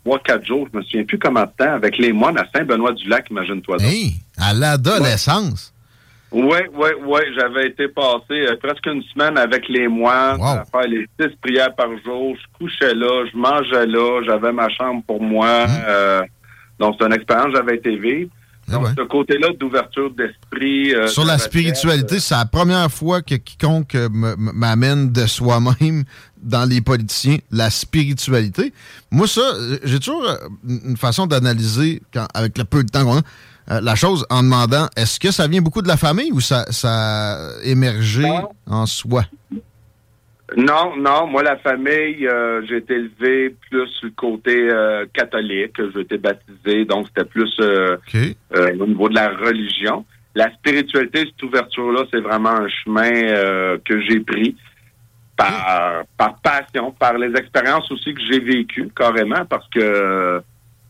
[0.06, 3.30] trois, quatre jours, je me souviens plus comment de temps, avec les moines à Saint-Benoît-du-Lac,
[3.30, 3.78] imagine-toi.
[3.82, 5.74] Hey, à l'adolescence.
[6.32, 7.20] Oui, oui, oui.
[7.38, 11.74] J'avais été passé euh, presque une semaine avec les moines, à faire les six prières
[11.76, 12.36] par jour.
[12.36, 15.66] Je couchais là, je mangeais là, j'avais ma chambre pour moi.
[15.68, 15.72] Mmh.
[15.88, 16.22] euh,
[16.80, 18.30] donc, c'est une expérience, j'avais été vivre.
[18.68, 20.94] Donc, ce côté-là d'ouverture d'esprit.
[20.94, 26.04] euh, Sur de la spiritualité, c'est la première fois que quiconque m'amène de soi-même
[26.40, 28.72] dans les politiciens, la spiritualité.
[29.10, 29.42] Moi, ça,
[29.84, 30.24] j'ai toujours
[30.68, 33.22] une façon d'analyser, quand- avec le peu de temps qu'on a,
[33.72, 36.66] euh, la chose en demandant est-ce que ça vient beaucoup de la famille ou ça,
[36.72, 38.28] ça a émergé
[38.68, 39.24] en soi?
[40.58, 45.80] Non, non, moi, la famille, euh, j'ai été élevé plus sur le côté euh, catholique.
[45.94, 50.06] J'ai été baptisé, donc c'était plus au niveau de la religion.
[50.34, 53.12] La spiritualité, cette ouverture-là, c'est vraiment un chemin
[53.86, 54.56] que j'ai pris
[55.38, 60.42] par, par passion, par les expériences aussi que j'ai vécues, carrément, parce que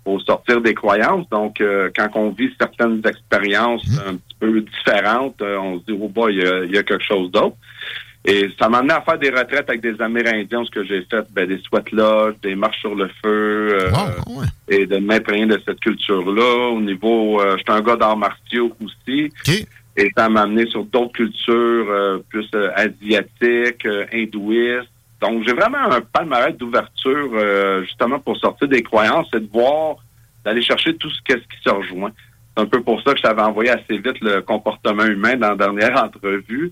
[0.06, 1.28] faut sortir des croyances.
[1.30, 5.98] Donc, euh, quand on vit certaines expériences un petit peu différentes, euh, on se dit,
[6.00, 7.56] oh boy, il y y a quelque chose d'autre.
[8.26, 11.26] Et ça m'a amené à faire des retraites avec des Amérindiens, ce que j'ai fait,
[11.32, 13.92] ben, des sweat lodges, des marches sur le feu, euh,
[14.68, 16.70] et de m'imprégner de cette culture-là.
[16.70, 19.32] Au niveau, euh, j'étais un gars d'arts martiaux aussi,
[19.96, 24.90] et ça m'a amené sur d'autres cultures euh, plus euh, asiatiques, euh, hindouistes.
[25.22, 29.98] Donc, j'ai vraiment un palmarès d'ouverture, euh, justement, pour sortir des croyances et de voir,
[30.46, 32.12] d'aller chercher tout ce, qu'est-ce qui se rejoint.
[32.56, 35.50] C'est un peu pour ça que je t'avais envoyé assez vite le comportement humain dans
[35.50, 36.72] la dernière entrevue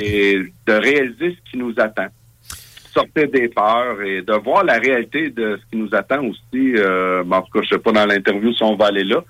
[0.00, 2.06] et de réaliser ce qui nous attend.
[2.92, 6.74] Sortir des peurs et de voir la réalité de ce qui nous attend aussi.
[6.76, 9.22] Euh, bon, en tout cas, je sais pas dans l'interview si on va aller là,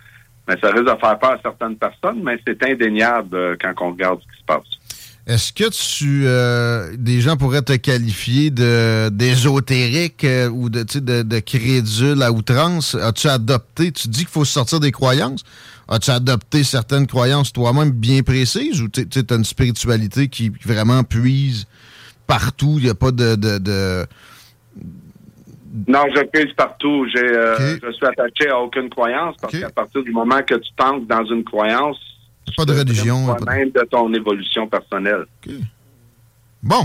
[0.46, 3.90] mais ça risque de faire peur à certaines personnes, mais c'est indéniable euh, quand on
[3.92, 4.83] regarde ce qui se passe.
[5.26, 10.94] Est-ce que tu euh, des gens pourraient te qualifier de d'ésotérique euh, ou de, tu
[10.94, 12.94] sais, de, de crédule à outrance?
[12.94, 15.42] As-tu adopté, tu dis qu'il faut sortir des croyances?
[15.88, 21.66] As-tu adopté certaines croyances toi-même bien précises ou tu as une spiritualité qui vraiment puise
[22.26, 22.74] partout?
[22.78, 24.06] Il n'y a pas de, de, de-
[25.88, 27.06] Non, je pèse partout.
[27.14, 30.70] J'ai, euh, Je suis attaché à aucune croyance parce qu'à partir du moment que tu
[30.76, 31.96] t'ancres dans une croyance,
[32.56, 33.26] pas de religion.
[33.26, 35.24] pas de- même de ton évolution personnelle.
[36.62, 36.84] Bon.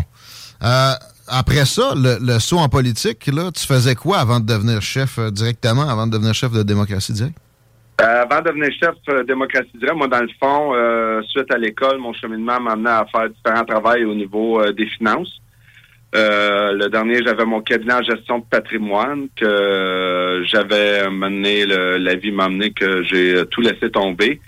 [0.64, 0.94] Euh,
[1.28, 5.18] après ça, le, le saut en politique, là, tu faisais quoi avant de devenir chef
[5.20, 7.38] euh, directement, avant de devenir chef de démocratie directe?
[8.02, 12.00] Euh, avant de devenir chef euh, démocratie directe, moi, dans le fond, suite à l'école,
[12.00, 15.40] mon cheminement m'a amené à faire différents travails au niveau des finances.
[16.14, 22.32] Le dernier, j'avais mon cabinet en gestion de patrimoine que j'avais mené, le- la vie
[22.32, 24.42] m'a amené que j'ai tout laissé tomber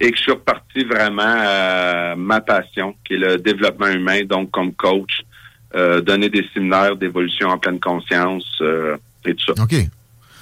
[0.00, 4.50] et que je suis reparti vraiment à ma passion, qui est le développement humain, donc
[4.50, 5.22] comme coach,
[5.74, 9.62] euh, donner des séminaires d'évolution en pleine conscience euh, et tout ça.
[9.62, 9.74] OK.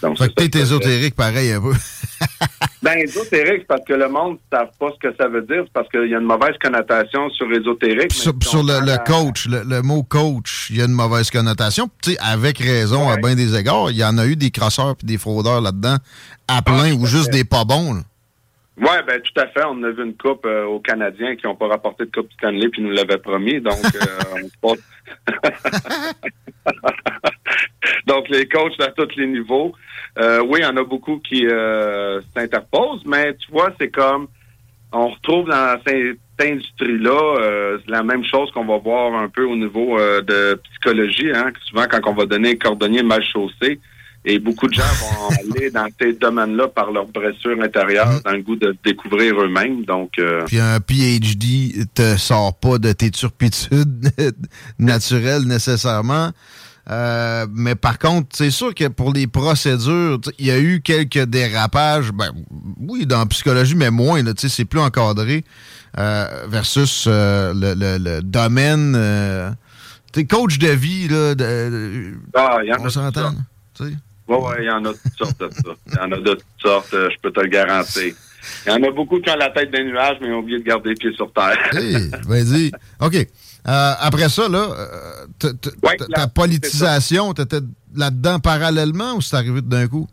[0.03, 1.73] Donc, Fait que t'es ésotérique pareil un peu.
[2.83, 5.65] Ben, ésotérique, c'est parce que le monde ne savent pas ce que ça veut dire.
[5.65, 8.13] C'est parce qu'il y a une mauvaise connotation sur ésotérique.
[8.13, 11.91] sur le, coach, le, le mot coach, il y a une mauvaise connotation.
[12.01, 14.95] Tu sais, avec raison, à bien des égards, il y en a eu des crosseurs
[14.95, 15.97] puis des fraudeurs là-dedans,
[16.47, 17.95] à plein ou juste des pas bons.
[17.95, 18.03] là.
[18.79, 19.65] Ouais, ben tout à fait.
[19.67, 22.69] On a vu une coupe euh, aux Canadiens qui n'ont pas rapporté de coupe Stanley
[22.69, 23.61] puis nous l'avaient promis.
[23.61, 24.43] Donc, euh,
[28.07, 29.73] donc les coachs à tous les niveaux.
[30.19, 34.29] Euh, oui, il y en a beaucoup qui euh, s'interposent, mais tu vois, c'est comme
[34.93, 39.45] on retrouve dans cette industrie-là euh, c'est la même chose qu'on va voir un peu
[39.45, 41.31] au niveau de psychologie.
[41.35, 43.81] Hein, souvent, quand on va donner un cordonnier mal chaussé,
[44.27, 48.43] et beaucoup de gens vont aller dans ces domaines-là par leur blessure intérieure, dans le
[48.43, 49.85] goût de découvrir eux-mêmes.
[49.85, 54.11] Donc, euh, Puis un PhD te sort pas de tes turpitudes
[54.79, 56.33] naturelles nécessairement.
[56.89, 61.25] Euh, mais par contre, c'est sûr que pour les procédures, il y a eu quelques
[61.25, 62.13] dérapages.
[62.13, 62.31] Ben,
[62.79, 64.23] oui, dans la psychologie, mais moins.
[64.23, 65.45] là, tu sais, C'est plus encadré
[65.99, 68.95] euh, versus euh, le, le- le domaine.
[70.15, 73.35] Sais, coach de vie, là, de- ah, y en on s'entend.
[74.29, 75.71] Ouais, ouais, il y en a de toutes sortes de ça.
[75.87, 78.13] Il y en a de toutes sortes, euh, je peux te le garantir.
[78.67, 80.59] Il y en a beaucoup qui ont la tête des nuages, mais ils ont oublié
[80.59, 81.59] de garder les pieds sur terre.
[81.73, 82.71] Hey, vas-y.
[83.01, 83.15] OK.
[83.17, 87.59] Euh, après ça, là, euh, t- t- t- ta politisation, t'étais
[87.97, 90.09] là-dedans parallèlement ou c'est arrivé d'un coup?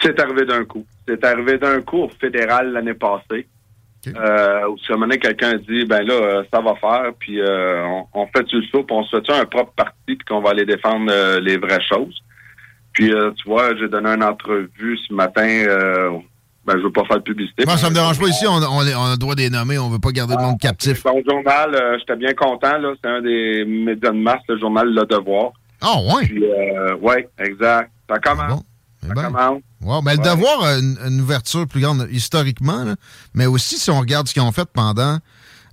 [0.00, 0.84] C'est arrivé d'un coup.
[1.08, 3.46] C'est arrivé d'un coup au fédéral l'année passée.
[4.08, 8.26] Euh, où ce moment quelqu'un dit, ben là, euh, ça va faire, puis on, on
[8.26, 11.38] fait du saut, puis on se fait un propre parti, puis qu'on va aller défendre
[11.38, 12.20] les vraies choses.
[12.92, 16.10] Puis, euh, tu vois, j'ai donné une entrevue ce matin euh,
[16.64, 17.64] ben, je veux pas faire de publicité.
[17.66, 19.88] Moi, ça me dérange pas ici, on, on, on a le droit des nommer, on
[19.88, 21.02] veut pas garder le monde captif.
[21.02, 22.92] Bon journal, euh, j'étais bien content, là.
[23.02, 25.52] C'est un des médias de masse, le journal Le Devoir.
[25.80, 26.26] Ah, ouais?
[26.26, 27.90] Puis, euh, ouais, exact.
[28.08, 28.62] Ça commence.
[29.04, 29.60] Ça commence.
[29.80, 32.94] Wow, ben, Le devoir a une, une ouverture plus grande historiquement, là,
[33.34, 35.18] mais aussi si on regarde ce qu'ils ont fait pendant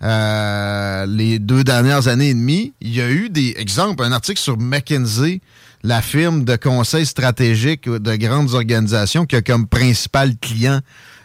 [0.01, 4.57] les deux dernières années et demie, il y a eu des exemples, un article sur
[4.57, 5.41] McKinsey,
[5.83, 10.79] la firme de conseil stratégique de grandes organisations qui a comme principal client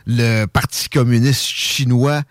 [0.06, 2.22] le Parti communiste chinois.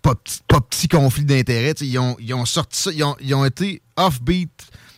[0.00, 1.72] Pas, petit- pas petit conflit d'intérêts.
[1.76, 4.50] sais, Ils ont, ils ont sorti ça, ils ont, ils ont été offbeat,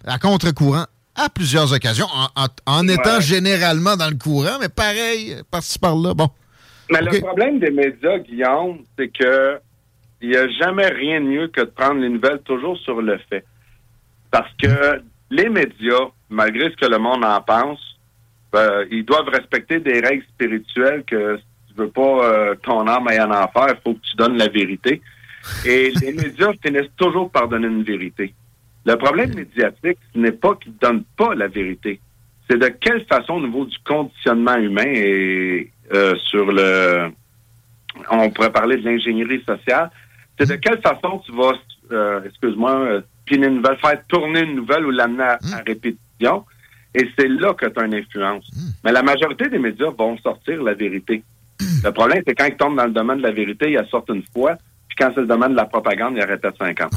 [0.07, 5.37] à contre-courant, à plusieurs occasions, en, en- en étant généralement dans le courant, mais pareil,
[5.51, 6.13] par-ci par-là.
[6.13, 6.29] Bon.
[6.91, 9.59] Mais le problème des médias, Guillaume, c'est que
[10.21, 13.19] il n'y a jamais rien de mieux que de prendre les nouvelles toujours sur le
[13.31, 13.45] fait.
[14.31, 15.01] Parce que
[15.31, 17.95] les médias, malgré ce que le monde en pense,
[18.55, 23.09] euh, ils doivent respecter des règles spirituelles que si tu veux pas euh, ton âme
[23.09, 25.03] aille en enfer, il faut que tu donnes la vérité.
[25.67, 28.33] Et les médias finissent toujours par donner une vérité.
[28.87, 32.01] Le problème médiatique, ce n'est pas qu'ils ne donnent pas la vérité.
[32.49, 37.11] C'est de quelle façon, au niveau du conditionnement humain et euh, sur le...
[38.11, 39.91] On pourrait parler de l'ingénierie sociale.
[40.39, 41.53] C'est de quelle façon tu vas,
[41.93, 46.04] euh, excuse-moi, piner une nouvelle, faire tourner une nouvelle ou l'amener à, à répétition.
[46.21, 48.49] Et c'est là que tu as une influence.
[48.85, 51.23] Mais la majorité des médias vont sortir la vérité.
[51.83, 54.11] Le problème, c'est quand ils tombent dans le domaine de la vérité, ils la sortent
[54.11, 54.57] une fois.
[54.89, 56.93] Puis quand c'est le domaine de la propagande, ils arrêtent à 50.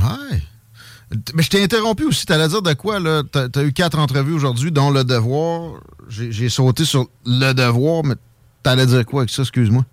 [1.34, 3.23] Mais je t'ai interrompu aussi, t'allais dire de quoi, là?
[3.31, 5.80] T'as as eu quatre entrevues aujourd'hui, dont Le Devoir.
[6.10, 8.15] J'ai j'ai sauté sur Le Devoir, mais
[8.61, 9.85] t'allais dire quoi avec ça, excuse-moi?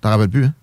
[0.00, 0.54] T'en rappelles plus, hein?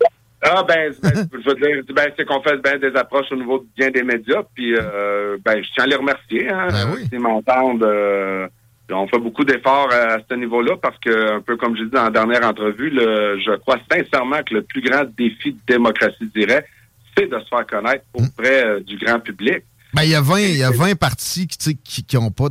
[0.41, 3.65] Ah ben, ben, je veux dire, ben, c'est qu'on fait ben, des approches au niveau
[3.77, 6.49] bien des médias, puis euh, ben, je tiens à les remercier.
[6.49, 6.69] Hein,
[7.09, 8.47] S'ils m'entendent, euh,
[8.89, 12.05] on fait beaucoup d'efforts à, ce niveau-là parce que, un peu comme je dis dans
[12.05, 16.69] la dernière entrevue, le, je crois sincèrement que le plus grand défi de démocratie directe,
[17.17, 19.63] c'est de se faire connaître auprès euh, du grand public.
[19.93, 22.47] Ben, il y a 20, il y a 20 partis qui, qui, qui ont pas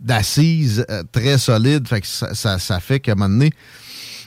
[0.00, 1.86] d'assises euh, très solides.
[1.86, 3.50] Fait que ça, ça, ça fait qu'à un moment donné,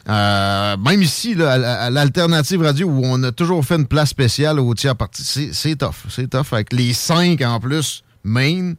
[0.10, 4.10] euh, même ici, là, à, à l'Alternative Radio, où on a toujours fait une place
[4.10, 6.08] spéciale aux tiers partis, c'est, tough.
[6.10, 6.52] C'est tough.
[6.52, 8.74] Avec les cinq en plus, main,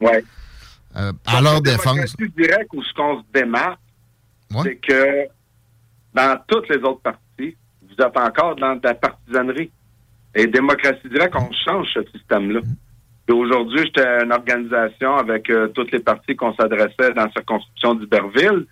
[0.96, 2.16] euh, à leur défense.
[2.16, 3.80] démocratie directe où ce qu'on se démarque,
[4.62, 5.26] c'est que
[6.14, 9.70] dans toutes les autres parties, vous êtes encore dans de la partisanerie.
[10.34, 12.60] Et démocratie directe, on change ce système-là.
[13.28, 17.94] Et aujourd'hui, j'étais une organisation avec euh, toutes les parties qu'on s'adressait dans la circonscription
[17.94, 18.66] d'Iberville.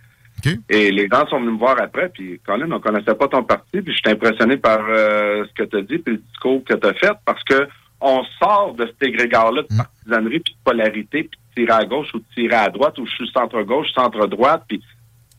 [0.68, 3.80] Et les gens sont venus me voir après, puis Colin, on connaissait pas ton parti,
[3.80, 6.74] puis je suis impressionné par euh, ce que tu as dit, puis le discours que
[6.74, 7.68] tu as fait, parce que
[8.00, 12.08] on sort de cet égrégore-là de partisanerie, puis de polarité, puis de tirer à gauche
[12.14, 14.82] ou de tirer à droite, ou je suis centre-gauche, centre-droite, puis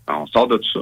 [0.07, 0.79] on sort de tout ça.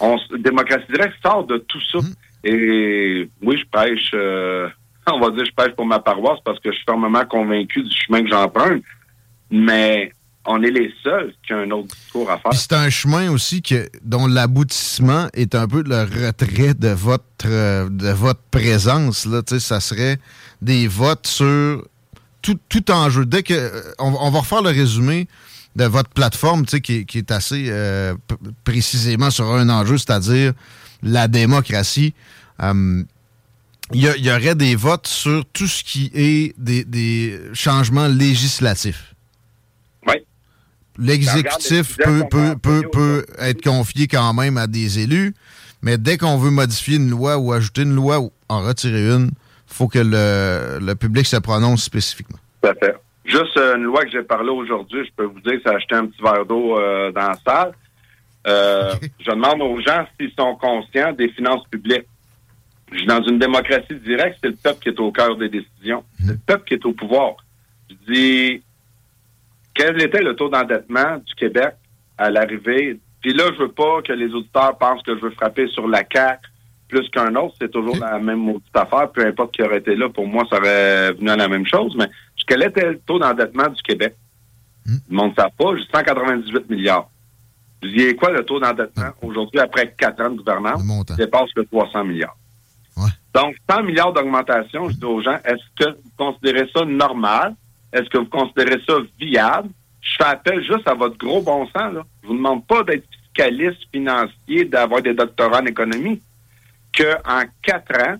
[0.00, 1.98] On, démocratie directe sort de tout ça.
[2.42, 4.68] Et oui, je pêche, euh,
[5.12, 7.94] on va dire je pêche pour ma paroisse parce que je suis fermement convaincu du
[7.94, 8.82] chemin que j'emprunte,
[9.50, 10.12] mais
[10.46, 12.52] on est les seuls qui ont un autre discours à faire.
[12.54, 17.88] C'est un chemin aussi que, dont l'aboutissement est un peu le retrait de votre, euh,
[17.90, 19.26] de votre présence.
[19.26, 19.42] Là.
[19.58, 20.18] Ça serait
[20.62, 21.84] des votes sur
[22.42, 23.26] tout, tout enjeu.
[23.26, 25.28] Dès que euh, on, on va refaire le résumé
[25.76, 28.14] de votre plateforme, qui, est- qui est assez euh,
[28.64, 30.52] précisément sur un enjeu, c'est-à-dire
[31.02, 32.14] la démocratie.
[32.58, 33.06] Hum,
[33.92, 39.09] il y, y aurait des votes sur tout ce qui est des, des changements législatifs.
[41.00, 45.34] L'exécutif peut, peut, peut, peut être confié quand même à des élus,
[45.82, 49.30] mais dès qu'on veut modifier une loi ou ajouter une loi ou en retirer une,
[49.66, 52.38] faut que le, le public se prononce spécifiquement.
[52.62, 52.94] Tout à fait.
[53.24, 55.76] Juste euh, une loi que j'ai parlé aujourd'hui, je peux vous dire que ça a
[55.76, 57.72] acheté un petit verre d'eau euh, dans la salle.
[58.46, 62.06] Euh, Je demande aux gens s'ils sont conscients des finances publiques.
[63.06, 66.02] Dans une démocratie directe, c'est le peuple qui est au cœur des décisions.
[66.18, 67.36] C'est le peuple qui est au pouvoir.
[67.88, 68.62] Je dis,
[69.74, 71.74] quel était le taux d'endettement du Québec
[72.18, 72.98] à l'arrivée?
[73.20, 76.02] Puis là, je veux pas que les auditeurs pensent que je veux frapper sur la
[76.10, 76.40] CAQ
[76.88, 77.54] plus qu'un autre.
[77.60, 79.10] C'est toujours la même maudite affaire.
[79.10, 81.94] Peu importe qui aurait été là, pour moi, ça aurait venu à la même chose.
[81.96, 82.08] Mais
[82.46, 84.16] quel était le taux d'endettement du Québec?
[84.86, 85.76] Le monde ne pas.
[85.76, 87.08] J'ai 198 milliards.
[87.82, 90.82] Je dis, et quoi le taux d'endettement aujourd'hui, après quatre ans de gouvernance?
[91.10, 92.36] Il dépasse le 300 milliards.
[93.32, 97.54] Donc, 100 milliards d'augmentation, je dis aux gens, est-ce que vous considérez ça normal?
[97.92, 99.70] Est-ce que vous considérez ça viable?
[100.00, 101.92] Je fais appel juste à votre gros bon sens.
[101.92, 102.02] Là.
[102.22, 106.20] Je vous demande pas d'être fiscaliste financier, d'avoir des doctorats en économie.
[106.96, 108.16] Qu'en quatre ans,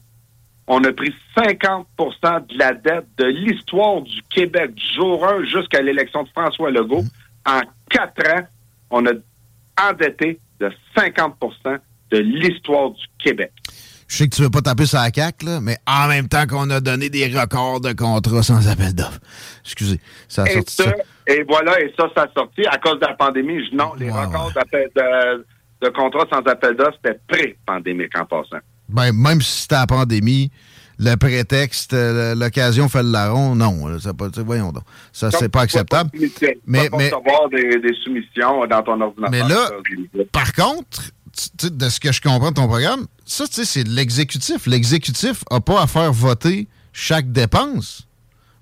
[0.67, 5.83] on a pris 50% de la dette de l'histoire du Québec du jour 1 jusqu'à
[5.83, 7.03] l'élection de François Legault.
[7.45, 8.47] En quatre ans,
[8.91, 9.13] on a
[9.83, 11.79] endetté de 50%
[12.11, 13.53] de l'histoire du Québec.
[14.11, 16.45] Je sais que tu veux pas taper sur la CAQ, là, mais en même temps
[16.49, 19.20] qu'on a donné des records de contrats sans appel d'offres.
[19.65, 20.95] Excusez, ça a Et, sorti ça, ça.
[21.28, 23.65] et voilà, et ça, ça a sorti à cause de la pandémie.
[23.70, 25.45] Je- non, les records de,
[25.87, 28.59] de contrats sans appel d'offres, c'était pré-pandémique en passant.
[28.89, 30.51] Ben, même si c'était la pandémie,
[30.99, 33.97] le prétexte, euh, l'occasion fait le larron, non.
[34.01, 34.82] ça pas, voyons donc.
[35.12, 36.11] Ça, c'est pas acceptable.
[36.12, 39.31] Mais, Mais- mais, mais- recevoir des, des soumissions dans ton ordinateur.
[39.31, 41.01] Mais là, Par contre,
[41.62, 44.66] de ce que je comprends de ton programme, ça, tu sais, c'est de l'exécutif.
[44.66, 48.07] L'exécutif n'a pas à faire voter chaque dépense.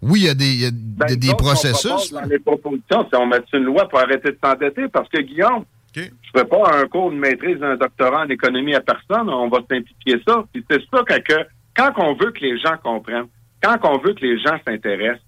[0.00, 2.12] Oui, il y a des, y a des- des Ben, on propose processus.
[2.12, 5.64] Dans les propositions, c'est on met une loi pour arrêter de s'endetter parce que, Guillaume,
[5.94, 9.28] je ne fais pas un cours de maîtrise d'un doctorat en économie à personne.
[9.28, 10.44] On va simplifier ça.
[10.52, 11.46] Puis c'est ça que, que
[11.76, 13.26] quand on veut que les gens comprennent,
[13.62, 15.24] quand on veut que les gens s'intéressent,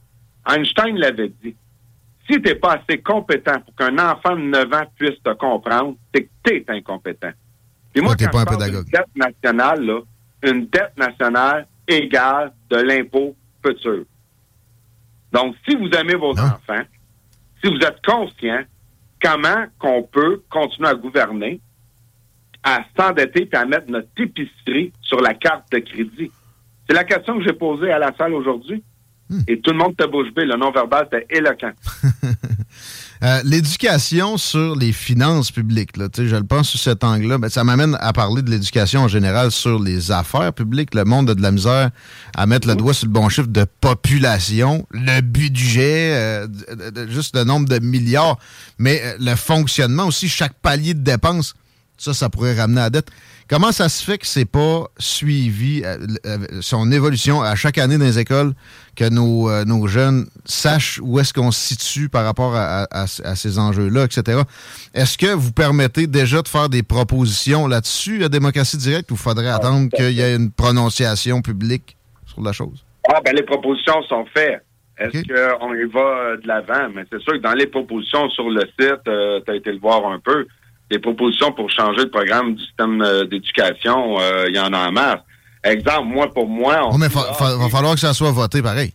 [0.49, 1.57] Einstein l'avait dit.
[2.31, 5.97] Si tu n'es pas assez compétent pour qu'un enfant de 9 ans puisse te comprendre,
[6.15, 7.33] c'est que tu es incompétent.
[7.93, 8.85] Puis moi, Ouais, quand pas je pédagogue.
[8.85, 10.01] d'une dette nationale, là,
[10.45, 13.35] une dette nationale égale de l'impôt
[13.65, 14.05] futur.
[15.33, 16.83] Donc, si vous aimez vos enfants,
[17.63, 18.63] si vous êtes conscient
[19.23, 21.61] comment qu'on peut continuer à gouverner,
[22.63, 26.31] à s'endetter et à mettre notre épicerie sur la carte de crédit?
[26.89, 28.83] C'est la question que j'ai posée à la salle aujourd'hui.
[29.47, 30.45] Et tout le monde te bouche bée.
[30.45, 31.71] Le non-verbal était éloquent.
[33.23, 37.65] Euh, L'éducation sur les finances publiques, là, je le pense sous cet angle-là, ben, ça
[37.65, 40.95] m'amène à parler de l'éducation en général sur les affaires publiques.
[40.95, 41.91] Le monde a de la misère
[42.35, 46.47] à mettre le doigt sur le bon chiffre de population, le budget, euh,
[47.09, 48.39] juste le nombre de milliards,
[48.79, 51.55] mais euh, le fonctionnement aussi, chaque palier de dépenses,
[51.99, 53.11] ça, ça pourrait ramener à la dette.
[53.51, 57.99] Comment ça se fait que c'est pas suivi, euh, euh, son évolution à chaque année
[57.99, 58.53] dans les écoles,
[58.95, 63.03] que nos, euh, nos jeunes sachent où est-ce qu'on se situe par rapport à, à-
[63.25, 64.43] à ces enjeux-là, etc.
[64.95, 69.51] Est-ce que vous permettez déjà de faire des propositions là-dessus à démocratie directe ou faudrait
[69.51, 71.97] attendre qu'il y ait une prononciation publique
[72.27, 72.85] sur la chose?
[73.13, 74.63] Ah, ben les propositions sont faites.
[74.97, 76.89] Est-ce qu'on y va de l'avant?
[76.95, 80.07] Mais c'est sûr que dans les propositions sur le site, tu as été le voir
[80.07, 80.47] un peu,
[80.91, 84.89] les propositions pour changer le programme du système euh, d'éducation, euh, il y en a
[84.89, 85.21] en masse.
[85.63, 86.81] Exemple, moi, pour moi...
[86.87, 88.93] On Oh, mais fa- va falloir que ça soit voté pareil.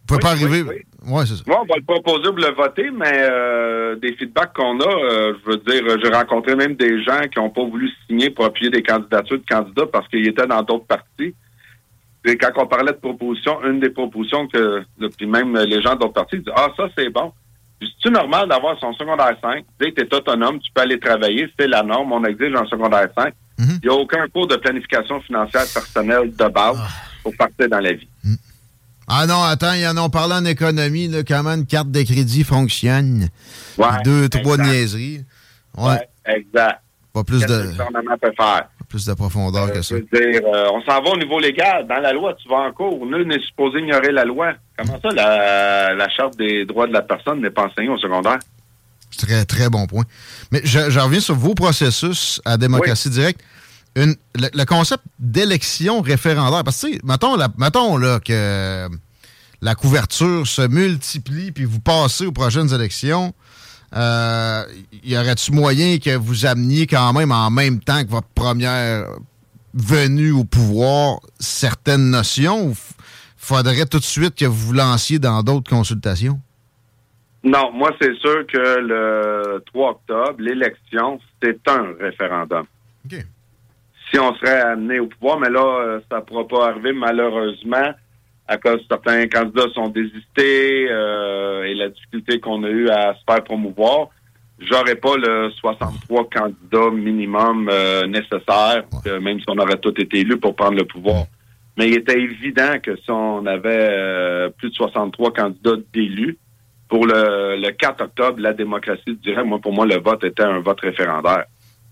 [0.00, 0.64] Vous pouvez pas arriver.
[1.06, 1.42] Ouais, c'est ça.
[1.46, 5.34] Moi, on va le proposer pour le voter, mais euh, des feedbacks qu'on a, euh,
[5.44, 8.70] je veux dire, j'ai rencontré même des gens qui n'ont pas voulu signer pour appuyer
[8.70, 11.34] des candidatures de candidats parce qu'ils étaient dans d'autres partis.
[12.26, 14.82] Et quand on parlait de propositions, une des propositions que,
[15.16, 17.32] puis même les gens d'autres partis disent Ah, ça, c'est bon.
[17.80, 19.64] C'est-tu normal d'avoir son secondaire 5?
[19.80, 23.32] Tu es autonome, tu peux aller travailler, c'est la norme, on exige un secondaire 5.
[23.58, 26.78] Il n'y a aucun cours de planification financière personnelle de base
[27.22, 28.08] pour partir dans la vie.
[29.06, 32.44] Ah non, attends, ils en ont parlé en économie, là, comment une carte de crédit
[32.44, 33.28] fonctionne?
[33.76, 35.24] Ouais, Deux, trois niaiseries.
[35.76, 35.90] Ouais.
[35.90, 36.80] Ouais, exact.
[37.12, 38.68] Pas plus que de, le gouvernement peut faire?
[38.78, 39.96] pas plus de profondeur que ça.
[39.96, 41.86] Dire, euh, on s'en va au niveau légal.
[41.88, 43.04] Dans la loi, tu vas en cours.
[43.06, 44.52] Nul n'est supposé ignorer la loi.
[44.78, 48.38] Comment ça, la, la Charte des droits de la personne n'est pas enseignée au secondaire?
[49.18, 50.04] Très, très bon point.
[50.52, 53.40] Mais je, je reviens sur vos processus à démocratie directe.
[53.96, 56.62] Une, le, le concept d'élection référendaire.
[56.62, 58.88] Parce que, tu sais, mettons, la- mettons là, que
[59.62, 63.34] la couverture se multiplie puis vous passez aux prochaines élections.
[63.96, 64.62] Euh,
[65.02, 69.06] y aurait-tu moyen que vous ameniez quand même en même temps que votre première
[69.74, 72.74] venue au pouvoir certaines notions ou
[73.36, 76.38] faudrait tout de suite que vous vous lanciez dans d'autres consultations?
[77.42, 82.66] Non, moi, c'est sûr que le 3 octobre, l'élection, c'est un référendum.
[83.08, 87.92] Si on serait amené au pouvoir, mais là, euh, ça ne pourra pas arriver, malheureusement,
[88.50, 93.20] à cause certains candidats sont désistés euh, et la difficulté qu'on a eue à se
[93.24, 94.08] faire promouvoir.
[94.58, 100.18] J'aurais pas le 63 candidats minimum euh, nécessaire, que même si on aurait tous été
[100.18, 101.26] élus pour prendre le pouvoir.
[101.78, 106.36] Mais il était évident que si on avait euh, plus de 63 candidats d'élus,
[106.88, 110.58] pour le, le 4 octobre, la démocratie directe, moi, pour moi, le vote était un
[110.58, 111.44] vote référendaire.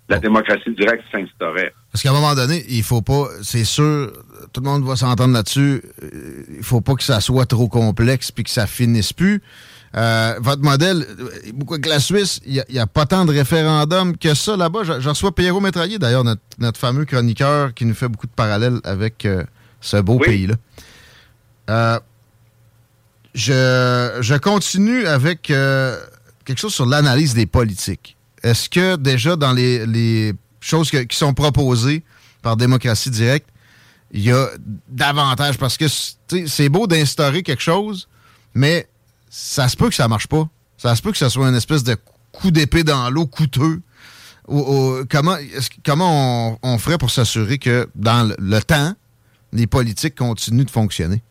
[0.09, 1.74] La démocratie directe s'instaurait.
[1.93, 4.12] Parce qu'à un moment donné, il faut pas, c'est sûr,
[4.52, 8.30] tout le monde va s'entendre là-dessus, euh, il faut pas que ça soit trop complexe
[8.32, 9.43] puis que ça finisse plus.
[9.97, 11.06] Euh, votre modèle,
[11.55, 14.85] beaucoup avec la Suisse, il n'y a, pas tant de référendums que ça là-bas.
[14.85, 18.32] Je, je reçois Pierrot Métraillé, d'ailleurs, notre, notre fameux chroniqueur qui nous fait beaucoup de
[18.32, 19.44] parallèles avec euh,
[19.80, 20.55] ce beau pays-là.
[21.70, 21.98] Euh,
[23.35, 25.98] je, je continue avec euh,
[26.44, 28.16] quelque chose sur l'analyse des politiques.
[28.43, 32.02] Est-ce que déjà dans les, choses qui sont proposées
[32.43, 33.48] par démocratie directe,
[34.12, 34.48] il y a
[34.89, 35.59] davantage?
[35.59, 38.09] Parce que c'est beau d'instaurer quelque chose,
[38.55, 38.86] mais
[39.28, 40.48] ça se peut que ça marche pas.
[40.77, 41.97] Ça se peut que ça soit une espèce de
[42.32, 43.81] coup d'épée dans l'eau coûteux
[45.85, 48.94] comment, on ferait pour s'assurer que dans le, le temps,
[49.52, 51.23] les politiques continuent de fonctionner?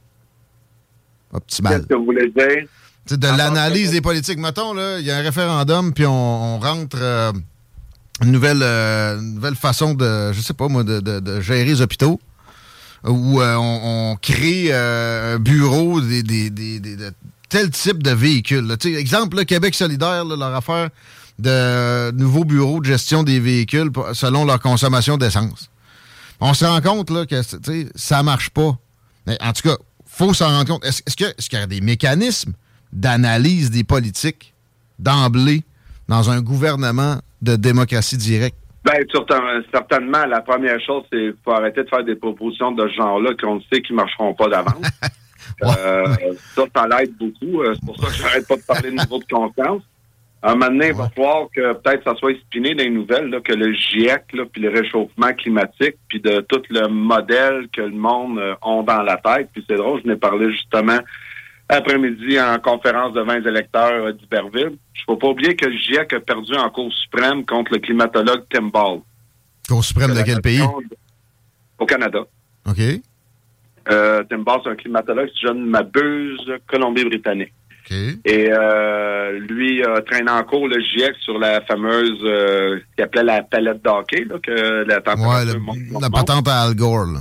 [1.34, 1.74] Optimal.
[1.74, 2.68] Qu'est-ce que vous voulez dire?
[3.16, 4.40] De l'analyse des politiques.
[4.40, 7.32] Mettons, là, il y a un référendum, puis on, on rentre euh,
[8.22, 11.66] une, nouvelle, euh, une nouvelle façon de, je sais pas moi, de, de- de gérer
[11.66, 12.20] les hôpitaux,
[13.06, 17.14] où euh, on, on crée euh, un bureau des, des- des- des- de
[17.50, 18.66] tel type de véhicule.
[18.68, 18.76] là.
[18.78, 20.90] Tu sais, exemple, là, Québec solidaire, là, leur affaire
[21.40, 25.70] de nouveaux bureaux de gestion des véhicules pour- selon leur consommation d'essence.
[26.40, 27.42] On se rend compte là, que
[27.96, 28.78] ça marche pas.
[29.26, 29.76] Mais en tout cas,
[30.06, 30.86] faut s'en rendre compte.
[30.86, 32.54] Est-ce est-ce que- est-ce qu'il y a des mécanismes
[32.94, 34.54] d'analyse des politiques
[35.00, 35.64] d'emblée
[36.08, 38.58] dans un gouvernement de démocratie directe?
[39.12, 42.94] Certain- certainement, la première chose, c'est qu'il faut arrêter de faire des propositions de ce
[42.96, 44.86] genre-là qu'on sait qu'ils ne marcheront pas d'avance.
[45.64, 46.06] Euh,
[46.54, 47.62] ça, ça l'aide beaucoup.
[47.64, 49.82] Euh, C'est pour ça que j'arrête pas de parler de niveau de confiance.
[50.44, 53.30] À un moment donné, il va falloir que peut-être ça soit spiné dans les nouvelles,
[53.30, 57.82] là, que le GIEC, là, puis le réchauffement climatique, puis de tout le modèle que
[57.82, 59.50] le monde euh, ont dans la tête.
[59.52, 61.00] Puis c'est drôle, je n'ai parlé justement
[61.70, 64.78] après-midi en conférence de 20 électeurs euh, d'Iberville.
[64.94, 67.80] Je ne faut pas oublier que le GIEC a perdu en Cour suprême contre le
[67.80, 69.00] climatologue Tim Ball.
[69.68, 70.62] Cour suprême de quel pays?
[71.80, 72.20] Au Canada.
[72.68, 72.80] OK.
[73.90, 77.54] Euh, Tim Ball, c'est un climatologue, si je ne m'abuse, Colombie-Britannique.
[77.90, 83.04] Et euh, lui a traîné en cours le GIEC sur la fameuse, euh, ce qu'il
[83.06, 86.28] appelait la palette d'hockey, là, que la température Ouais, le- monte, monte, la monte.
[86.28, 87.06] patente à Al Gore.
[87.06, 87.20] là.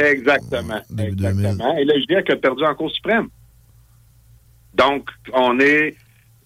[0.00, 0.80] Exactement.
[0.98, 1.76] exactement.
[1.76, 3.28] Et le GIEC a perdu en Cour suprême.
[4.76, 5.96] Donc, on est.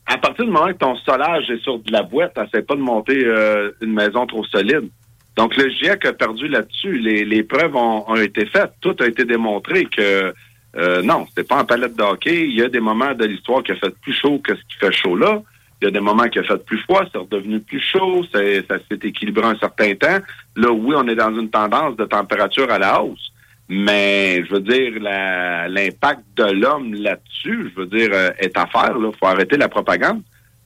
[0.06, 2.80] À partir du moment que ton solage est sur de la boîte, t'essaies pas de
[2.80, 4.88] monter euh, une maison trop solide.
[5.36, 6.98] Donc, le GIEC a perdu là-dessus.
[6.98, 8.72] Les, preuves ont, été faites.
[8.80, 10.34] Tout a été démontré que
[10.76, 12.48] euh, non, c'était pas en palette de hockey.
[12.48, 14.78] Il y a des moments de l'histoire qui a fait plus chaud que ce qui
[14.80, 15.42] fait chaud là.
[15.80, 18.38] Il y a des moments qui a fait plus froid, c'est redevenu plus chaud, ça
[18.42, 20.18] s'est équilibré un certain temps.
[20.56, 23.29] Là, oui, on est dans une tendance de température à la hausse.
[23.72, 28.96] Mais je veux dire, l'impact de l'homme là-dessus, je veux dire, euh, est à faire.
[28.98, 30.22] Il faut arrêter la propagande.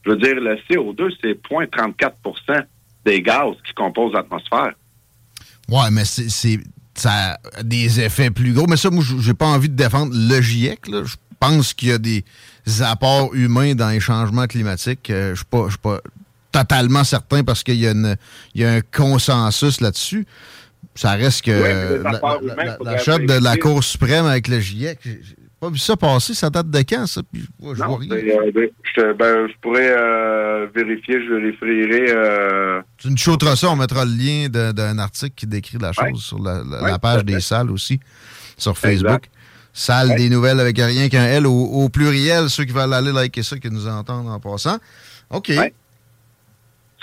[0.06, 2.64] Je veux dire, le CO2, c'est 0,34%
[3.04, 4.72] des gaz qui composent l'atmosphère.
[5.68, 6.60] Ouais, mais c'est,
[6.94, 8.66] ça a des effets plus gros.
[8.66, 10.80] Mais ça, moi, j'ai pas envie de défendre le GIEC.
[10.86, 12.24] Je pense qu'il y a des
[12.80, 15.10] apports humains dans les changements climatiques.
[15.10, 16.00] Euh, je suis pas, pas
[16.52, 17.86] totalement certain parce qu'il y
[18.64, 20.26] a un consensus là-dessus.
[20.94, 23.56] Ça reste que les la, apports la- humains, la- faudrait la shot de la.
[23.56, 25.18] Cour suprême avec le GIEC, j'ai
[25.60, 26.34] pas vu ça passer.
[26.34, 27.22] Ça date de quand, ça?
[27.32, 28.10] Puis, ouais, je Non, vois rien.
[28.12, 32.06] euh, ben, je, ben, je pourrais euh, vérifier, je vérifierai.
[32.10, 36.04] euh, Tu nous chauteras ça, on mettra le lien d'un article qui décrit la chose
[36.04, 36.12] Ouais.
[36.18, 37.98] sur la, la- Ouais, la page des salles aussi,
[38.56, 39.08] sur Facebook.
[39.08, 39.30] Exact.
[39.72, 43.42] Salle des nouvelles avec rien qu'un L au, au pluriel, ceux qui veulent aller liker
[43.42, 44.78] ça, qui nous entendent en passant.
[45.30, 45.50] OK.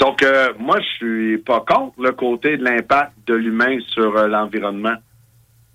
[0.02, 4.28] Sauf que moi, je suis pas contre le côté de l'impact de l'humain sur euh,
[4.28, 4.96] l'environnement.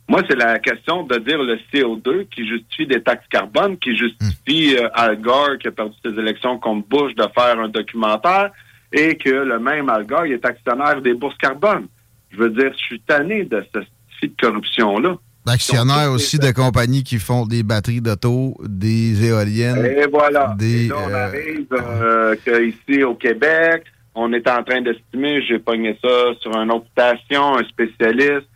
[0.08, 4.76] Moi, c'est la question de dire le CO2 qui justifie des taxes carbone, qui justifie
[4.76, 8.50] euh, Al Gore qui a perdu ses élections contre Bush de faire un documentaire
[8.92, 11.86] et que le même Al Gore il est actionnaire des bourses carbone.
[12.30, 13.78] Je veux dire, je suis tanné de ce
[14.20, 15.16] type de corruption-là.
[15.46, 19.86] D'actionnaires aussi de compagnies qui font des batteries d'auto, des éoliennes.
[19.86, 20.56] Et voilà.
[20.58, 23.84] Des, Et là, on euh, arrive euh, que ici au Québec,
[24.16, 28.48] on est en train d'estimer, j'ai pogné ça sur une autre station, un spécialiste,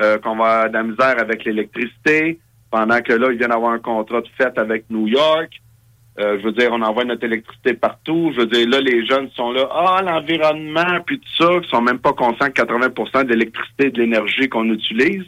[0.00, 2.38] euh, qu'on va de la misère avec l'électricité,
[2.70, 5.60] pendant que là, ils viennent avoir un contrat de fait avec New York.
[6.20, 8.30] Euh, je veux dire, on envoie notre électricité partout.
[8.34, 11.82] Je veux dire, là, les jeunes sont là, ah, l'environnement, puis tout ça, qui sont
[11.82, 15.24] même pas conscients que 80% de l'électricité de l'énergie qu'on utilise,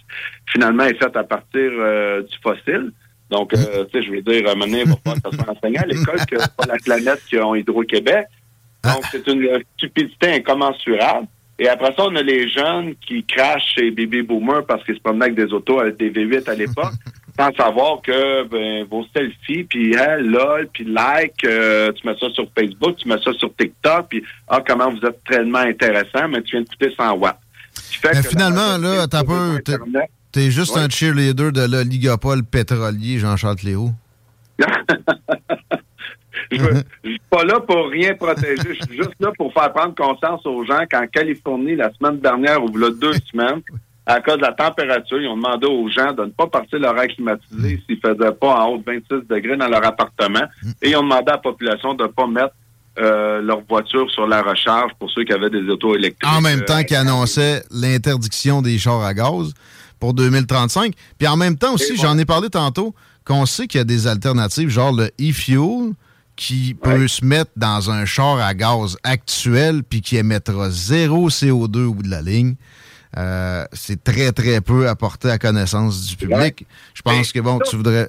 [0.47, 2.93] finalement, est faite à partir euh, du fossile.
[3.31, 5.37] Donc, euh, tu sais, je veux dire, à un moment donné, il va falloir que
[5.37, 8.27] ça soit à l'école que pas la planète qui ont Hydro-Québec.
[8.85, 11.27] Donc, c'est une stupidité incommensurable.
[11.59, 15.01] Et après ça, on a les jeunes qui crachent chez Baby Boomer parce qu'ils se
[15.01, 16.93] promenaient avec des autos avec des V8 à l'époque,
[17.39, 22.31] sans savoir que ben, vos selfies, puis hein, lol, puis like, euh, tu mets ça
[22.31, 26.41] sur Facebook, tu mets ça sur TikTok, puis ah, comment vous êtes tellement intéressant, mais
[26.43, 27.39] tu viens de coûter 100 watts.
[28.05, 29.61] Mais finalement, là, t'as peu.
[29.63, 29.77] t'es-
[30.33, 30.83] T'es juste Ouais.
[30.83, 33.91] un cheerleader de l'oligopole pétrolier, Jean-Charles Cléo.
[36.51, 36.59] Je
[37.05, 38.57] je suis pas là pour rien protéger.
[38.79, 42.63] Je suis juste là pour faire prendre conscience aux gens qu'en Californie, la semaine dernière,
[42.63, 43.61] ou là, deux semaines,
[44.07, 46.99] à cause de la température, ils ont demandé aux gens de ne pas partir leur
[46.99, 50.45] air climatisé s'ils ne faisaient pas en haut de 26 degrés dans leur appartement.
[50.83, 52.55] Et ils ont demandé à la population de ne pas mettre
[52.99, 56.29] euh, leur voiture sur la recharge pour ceux qui avaient des autos électriques.
[56.29, 59.55] En même temps qu'il annonçait l'interdiction des chars à gaz
[60.01, 60.93] pour 2035.
[61.17, 62.95] Puis en même temps aussi, j'en ai parlé tantôt,
[63.25, 65.93] qu'on sait qu'il y a des alternatives, genre le e-fuel,
[66.41, 71.85] qui peut se mettre dans un char à gaz actuel puis qui émettra zéro CO2
[71.85, 72.55] au bout de la ligne.
[73.19, 76.67] Euh, c'est très, très peu apporté à connaissance du public.
[76.95, 78.09] Je pense que, bon, tu voudrais...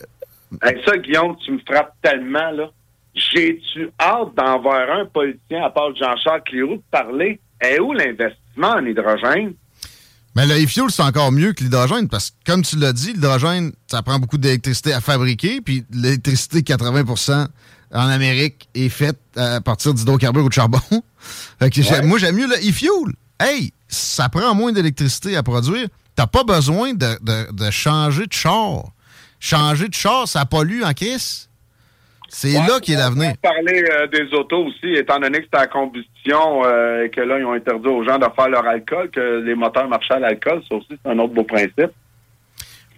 [0.62, 2.72] Avec ça, Guillaume, tu me frappes tellement, là.
[3.14, 7.42] J'ai-tu hâte d'en voir un politicien, à part Jean-Charles Cléroux, de parler?
[7.62, 9.56] Et où l'investissement en hydrogène?
[10.38, 13.74] Mais le e-fuel, c'est encore mieux que l'hydrogène parce que, comme tu l'as dit, l'hydrogène,
[13.88, 17.04] ça prend beaucoup d'électricité à fabriquer, puis l'électricité, 80
[17.94, 20.80] en Amérique, est faite à partir d'hydrocarbures ou de charbon.
[21.60, 23.14] Fait que j'ai- Moi, j'aime mieux le e-fuel.
[23.40, 25.88] Hey, ça prend moins d'électricité à produire.
[26.16, 28.84] T'as pas besoin de, de- de changer de char.
[29.40, 31.48] Changer de char, ça pollue en crise.
[32.34, 33.34] C'est là qu'est l'avenir.
[33.44, 37.38] On euh, des autos aussi, étant donné que c'est à combustion euh, et que là,
[37.38, 40.62] ils ont interdit aux gens de faire leur alcool, que les moteurs marchaient à l'alcool,
[40.70, 41.92] ça aussi, c'est un autre beau principe.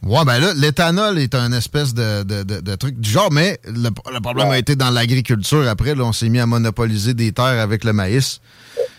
[0.06, 3.58] Ouais, ben là, l'éthanol est un espèce de, de- de- de truc du genre, mais
[3.66, 5.66] le, le problème a été dans l'agriculture.
[5.68, 8.42] Après, là, on s'est mis à monopoliser des terres avec le maïs.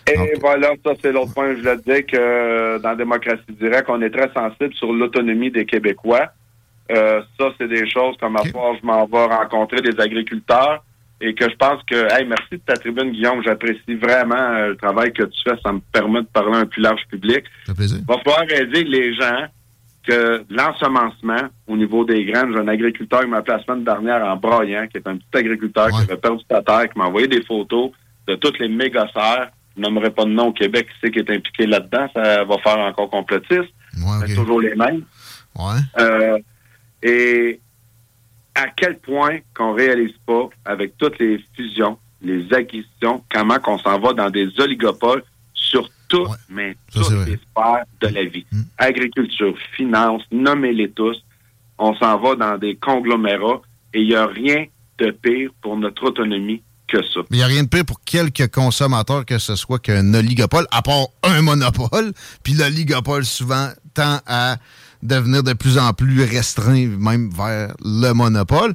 [0.07, 1.55] Et voilà, ça c'est l'autre point.
[1.57, 5.67] Je le disais que dans la démocratie directe, on est très sensible sur l'autonomie des
[5.67, 6.29] Québécois.
[6.93, 10.85] Euh, ça, c'est des choses comme à soir, je m'en vais rencontrer des agriculteurs
[11.21, 13.43] et que je pense que, hey, merci de ta tribune, Guillaume.
[13.45, 15.57] J'apprécie vraiment euh, le travail que tu fais.
[15.63, 17.45] Ça me permet de parler à un plus large public.
[17.67, 17.99] Ça fait plaisir.
[18.01, 19.47] Il va falloir aider les gens
[20.07, 24.25] que l'ensemencement au niveau des graines, j'ai un agriculteur qui m'a appelé la semaine dernière
[24.25, 27.27] en broyant, qui est un petit agriculteur qui avait perdu sa terre, qui m'a envoyé
[27.27, 27.91] des photos
[28.27, 29.51] de toutes les méga serres.
[29.77, 32.07] Je nommerai pas de nom au Québec qui c'est qui est impliqué là-dedans.
[32.15, 33.73] Ça va faire encore complotiste.
[34.27, 35.05] C'est toujours les mêmes.
[35.99, 36.39] Euh,
[37.03, 37.61] et
[38.55, 43.99] à quel point qu'on réalise pas avec toutes les fusions, les acquisitions, comment qu'on s'en
[43.99, 48.47] va dans des oligopoles sur toutes, mais toutes les sphères de la vie.
[48.79, 51.17] Agriculture, finance, nommez-les tous.
[51.79, 53.61] On s'en va dans des conglomérats
[53.93, 54.67] et il n'y a rien
[54.99, 57.21] de pire pour notre autonomie que ça.
[57.31, 60.67] Mais il n'y a rien de pire pour quelques consommateurs que ce soit qu'un oligopole,
[60.71, 62.13] à part un monopole.
[62.43, 64.57] Puis l'oligopole, souvent, tend à
[65.03, 68.75] devenir de plus en plus restreint, même vers le monopole.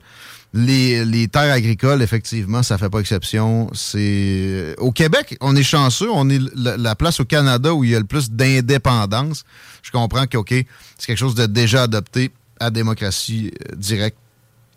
[0.51, 3.69] Les, les terres agricoles, effectivement, ça fait pas exception.
[3.73, 6.09] C'est Au Québec, on est chanceux.
[6.11, 9.43] On est la, la place au Canada où il y a le plus d'indépendance.
[9.83, 14.17] Je comprends que, OK, c'est quelque chose de déjà adopté à démocratie euh, directe.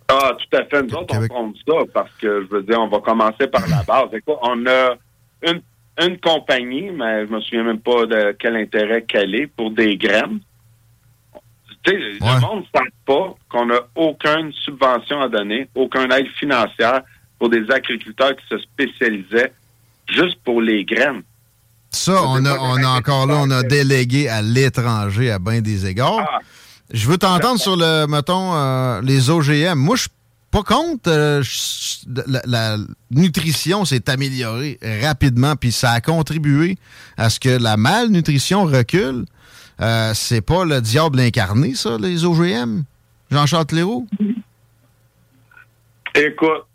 [0.09, 0.83] Ah, tout à fait.
[0.83, 3.83] Nous autres, on compte ça parce que, je veux dire, on va commencer par la
[3.83, 4.09] base.
[4.13, 4.95] Écoute, on a
[5.43, 5.63] une,
[6.01, 9.97] une compagnie, mais je me souviens même pas de quel intérêt qu'elle est, pour des
[9.97, 10.41] graines.
[11.87, 17.03] Le monde ne sent pas qu'on n'a aucune subvention à donner, aucune aide financière
[17.39, 19.53] pour des agriculteurs qui se spécialisaient
[20.09, 21.23] juste pour les graines.
[21.91, 25.87] Ça, on a, on a encore là, on a délégué à l'étranger à bien des
[25.87, 26.27] égards.
[26.93, 29.75] Je veux t'entendre sur le, mettons, euh, les OGM.
[29.79, 30.11] Moi, je suis
[30.51, 31.09] pas contre.
[31.09, 31.43] euh,
[32.47, 32.77] la
[33.11, 36.77] nutrition s'est améliorée rapidement, puis ça a contribué
[37.17, 39.25] à ce que la malnutrition recule.
[39.81, 42.83] Euh, c'est pas le diable incarné, ça, les OGM?
[43.31, 44.07] Jean-Charles Leroux?
[46.15, 46.67] Écoute,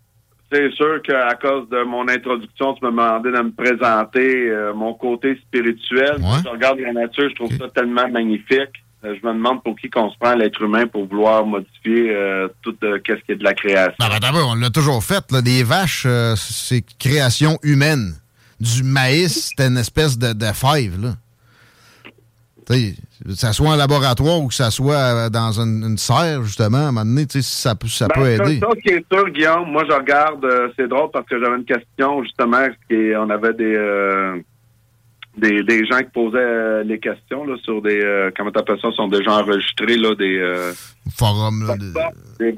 [0.51, 4.93] c'est sûr qu'à cause de mon introduction, tu me demandais de me présenter euh, mon
[4.93, 6.17] côté spirituel.
[6.19, 8.71] Moi, Je regarde la nature, je trouve ça tellement magnifique.
[9.03, 12.47] Euh, je me demande pour qui qu'on se prend l'être humain pour vouloir modifier euh,
[12.63, 13.93] tout qu'est-ce qui est de la création.
[13.99, 15.23] Ben, ben, on l'a toujours fait.
[15.31, 15.41] Là.
[15.41, 18.13] Des vaches, c'est création humaine.
[18.59, 20.99] Du maïs, c'était une espèce de, de fève.
[20.99, 21.13] Là.
[22.69, 22.95] Tu sais,
[23.25, 26.77] que ça soit en laboratoire ou que ça soit euh, dans une, une serre, justement,
[26.77, 28.59] à un moment donné, tu sais, ça, peut- ça peut Ben, ça, aider.
[28.59, 31.65] Ça, qui est sûr, Guillaume, moi, je regarde, euh, c'est drôle parce que j'avais une
[31.65, 34.37] question, justement, qui, on avait des, euh,
[35.37, 38.91] des, des gens qui posaient euh, les questions, là, sur des, euh, comment t'appelles ça,
[38.91, 40.71] sont des gens enregistrés, là, des, euh,
[41.17, 41.75] Forum, là.
[41.77, 42.51] des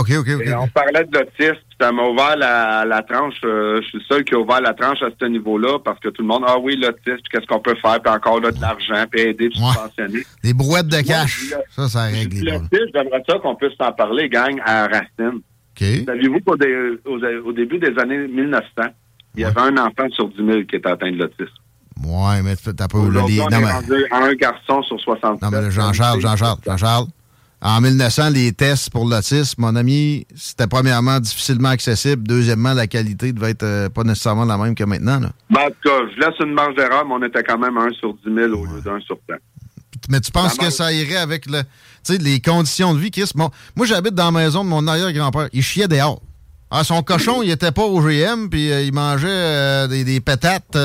[0.00, 0.46] OK, OK, OK.
[0.46, 3.34] Et on parlait de l'autisme, ça m'a ouvert la, la tranche.
[3.44, 6.08] euh, je suis le seul qui a ouvert la tranche à ce niveau-là parce que
[6.10, 9.04] tout le monde, ah oui, l'autisme, qu'est-ce qu'on peut faire, puis encore là, de l'argent,
[9.10, 10.24] puis aider, puis subventionner.
[10.42, 11.52] Des brouettes de cash.
[11.70, 12.44] Ça, ça règle.
[12.44, 15.40] L'autisme, j'aimerais ça qu'on puisse en parler, gang, à Racine.
[16.06, 17.18] Saviez-vous qu'au dé- au,
[17.48, 18.62] au début des années 1900,
[19.34, 21.50] il y avait un enfant sur 10 000 qui était atteint de l'autisme?
[22.02, 22.98] Ouais, mais t'as pas...
[22.98, 25.40] Aujourd'hui, les- on non, mais- rendu à un garçon sur 60.
[25.42, 27.06] Non, mais Jean-Charles, Jean-Charles, Jean-Charles.
[27.62, 32.26] En 1900, les tests pour l'autisme, mon ami, c'était premièrement difficilement accessible.
[32.26, 35.18] Deuxièmement, la qualité devait être euh, pas nécessairement la même que maintenant.
[35.18, 35.30] Là.
[35.48, 37.84] Ben, en tout cas, je laisse une marge d'erreur, mais on était quand même à
[37.84, 39.36] 1 sur 10 000 au lieu d'un sur 100.
[40.10, 41.62] Mais tu penses que ça irait avec le,
[42.06, 43.30] tu les conditions de vie, Chris?
[43.34, 45.48] Bon, moi, j'habite dans la maison de mon arrière-grand-père.
[45.54, 46.20] Il chiait dehors.
[46.70, 50.20] Ah, son cochon, il était pas au GM, puis euh, il mangeait euh, des, des
[50.20, 50.76] pétates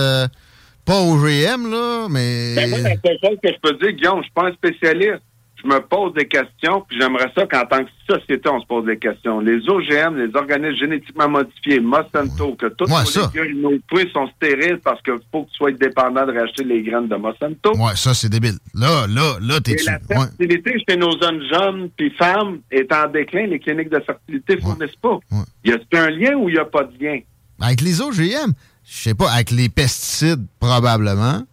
[0.90, 2.56] pas au GM, là, mais...
[2.56, 5.22] Ben, moi, la seule chose que je peux dire, Guillaume, je suis pas un spécialiste.
[5.62, 8.86] je me pose des questions, puis j'aimerais ça qu'en tant que société, on se pose
[8.86, 9.42] des questions.
[9.42, 15.02] Les OGM, les organismes génétiquement modifiés, Monsanto, que tous Ouais, nos fruits sont stériles parce
[15.02, 17.72] qu'il faut que tu sois dépendant de racheter les graines de Monsanto.
[17.78, 18.58] Ouais, ça, c'est débile.
[18.74, 19.86] Là, là, là, t'es dessus.
[19.90, 20.26] la Ouais.
[20.38, 23.46] fertilité chez nos jeunes jeunes puis femmes est en déclin.
[23.48, 25.20] Les cliniques de fertilité ne fournissent pas.
[25.66, 27.20] Y a-t-il un lien ou il n'y a pas de lien?
[27.62, 28.54] Avec les OGM,
[28.92, 31.44] je sais pas, avec les pesticides, probablement.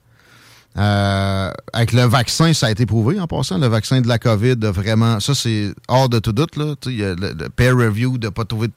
[0.79, 3.57] Euh, avec le vaccin, ça a été prouvé en passant.
[3.59, 5.21] Le vaccin de la COVID, a vraiment.
[5.21, 6.57] Ça, c'est hors de tout doute.
[6.57, 6.75] Là.
[6.87, 8.73] Il y a le, le peer review de ne pas trouver de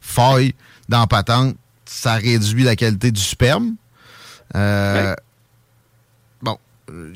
[0.00, 0.54] faille
[0.88, 1.56] dans la patente.
[1.86, 3.74] Ça réduit la qualité du sperme.
[4.54, 5.14] Euh,
[6.42, 6.56] Bon.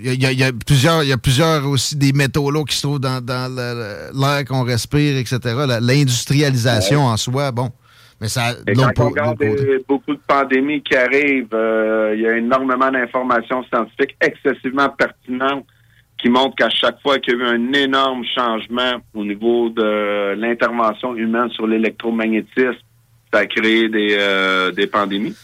[0.02, 2.77] Il y, a- y y plusieurs, il y a plusieurs aussi des métaux là qui
[2.77, 5.39] se trouvent dans, dans l'air qu'on respire, etc.
[5.81, 7.70] L'industrialisation en soi, bon.
[8.23, 12.27] Mais ça, Et quand on regarde euh, beaucoup de pandémies qui arrivent, euh, il y
[12.28, 15.66] a énormément d'informations scientifiques excessivement pertinentes
[16.19, 20.35] qui montrent qu'à chaque fois qu'il y a eu un énorme changement au niveau de
[20.35, 22.78] l'intervention humaine sur l'électromagnétisme,
[23.32, 25.36] ça a créé des, euh, des pandémies.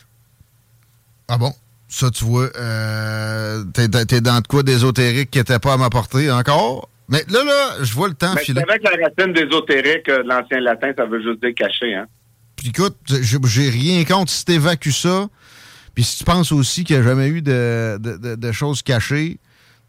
[1.26, 1.50] Ah bon?
[1.88, 3.88] Ça, tu vois, euh, t'es,
[4.20, 6.88] dans de quoi d'ésotérique qui n'était pas à ma portée encore?
[7.08, 8.60] Mais là, là, je vois le temps Mais filer.
[8.60, 11.94] c'est vrai que la racine d'ésotérique euh, de l'ancien latin, ça veut juste dire caché,
[11.94, 12.06] hein?
[12.58, 15.28] Puis écoute, j'ai rien contre si t'évacues ça.
[15.94, 18.82] Puis si tu penses aussi qu'il n'y a jamais eu de, de- de- de choses
[18.82, 19.38] cachées,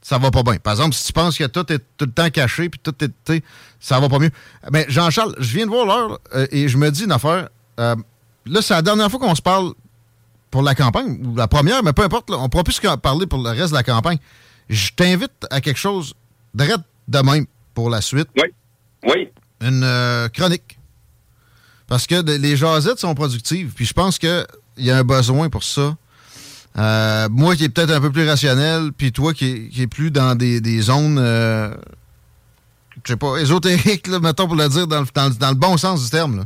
[0.02, 0.58] ça va pas bien.
[0.58, 3.44] Par exemple, si tu penses que tout est tout le temps caché, puis tout est,
[3.80, 4.30] ça va pas mieux.
[4.72, 7.50] Mais Jean-Charles, je viens de voir l'heure euh, et je me dis une affaire.
[7.80, 7.96] Euh,
[8.46, 9.74] là, c'est la dernière fois qu'on se parle
[10.52, 13.40] pour la campagne, ou la première, mais peu importe, là, on pourra plus parler pour
[13.44, 14.18] le reste de la campagne.
[14.70, 16.14] Je t'invite à quelque chose
[16.56, 16.66] de
[17.08, 18.30] de même pour la suite.
[18.36, 18.44] Oui.
[19.04, 19.30] Oui.
[19.62, 20.79] Une euh, chronique.
[21.90, 24.45] Parce que de- les jasettes sont productives, puis je pense qu'il
[24.78, 25.98] y a un besoin pour ça.
[26.78, 29.88] Euh, moi qui est peut-être un peu plus rationnel, puis toi qui est, qui est
[29.88, 31.74] plus dans des, des zones, euh,
[33.03, 35.56] je sais pas, ésotériques, là, mettons pour le dire dans le, dans le- dans le
[35.56, 36.38] bon sens du terme.
[36.38, 36.44] Là.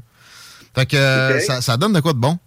[0.76, 2.40] Fait que euh, ça, ça donne de quoi de bon.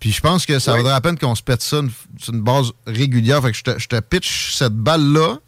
[0.00, 2.40] Puis je pense que ça vaudrait la peine qu'on se pète ça une- sur une
[2.40, 3.42] base régulière.
[3.42, 5.38] Fait que je te, je te pitch cette balle-là,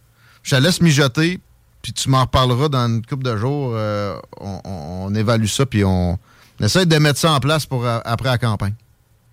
[0.43, 1.41] je te laisse mijoter,
[1.81, 3.73] puis tu m'en reparleras dans une couple de jours.
[3.75, 6.19] Euh, on, on- on évalue ça, puis on,
[6.63, 8.75] on essaie de mettre ça en place pour euh, après la campagne.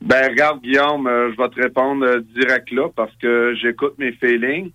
[0.02, 4.14] Ben, regarde, Guillaume, euh, je vais te répondre euh, direct là parce que j'écoute mes
[4.14, 4.72] feelings.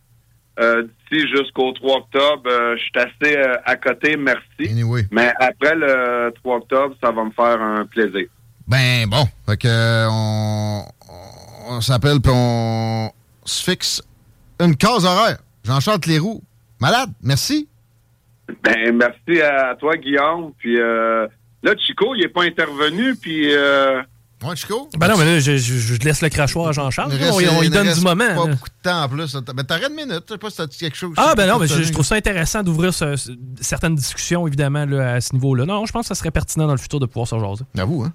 [0.61, 2.43] Euh, D'ici jusqu'au 3 octobre,
[2.77, 4.85] je suis assez à côté, merci.
[5.11, 8.29] Mais après le 3 octobre, ça va me faire un plaisir.
[8.69, 10.85] Ben bon, fait que on,
[11.69, 13.11] on s'appelle puis on
[13.45, 14.01] se fixe
[14.61, 15.39] une case horaire.
[15.65, 16.41] Jean-Charles Cléroux,
[16.81, 17.69] malade, merci.
[18.63, 20.53] Ben, merci à toi, Guillaume.
[20.59, 21.27] Puis euh,
[21.65, 23.53] là, Chico, il n'est pas intervenu, puis...
[23.55, 24.01] Euh,
[24.45, 24.89] ouais, Chico?
[24.99, 27.13] Ben non, mais là, je, je- je laisse le crachoir à Jean-Charles.
[27.33, 28.25] On, y donne reste du moment.
[28.27, 28.53] Pas là.
[28.55, 29.35] beaucoup de temps en plus.
[29.55, 31.15] Ben t'aurais une minute, je sais pas si t'as dit quelque chose.
[31.17, 33.31] Ah, ben non, mais mais je, je trouve ça intéressant d'ouvrir ce- ce-
[33.61, 35.65] certaines discussions, évidemment, là, à ce niveau-là.
[35.67, 37.65] Non, je pense que ça serait pertinent dans le futur de pouvoir se jaser.
[37.75, 38.13] J'avoue, hein?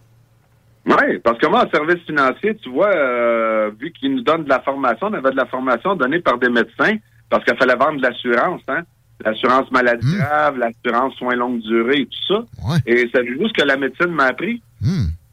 [0.86, 4.50] Oui, parce que moi, en service financier, tu vois, euh, vu qu'ils nous donnent de
[4.50, 6.96] la formation, on avait de la formation donnée par des médecins
[7.30, 8.82] parce qu'il fallait vendre de l'assurance, hein?
[9.26, 10.18] L'assurance maladie Hmm.
[10.18, 12.46] grave, l'assurance soins longue durée et tout ça.
[12.86, 14.62] Et savez-vous ce que la médecine m'a appris?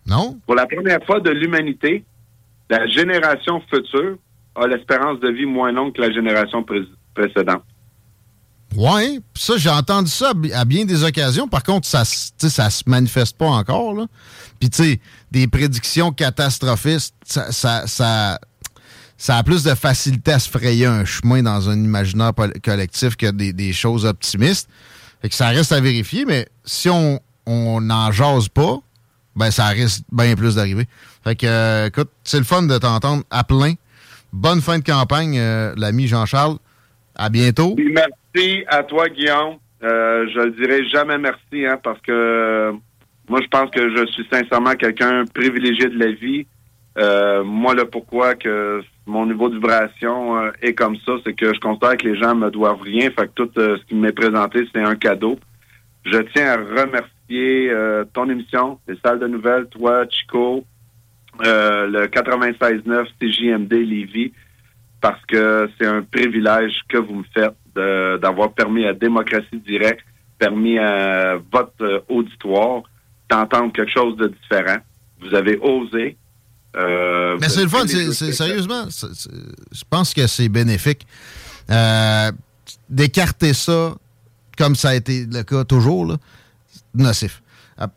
[0.07, 0.39] Non?
[0.47, 2.05] Pour la première fois de l'humanité,
[2.69, 4.17] la génération future
[4.57, 6.83] a l'espérance de vie moins longue que la génération pré-
[7.15, 7.63] précédente.
[8.71, 11.49] Pis ça, j'ai entendu ça à bi- à bien des occasions.
[11.49, 13.95] Par contre, ça, ça se manifeste pas encore.
[13.95, 14.07] Là.
[14.61, 15.01] Puis, tu sais,
[15.31, 18.39] des prédictions catastrophistes, ça, ça, ça,
[19.19, 22.33] ça a plus de facilité à se frayer un chemin dans un imaginaire
[22.63, 24.69] collectif que des, choses optimistes.
[25.23, 27.21] Fait que ça reste à vérifier, mais si on
[27.81, 28.79] n'en jase pas,
[29.37, 30.87] ben ça risque bien plus d'arriver.
[31.23, 33.75] Fait que, euh, écoute, c'est le fun de t'entendre à plein.
[34.33, 36.57] Bonne fin de campagne, euh, l'ami Jean-Charles.
[37.15, 37.75] À bientôt.
[37.75, 39.57] Puis merci à toi, Guillaume.
[39.83, 42.73] Euh, je le dirai jamais merci, hein, parce que
[43.29, 46.47] moi, je pense que je suis sincèrement quelqu'un privilégié de la vie.
[47.45, 51.61] Moi, le pourquoi que mon niveau de vibration euh, est comme ça, c'est que je
[51.61, 53.11] considère que les gens me doivent rien.
[53.11, 55.39] Fait que tout euh, ce qui m'est présenté, c'est un cadeau.
[56.05, 60.65] Je tiens à remercier euh, ton émission, les salles de nouvelles, toi, Chico,
[61.41, 64.33] le 96.9 CJMD Lévis,
[65.01, 70.05] parce que c'est un privilège que vous me faites d'avoir permis à Démocratie Directe,
[70.39, 72.83] permis à votre auditoire
[73.29, 74.79] d'entendre quelque chose de différent.
[75.21, 76.17] Vous avez osé.
[76.77, 81.07] Euh, Mais c'est le fun, c'est, sérieusement, je pense que c'est bénéfique.
[81.71, 82.31] Euh,
[82.89, 83.95] d'écarter ça,
[84.57, 86.17] comme ça a été le cas toujours, là,
[86.73, 87.43] c'est nocif.
[87.79, 87.89] Ah,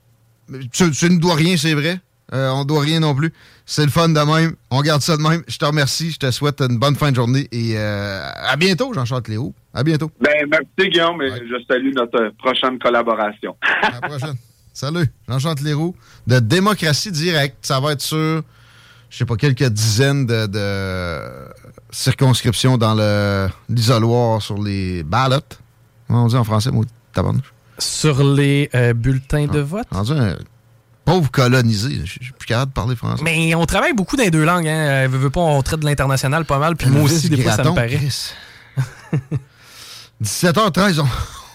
[0.71, 1.99] Tu, tu ne dois rien, c'est vrai,
[2.33, 3.33] Euh, on doit rien non plus.
[3.65, 4.55] C'est le fun de même.
[4.69, 5.41] On garde ça de même.
[5.47, 6.11] Je te remercie.
[6.11, 7.47] Je te souhaite une bonne fin de journée.
[7.51, 9.53] Et euh, à bientôt, Jean-Charles Léo.
[9.73, 10.11] À bientôt.
[10.21, 13.55] Ben, merci, Guillaume, et je salue notre prochaine collaboration.
[13.81, 14.35] À la prochaine.
[14.73, 15.95] Salut, Jean-Charles Leroux
[16.27, 17.57] de Démocratie Directe.
[17.63, 18.41] Ça va être sur,
[19.09, 21.19] je sais pas, quelques dizaines de, de
[21.91, 25.39] circonscriptions dans le l'isoloir sur les ballots.
[26.07, 27.53] Comment on dit en français, moi, tabarnouche?
[27.77, 29.87] Sur les euh, bulletins de vote?
[29.91, 30.35] Rendu un
[31.05, 32.01] pauvre colonisé.
[32.03, 33.23] Je suis plus capable de parler français.
[33.23, 34.67] Mais on travaille beaucoup dans les deux langues.
[34.67, 35.05] Hein.
[35.05, 36.75] Euh, veux, veux pas, on traite de l'international pas mal.
[36.75, 37.95] Puis moi aussi, des fois, ça me paraît.
[37.95, 38.33] Chris.
[40.23, 41.07] 17h13, on,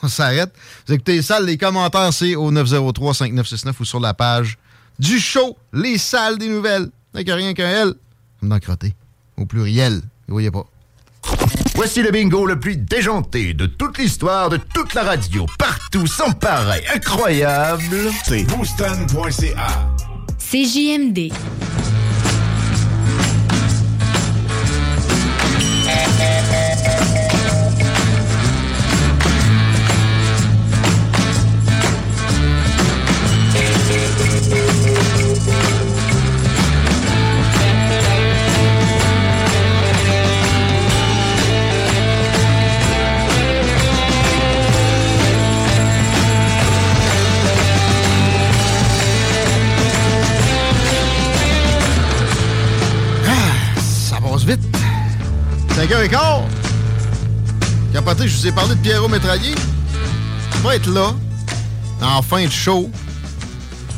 [0.03, 0.53] on s'arrête.
[0.87, 4.59] Vous écoutez ça, les commentaires, c'est au 903-5969 ou sur la page
[4.99, 6.89] du show, les salles des nouvelles.
[7.15, 7.95] Avec rien qu'un L,
[8.41, 8.93] comme dans Crotté,
[9.37, 10.01] au pluriel.
[10.27, 10.67] Vous voyez pas.
[11.77, 16.33] Voici le bingo le plus déjanté de toute l'histoire de toute la radio, partout, sans
[16.33, 18.11] pareil, incroyable.
[18.25, 19.95] C'est booston.ca.
[20.39, 21.33] CJMD.
[54.45, 54.77] Passe vite.
[55.71, 56.43] 5h15.
[57.93, 59.55] Capoté, je vous ai parlé de Pierrot Métraillé.
[60.55, 61.15] Il va être là,
[62.03, 62.91] en fin de show.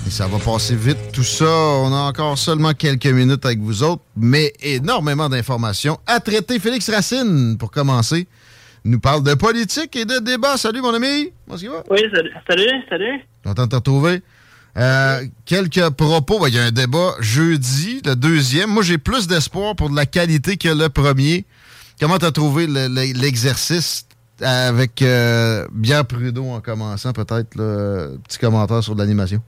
[0.06, 1.44] Et ça va passer vite, tout ça.
[1.44, 6.59] On a encore seulement quelques minutes avec vous autres, mais énormément d'informations à traiter.
[6.59, 8.27] Félix Racine, pour commencer,
[8.85, 10.56] nous parle de politique et de débat.
[10.56, 11.31] Salut, mon ami.
[11.47, 11.82] Comment ça va?
[11.90, 13.20] Oui, salut, salut, salut.
[13.44, 14.23] Content de te retrouver.
[14.77, 16.39] Euh, quelques propos.
[16.40, 18.70] Ben, Il y a un débat jeudi, le deuxième.
[18.70, 21.44] Moi, j'ai plus d'espoir pour de la qualité que le premier.
[22.01, 24.07] Comment t'as trouvé le- le- l'exercice
[24.43, 29.40] avec euh, Pierre Prud'homme en commençant, peut-être, le petit commentaire sur l'animation?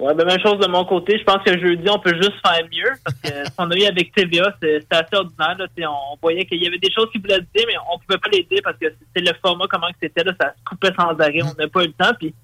[0.00, 1.18] Ouais, ben, même chose de mon côté.
[1.18, 2.90] Je pense que jeudi, on peut juste faire mieux.
[3.04, 5.56] Parce que ce qu'on a eu avec TVA, c'est- c'était assez ordinaire.
[5.58, 5.66] Là.
[5.76, 8.28] Tu On voyait qu'il y avait des choses qu'il voulait dire, mais on pouvait pas
[8.32, 10.22] les dire parce que c'était le format, comment que c'était.
[10.24, 11.42] Ça se coupait sans arrêt.
[11.42, 12.12] On n'a pas eu le temps.
[12.18, 12.34] Puis,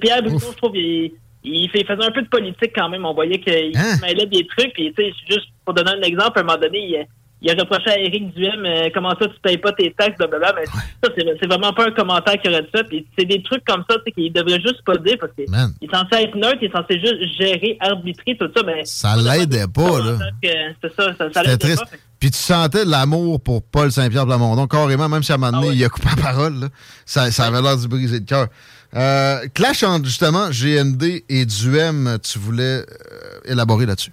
[0.00, 1.12] Pierre Bruno, je trouve, il,
[1.44, 3.04] il, faisait un peu de politique quand même.
[3.04, 3.96] On voyait qu'il Hein?
[4.02, 4.72] mêlait des trucs.
[4.72, 7.06] Puis, tu sais, juste pour donner un exemple, à un moment donné, il,
[7.42, 10.54] il a reproché à Éric Duhem euh, comment ça tu payes pas tes taxes, blablabla.
[10.56, 11.10] Mais ça,
[11.40, 12.84] c'est vraiment pas un commentaire qu'il aurait dit ça.
[12.84, 15.44] Puis c'est des trucs comme ça tu sais, qu'il devrait juste pas dire parce qu'il
[15.44, 18.62] est censé être neutre, il est censé juste gérer, arbitrer, tout ça.
[18.64, 20.18] Mais Ça l'aidait pas, là.
[20.42, 21.80] c'est ça, ça, ça triste.
[21.80, 21.96] pas.
[22.18, 25.64] Puis tu sentais l'amour pour Paul Saint-Pierre Plamondon, carrément, même si à un Ah moment
[25.64, 26.54] donné, il a coupé la parole.
[26.60, 26.66] là.
[27.04, 28.46] Ça, ça avait l'air de briser le cœur.
[28.94, 32.84] Euh, clash entre, justement, GND et Duhem, tu voulais euh,
[33.44, 34.12] élaborer là-dessus?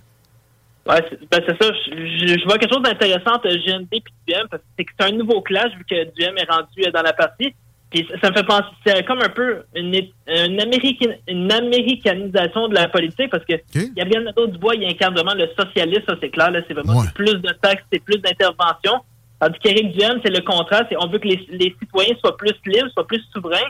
[0.88, 1.72] C'est ben, c'est ça.
[1.86, 5.72] Je, vois quelque chose d'intéressant entre GND et Duhem parce que c'est un nouveau clash
[5.78, 7.54] vu que Duhem est rendu euh, dans la partie.
[7.92, 12.74] Puis ça, me fait penser, c'est comme un peu une, une, Américaine- une américanisation de
[12.74, 13.54] la politique parce que
[13.96, 16.52] Gabriel Nadeau-Dubois, il incarne vraiment le socialiste, ça c'est clair.
[16.52, 19.02] là, C'est vraiment plus de taxes, c'est plus d'intervention.
[19.42, 20.86] Tandis qu'Éric Duhem, c'est le contraire.
[20.90, 23.70] C'est on veut que les, les citoyens soient plus libres, soient plus souverains.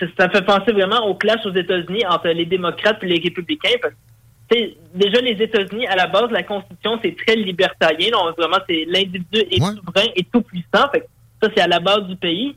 [0.00, 3.76] Ça, fait penser vraiment au clash aux États-Unis entre les démocrates et les républicains.
[3.82, 3.94] Parce
[4.50, 4.56] que,
[4.94, 8.10] déjà, les États-Unis, à la base, la Constitution, c'est très libertarien.
[8.10, 10.88] Donc, vraiment, c'est l'individu est souverain et tout puissant.
[10.92, 11.06] Fait que
[11.42, 12.56] ça, c'est à la base du pays.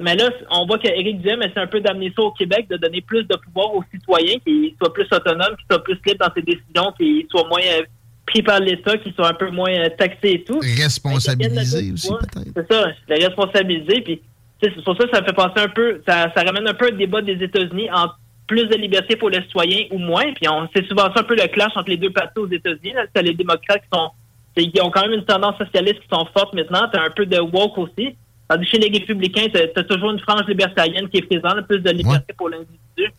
[0.00, 3.00] Mais là, on voit qu'Éric Duhem essaie un peu d'amener ça au Québec, de donner
[3.00, 6.42] plus de pouvoir aux citoyens, qu'ils soient plus autonomes, qu'ils soient plus libres dans ses
[6.42, 7.82] décisions, qu'ils soient moins euh,
[8.26, 10.60] pris par l'État, qu'ils soient un peu moins euh, taxés et tout.
[10.60, 12.52] Responsabilisé aussi, peut-être.
[12.54, 14.02] C'est ça, les responsabiliser.
[14.02, 14.20] Puis,
[14.60, 16.88] c'est pour ça que ça me fait penser un peu, ça, ça ramène un peu
[16.88, 20.32] un débat des États-Unis entre plus de liberté pour les citoyens ou moins.
[20.34, 22.92] Puis, on c'est souvent ça un peu le clash entre les deux partis aux États-Unis.
[22.94, 23.04] là.
[23.12, 24.10] T'as les démocrates qui sont,
[24.56, 26.88] c'est- qui ont quand même une tendance socialiste qui sont fortes maintenant.
[26.92, 28.16] T'as un peu de woke aussi.
[28.48, 31.78] Tandis que chez les républicains, t'as as toujours une frange libertarienne qui est présente, plus
[31.78, 33.12] de liberté pour l'individu.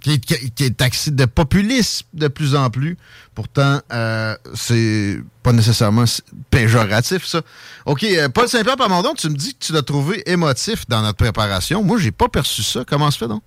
[0.00, 2.96] Qui est, qui est- taxé de populisme de plus en plus.
[3.34, 6.04] Pourtant, euh, c'est pas nécessairement
[6.50, 7.40] péjoratif, ça.
[7.86, 11.18] OK, euh, Paul Saint-Pierre Plamondon, tu me dis que tu l'as trouvé émotif dans notre
[11.18, 11.82] préparation.
[11.82, 12.84] Moi, j'ai pas perçu ça.
[12.86, 13.42] Comment se fait donc?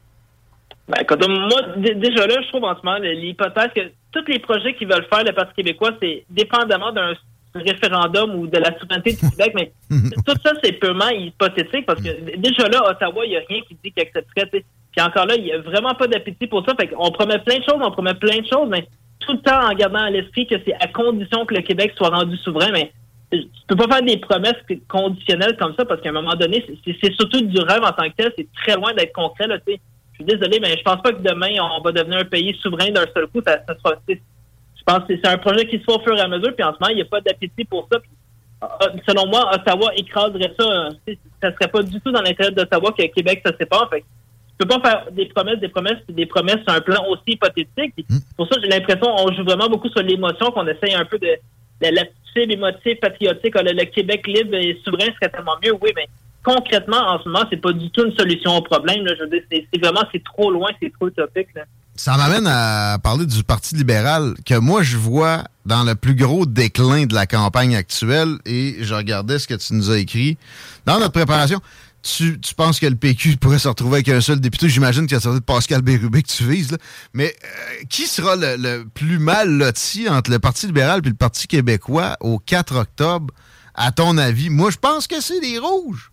[0.88, 4.76] Ben, écoute, moi, déjà là, je trouve en ce moment l'hypothèse que tous les projets
[4.76, 7.14] qu'ils veulent faire, le Parti québécois, c'est dépendamment d'un
[7.56, 9.72] référendum ou de la souveraineté du Québec, mais
[10.26, 13.78] tout ça, c'est purement hypothétique parce que déjà là, Ottawa, il n'y a rien qui
[13.84, 14.64] dit qu'il accepterait.
[14.96, 16.76] Puis encore là, il n'y a vraiment pas d'appétit pour ça.
[16.80, 18.88] Fait qu'on promet plein de choses, on promet plein de choses, mais
[19.20, 22.10] tout le temps en gardant à l'esprit que c'est à condition que le Québec soit
[22.10, 22.92] rendu souverain, mais
[23.32, 24.56] tu peux pas faire des promesses
[24.90, 28.16] conditionnelles comme ça parce qu'à un moment donné, c'est- surtout du rêve en tant que
[28.18, 29.48] tel, c'est très loin d'être concret.
[29.48, 29.80] Là, tu sais.
[30.16, 33.06] suis désolé, mais je pense pas que demain, on va devenir un pays souverain d'un
[33.16, 33.42] seul coup.
[33.48, 34.16] Ça, sera, je
[34.86, 36.74] pense que c'est un projet qui se fait au fur et à mesure, puis en
[36.74, 38.00] ce moment, il n'y a pas d'appétit pour ça.
[38.64, 38.68] Euh,
[39.08, 40.66] selon moi, Ottawa écraserait ça.
[41.08, 43.90] euh, ça serait pas du tout dans l'intérêt d'Ottawa que Québec se sépare.
[43.90, 44.04] Fait
[44.62, 47.94] peux pas faire des promesses, des promesses, des promesses sur un plan aussi hypothétique.
[47.96, 48.06] Puis
[48.38, 51.28] Pour ça, j'ai l'impression qu'on joue vraiment beaucoup sur l'émotion, qu'on essaye un peu de,
[51.28, 53.54] de la cible émotive, patriotique.
[53.56, 56.08] Ah, Le, le Québec libre et souverain serait tellement mieux, oui, mais
[56.44, 59.06] concrètement, en ce moment, c'est pas du tout une solution au problème.
[59.06, 59.14] là.
[59.18, 61.48] Je veux dire, c'est c'est vraiment, c'est trop loin, c'est trop utopique.
[61.56, 61.64] là.
[61.96, 66.46] Ça m'amène à parler du Parti libéral que moi je vois dans le plus gros
[66.46, 70.38] déclin de la campagne actuelle et je regardais ce que tu nous as écrit
[70.86, 71.60] dans notre préparation.
[72.04, 74.70] Tu, tu penses que le PQ pourrait se retrouver avec un seul député?
[74.70, 76.72] J'imagine que c'est de Pascal Bérubé que tu vises.
[76.72, 76.78] là.
[77.14, 81.16] Mais euh, qui sera le, le plus mal loti entre le Parti libéral et le
[81.16, 83.34] Parti québécois au 4 octobre,
[83.76, 84.50] à ton avis?
[84.50, 86.12] Moi, je pense que c'est les rouges.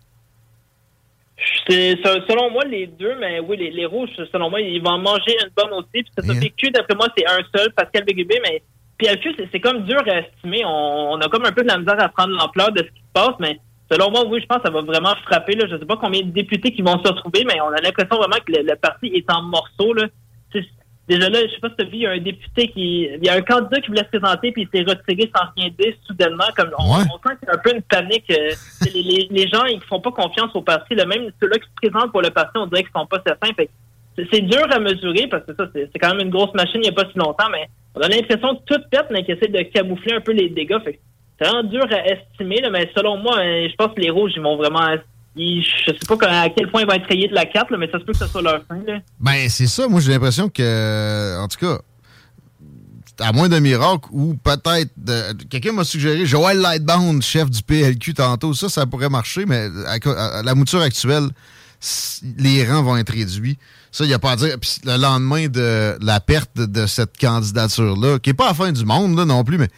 [1.68, 5.50] Selon moi les deux, mais oui, les, les rouges, selon moi, ils vont manger une
[5.56, 6.02] bonne aussi.
[6.02, 8.62] Puis ça PQ, d'après moi, c'est un seul, Pascal Bégubé, mais
[8.98, 10.64] PLQ, c'est comme dur à estimer.
[10.64, 13.00] On, on a comme un peu de la misère à prendre l'ampleur de ce qui
[13.00, 13.58] se passe, mais
[13.90, 15.54] selon moi, oui, je pense que ça va vraiment frapper.
[15.54, 15.66] Là.
[15.70, 18.36] Je sais pas combien de députés qui vont se retrouver, mais on a l'impression vraiment
[18.46, 19.92] que le, le parti est en morceaux.
[19.94, 20.06] Là.
[21.08, 23.04] Déjà là, je sais pas si tu as vu, il y a un député qui.
[23.04, 25.70] Il y a un candidat qui voulait se présenter puis il s'est retiré sans rien
[25.78, 26.44] dire soudainement.
[26.54, 28.30] Comme on, on sent qu'il y a un peu une panique.
[28.30, 28.50] euh,
[28.94, 30.94] les, les- les gens, ils font pas confiance au parti.
[30.94, 33.54] Là, même ceux-là qui se présentent pour le parti, on dirait qu'ils sont pas certains.
[33.54, 33.70] Fait
[34.18, 36.88] c'est- dur à mesurer parce que ça, c'est quand même une grosse machine il n'y
[36.90, 39.62] a pas si longtemps, mais on a l'impression que tout pète, mais qu'ils essaient de
[39.62, 40.78] camoufler un peu les dégâts.
[40.84, 41.00] Fait
[41.38, 44.32] c'est vraiment dur à estimer, là, mais selon moi, euh, je pense que les rouges,
[44.36, 44.86] ils vont vraiment.
[45.36, 47.88] ils- je sais pas à quel point ils vont être rayés de la carte, mais
[47.90, 48.78] ça se peut que ce soit leur fin.
[48.86, 48.98] Là.
[49.20, 49.86] Ben, c'est ça.
[49.86, 51.78] Moi, j'ai l'impression que, en tout cas,
[53.20, 58.14] à moins d'un miracle, ou peut-être, de- quelqu'un m'a suggéré Joël Lightbound, chef du PLQ
[58.14, 58.52] tantôt.
[58.54, 61.28] Ça, ça pourrait marcher, mais à, la mouture actuelle,
[62.38, 63.58] les rangs vont être réduits.
[63.92, 64.56] Ça, il n'y a pas à dire.
[64.60, 68.72] Puis le lendemain de la perte de, de cette candidature-là, qui n'est pas la fin
[68.72, 69.68] du monde là, non plus, mais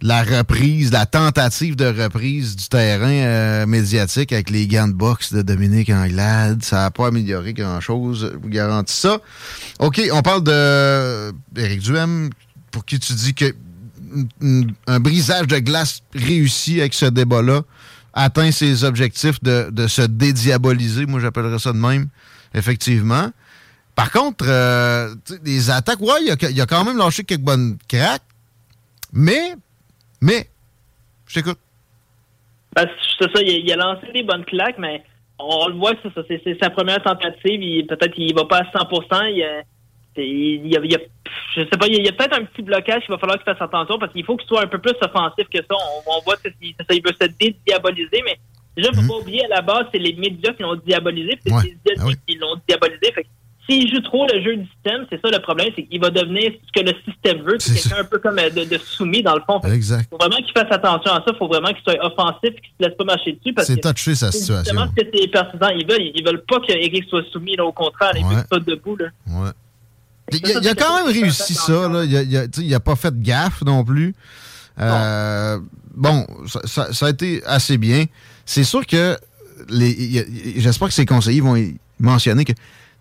[0.00, 5.32] la reprise, la tentative de reprise du terrain euh, médiatique avec les gants de boxe
[5.32, 9.18] de Dominique Anglade, ça n'a pas amélioré grand-chose, je vous garantis ça.
[9.80, 12.30] OK, on parle de Éric Duhem,
[12.70, 13.54] pour qui tu dis que
[14.86, 17.62] un brisage de glace réussi avec ce débat-là
[18.14, 22.08] atteint ses objectifs de, de se dédiaboliser, moi j'appellerais ça de même,
[22.54, 23.30] effectivement.
[23.94, 25.14] Par contre, euh,
[25.44, 28.22] les attaques, ouais, il a, a quand même lâché quelques bonnes craques,
[29.12, 29.56] mais,
[30.20, 30.48] mais,
[31.26, 31.58] je t'écoute.
[32.74, 32.86] Ben,
[33.18, 35.02] c'est ça, il a, il a lancé des bonnes claques, mais
[35.38, 37.62] on, le voit, c'est ça, c'est c'est sa première tentative.
[37.62, 39.62] il- Peut-être qu'il va pas à 100 il, a-
[40.16, 41.00] il, y a, il y a-
[41.54, 43.60] je sais pas, il y a, peut-être un petit blocage qu'il va falloir qu'il fasse
[43.62, 45.74] attention parce qu'il faut qu'il soit un peu plus offensif que ça.
[46.06, 48.36] On, on voit que c'est ça, il veut se dédiaboliser, mais
[48.76, 51.68] déjà, faut pas oublier, à la base, c'est les médias qui l'ont diabolisé, puis c'est
[51.68, 53.12] les médias qui l'ont diabolisé.
[53.12, 53.26] Fait
[53.68, 56.52] s'il joue trop le jeu du système, c'est ça le problème, c'est qu'il va devenir
[56.66, 59.34] ce que le système veut, c'est quelqu'un un peu comme euh, de, de soumis dans
[59.34, 59.60] le fond.
[59.60, 60.08] Exact.
[60.10, 61.32] faut vraiment qu'il fasse attention à ça.
[61.38, 63.52] faut vraiment qu'il soit offensif et qu'il se laisse pas marcher dessus.
[63.52, 64.72] parce C'est touché, sa c'est situation.
[64.74, 66.10] Justement ce que ses partisans ils veulent.
[66.14, 67.56] Ils veulent pas qu'Éric soit soumis.
[67.56, 68.34] Là, au contraire, ils Ouais.
[68.36, 68.96] veulent pas debout.
[68.96, 69.06] Là.
[69.26, 69.50] Ouais.
[70.32, 71.88] Il, a- il a quand même réussi ça.
[71.88, 72.04] Là.
[72.04, 74.14] Il, a, il a- pas fait de gaffe non plus.
[74.80, 75.58] Euh,
[75.94, 78.04] bon, ça, ça- ça a été assez bien.
[78.46, 79.16] C'est sûr que
[79.68, 80.24] les,
[80.56, 81.56] j'espère que ses conseillers vont
[81.98, 82.52] mentionner que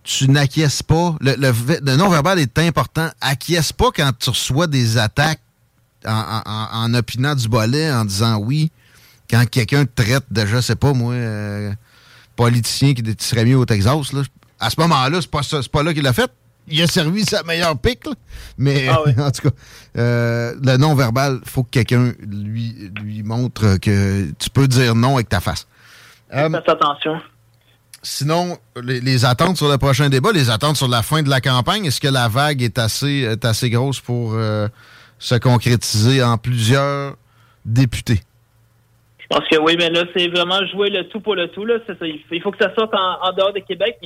[0.10, 1.16] tu n'acquiesces pas.
[1.20, 3.10] Le, le ve- le non-verbal est important.
[3.20, 5.42] Acquiesce pas quand tu reçois des attaques
[6.06, 8.72] en, en- en- en opinant du bolet, en disant oui.
[9.30, 11.74] Quand quelqu'un te traite de, je sais pas, moi, euh,
[12.38, 14.22] politicien qui serait mieux au Texas, là,
[14.60, 16.32] à ce moment-là, c'est pas, pas là qu'il l'a fait.
[16.70, 18.14] Il a servi sa meilleure pique, là.
[18.58, 19.56] mais Ah en tout cas,
[19.98, 25.28] euh, le non-verbal, faut que quelqu'un lui, lui montre que tu peux dire non avec
[25.28, 25.68] ta face.
[26.34, 27.20] Euh, Faites attention.
[28.10, 31.42] Sinon, les, les attentes sur le prochain débat, les attentes sur la fin de la
[31.42, 34.70] campagne, est-ce que la vague est assez, est assez grosse pour euh,
[35.20, 37.16] se concrétiser en plusieurs
[37.66, 38.22] députés?
[39.20, 41.66] Je pense que oui, mais là, c'est vraiment jouer le tout pour le tout.
[41.66, 41.80] Là.
[41.86, 41.94] Ça.
[42.02, 43.98] Il, faut, que ça sorte en, dehors de Québec.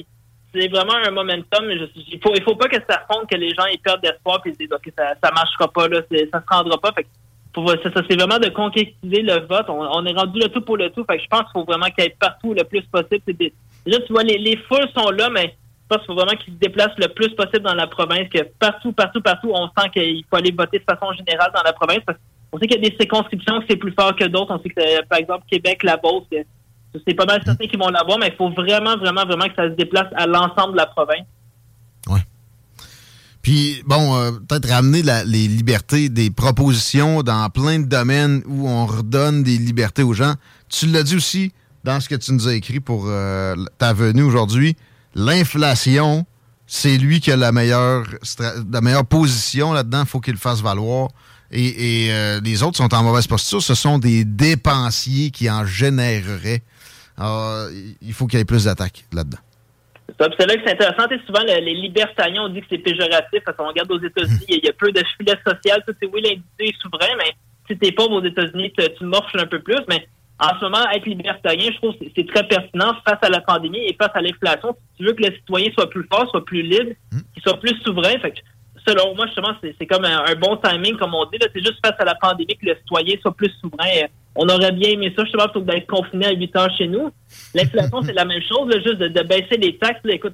[0.51, 1.63] C'est vraiment un momentum.
[1.69, 4.41] je- il faut, il faut pas que ça fonde, que les gens ils perdent d'espoir
[4.45, 6.91] et ils disent OK, ça, ça marchera pas, là, ça se rendra pas.
[6.93, 7.09] Fait que
[7.93, 9.69] ça, c'est vraiment de concrétiser le vote.
[9.69, 11.05] On, on est rendu le tout pour le tout.
[11.07, 13.21] Fait que je pense qu'il faut vraiment qu'il y ait partout le plus possible.
[13.27, 13.53] C'est
[13.85, 16.53] Déjà, tu vois, les, les foules sont là, mais je pense qu'il faut vraiment qu'ils
[16.53, 20.23] se déplacent le plus possible dans la province, que partout, partout, partout, on sent qu'il
[20.29, 21.99] faut aller voter de façon générale dans la province.
[22.05, 22.17] Parce
[22.53, 24.53] on sait qu'il y a des circonscriptions que c'est plus fort que d'autres.
[24.53, 26.25] On sait que, par exemple, Québec, la Beauce,
[27.07, 29.69] c'est pas mal certains qui vont l'avoir, mais il faut vraiment, vraiment, vraiment que ça
[29.69, 31.25] se déplace à l'ensemble de la province.
[33.41, 38.69] Puis, bon, euh, peut-être ramener la- les libertés des propositions dans plein de domaines où
[38.69, 40.33] on redonne des libertés aux gens.
[40.69, 41.51] Tu l'as dit aussi
[41.83, 44.75] dans ce que tu nous as écrit pour euh, ta venue aujourd'hui.
[45.15, 46.25] L'inflation
[46.73, 48.05] c'est lui qui a la meilleure,
[48.71, 50.03] la meilleure position là-dedans.
[50.03, 51.09] Il faut qu'il le fasse valoir.
[51.51, 53.61] Et, et, euh, les autres sont en mauvaise posture.
[53.61, 56.61] Ce sont des dépensiers qui en généreraient.
[57.17, 57.67] Alors,
[58.01, 59.39] il faut qu'il y ait plus d'attaques là-dedans.
[60.17, 61.09] C'est là que c'est intéressant.
[61.09, 63.99] Tu sais, souvent, le- les libertariens, on dit que c'est péjoratif parce qu'on regarde aux
[64.01, 65.83] États-Unis, il y a- il y a peu de filet social.
[65.85, 67.33] Sais, oui, l'individu est souverain, mais
[67.69, 69.75] si t'es pauvre aux États-Unis, tu, tu morches un peu plus.
[69.89, 70.07] Mais
[70.41, 73.79] en ce moment, être libertarien, je trouve que c'est- très pertinent face à la pandémie
[73.85, 74.75] et face à l'inflation.
[74.91, 76.91] Si tu veux que le citoyen soit plus fort, soit plus libre,
[77.33, 78.39] qu'il soit plus souverain, fait que
[78.87, 81.37] selon moi, justement, c'est comme un, un bon timing, comme on dit.
[81.37, 81.47] là.
[81.53, 84.07] C'est juste face à la pandémie que le citoyen soit plus souverain.
[84.35, 87.11] On aurait bien aimé ça, justement, plutôt que d'être confiné à 8 heures chez nous.
[87.53, 90.01] L'inflation, c'est la même chose, là, juste de, de baisser les taxes.
[90.03, 90.13] là.
[90.15, 90.33] écoute,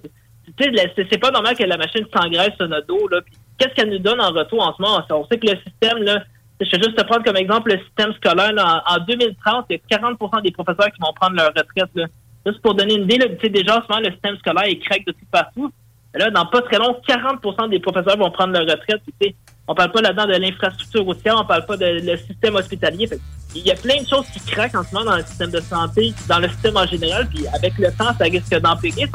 [0.57, 3.09] tu sais, la- c'est pas normal que la machine s'engraisse sur notre dos.
[3.57, 5.03] Qu'est-ce qu'elle nous donne en retour en ce moment?
[5.09, 6.23] On sait que le système, là,
[6.59, 8.53] je vais juste te prendre comme exemple le système scolaire.
[8.53, 8.83] là.
[8.87, 11.89] en, en 2030, il y a 40% des professeurs qui vont prendre leur retraite.
[11.95, 12.05] Là.
[12.45, 15.05] Juste pour donner une idée, là, déjà en ce moment, le système scolaire est craque
[15.05, 15.71] de tout partout.
[16.13, 19.01] Là, dans pas très long, 40% des professeurs vont prendre leur retraite.
[19.19, 19.35] Puis,
[19.67, 23.09] on parle pas là-dedans de l'infrastructure routière, on parle pas de le système hospitalier.
[23.53, 25.59] Il y a plein de choses qui craquent en ce moment dans le système de
[25.59, 27.27] santé, dans le système en général.
[27.27, 29.07] Puis avec le temps, ça risque d'empirer.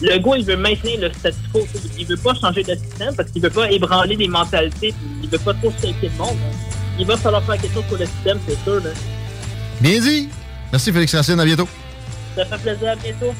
[0.00, 1.66] Le gars, il veut maintenir le statu quo.
[1.98, 4.94] Il veut pas changer de système parce qu'il veut pas ébranler les mentalités.
[5.22, 6.36] Il veut pas trop s'inquiéter le monde.
[6.98, 8.76] Il va falloir faire quelque chose pour le système, c'est sûr.
[8.82, 8.90] là.
[9.80, 10.28] Bien dit.
[10.72, 11.40] Merci, Félix Racine.
[11.40, 11.68] À bientôt.
[12.36, 12.88] Ça fait plaisir.
[12.90, 13.34] À bientôt.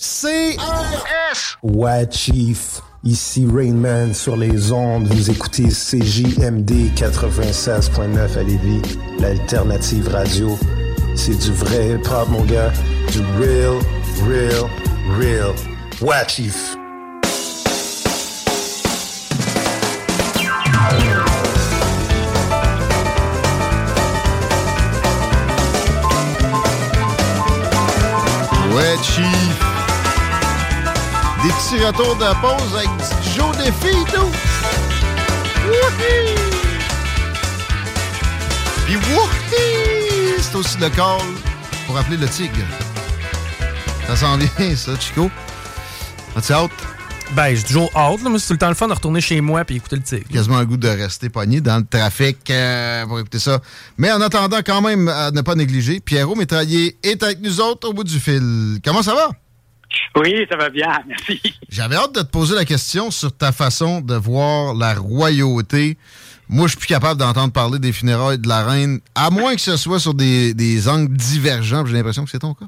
[0.00, 1.56] C-S.
[1.62, 2.80] Ouais, Chief.
[3.04, 5.06] Ici Rainman sur les ondes.
[5.06, 10.58] Vous écoutez CJMD 96.9 à l'alternative radio.
[11.14, 12.72] C'est du vrai hip-hop, mon gars.
[13.12, 13.78] Du real,
[14.26, 14.68] real,
[15.16, 15.54] real.
[16.00, 16.76] Ouais, Chief.
[31.48, 34.30] Des petits retours de pause avec du Joe Défi et tout.
[35.64, 36.34] Wouhi!
[38.84, 40.42] Puis wouhi!
[40.42, 41.22] C'est aussi le call
[41.86, 42.52] pour appeler le tigre.
[44.06, 45.30] Ça sent bien, ça, Chico.
[46.36, 46.70] As-tu hâte?
[47.32, 48.22] Ben, j'ai toujours hâte.
[48.22, 48.28] Là.
[48.28, 50.28] Moi, c'est tout le temps le fun de retourner chez moi puis écouter le tigre.
[50.30, 53.62] Quasiment un goût de rester pogné dans le trafic euh, pour écouter ça.
[53.96, 57.88] Mais en attendant, quand même, à ne pas négliger, Pierrot Métraillé est avec nous autres
[57.88, 58.80] au bout du fil.
[58.84, 59.30] Comment ça va?
[60.16, 61.40] Oui, ça va bien, merci.
[61.68, 65.96] J'avais hâte de te poser la question sur ta façon de voir la royauté.
[66.48, 69.60] Moi, je suis plus capable d'entendre parler des funérailles de la reine, à moins que
[69.60, 71.84] ce soit sur des, des angles divergents.
[71.84, 72.66] J'ai l'impression que c'est ton cas.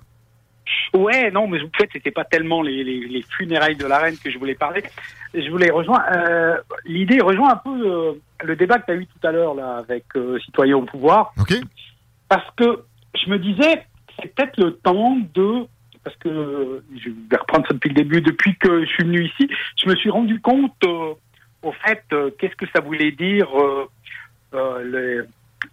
[0.93, 4.17] Ouais, non, mais en fait, c'était pas tellement les, les, les funérailles de la reine
[4.23, 4.83] que je voulais parler.
[5.33, 6.03] Je voulais rejoindre.
[6.13, 8.13] euh, L'idée rejoint un peu euh,
[8.45, 11.33] le débat que tu as eu tout à l'heure là avec euh, Citoyens au pouvoir.
[11.41, 11.55] OK.
[12.29, 12.83] Parce que
[13.15, 13.87] je me disais,
[14.21, 15.67] c'est peut-être le temps de.
[16.03, 18.21] Parce que je vais reprendre ça depuis le début.
[18.23, 21.15] Depuis que je suis venu ici, je me suis rendu compte, euh,
[21.63, 23.87] au fait, euh, qu'est-ce que ça voulait dire euh,
[24.55, 25.27] euh,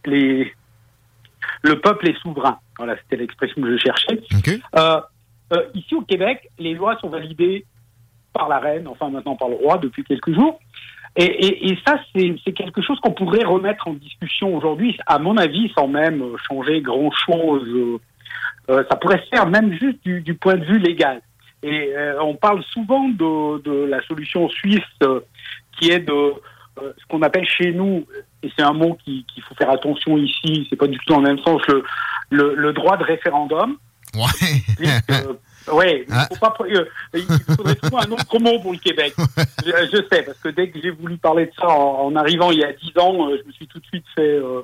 [0.06, 0.54] les, les,
[1.64, 2.60] le peuple est souverain.
[2.78, 4.22] Voilà, c'était l'expression que je cherchais.
[5.74, 7.66] Ici au Québec, les lois sont validées
[8.34, 10.60] par la reine, enfin maintenant par le roi depuis quelques jours.
[11.16, 15.38] Et, et, et ça, c'est quelque chose qu'on pourrait remettre en discussion aujourd'hui, à mon
[15.38, 18.00] avis, sans même changer grand-chose.
[18.70, 21.22] Euh, ça pourrait se faire même juste du, du point de vue légal.
[21.64, 25.22] Et euh, on parle souvent de, de la solution suisse euh,
[25.80, 26.34] qui est de
[26.80, 28.06] ce qu'on appelle chez nous,
[28.44, 31.20] et c'est un mot qui- qu'il faut faire attention ici, c'est pas du tout dans
[31.22, 31.84] le même sens, le,
[32.30, 33.78] le, le droit de référendum.
[34.14, 34.86] Ouais.
[35.74, 39.14] Ouais, il faut pas, euh, il faudrait trouver un autre mot pour le Québec.
[39.66, 42.52] Je, je sais, parce que dès que j'ai voulu parler de ça en, en arrivant
[42.52, 44.62] il y a dix ans, euh, je me suis tout de suite fait, euh,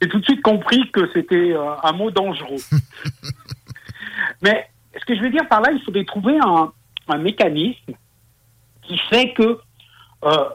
[0.00, 2.62] j'ai tout de suite compris que c'était euh, un mot dangereux.
[4.42, 4.68] Mais
[4.98, 6.72] ce que je veux dire par là, il faudrait trouver un,
[7.08, 7.94] un mécanisme
[8.82, 9.58] qui fait que
[10.24, 10.48] euh,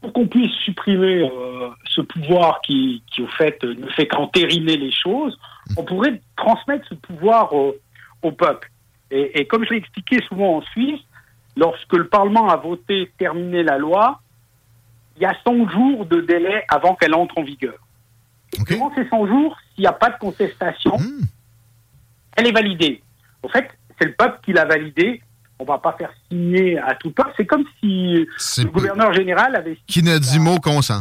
[0.00, 4.92] pour qu'on puisse supprimer euh, ce pouvoir qui, qui, au fait, ne fait qu'entériner les
[4.92, 5.38] choses,
[5.76, 7.74] on pourrait transmettre ce pouvoir au,
[8.22, 8.70] au peuple.
[9.10, 11.00] Et, et comme je l'ai expliqué souvent en Suisse,
[11.56, 14.20] lorsque le Parlement a voté terminer la loi,
[15.16, 17.85] il y a 100 jours de délai avant qu'elle entre en vigueur.
[18.64, 20.96] Durant ces 100 jours, s'il n'y a pas de contestation,
[22.36, 23.02] elle est validée.
[23.42, 23.68] Au fait,
[23.98, 25.22] c'est le peuple qui l'a validée.
[25.58, 27.32] On va pas faire signer à tout peuple.
[27.36, 28.26] C'est comme si
[28.58, 31.00] le gouverneur général avait Qui ne dit mot consent.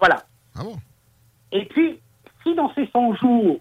[0.00, 0.24] voilà.
[0.56, 0.78] Ah bon?
[1.52, 1.98] Et puis,
[2.42, 3.60] si dans ces 100 jours,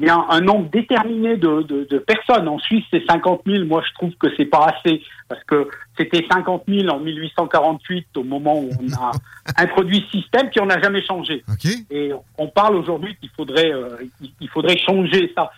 [0.00, 2.48] il y a un nombre déterminé de, de, de personnes.
[2.48, 3.66] En Suisse, c'est 50 000.
[3.66, 5.68] Moi, je trouve que c'est pas assez parce que
[5.98, 9.10] c'était 50 000 en 1848 au moment où on a
[9.58, 11.44] introduit ce système qui on n'a jamais changé.
[11.90, 15.50] Et on parle aujourd'hui qu'il faudrait, euh, il- il faudrait changer ça.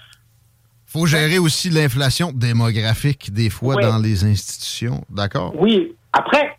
[0.87, 3.83] faut gérer aussi l'inflation démographique des fois Ouais.
[3.83, 5.03] dans les institutions.
[5.09, 5.55] D'accord?
[5.57, 5.95] Oui.
[6.13, 6.59] Après,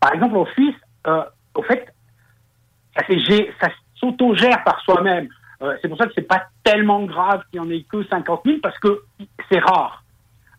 [0.00, 0.74] par exemple, en Suisse,
[1.06, 1.22] euh,
[1.54, 1.86] au fait,
[2.96, 3.68] ça
[4.00, 5.28] s'autogère par soi-même.
[5.62, 8.42] Euh, c'est pour ça que c'est pas tellement grave qu'il n'y en ait que 50
[8.44, 9.02] 000 parce que
[9.50, 10.04] c'est rare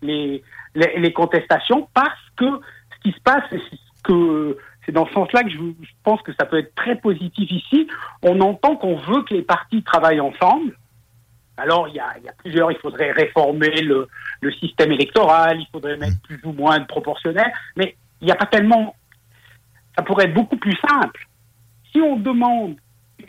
[0.01, 0.43] les,
[0.75, 3.61] les, les contestations parce que ce qui se passe, c'est
[4.03, 7.51] que c'est dans ce sens-là que je, je pense que ça peut être très positif
[7.51, 7.87] ici.
[8.23, 10.75] On entend qu'on veut que les partis travaillent ensemble.
[11.57, 14.07] Alors, il y a, il y a plusieurs, il faudrait réformer le,
[14.41, 18.35] le système électoral, il faudrait mettre plus ou moins de proportionnel, mais il n'y a
[18.35, 18.95] pas tellement...
[19.97, 21.27] Ça pourrait être beaucoup plus simple.
[21.91, 22.77] Si on demande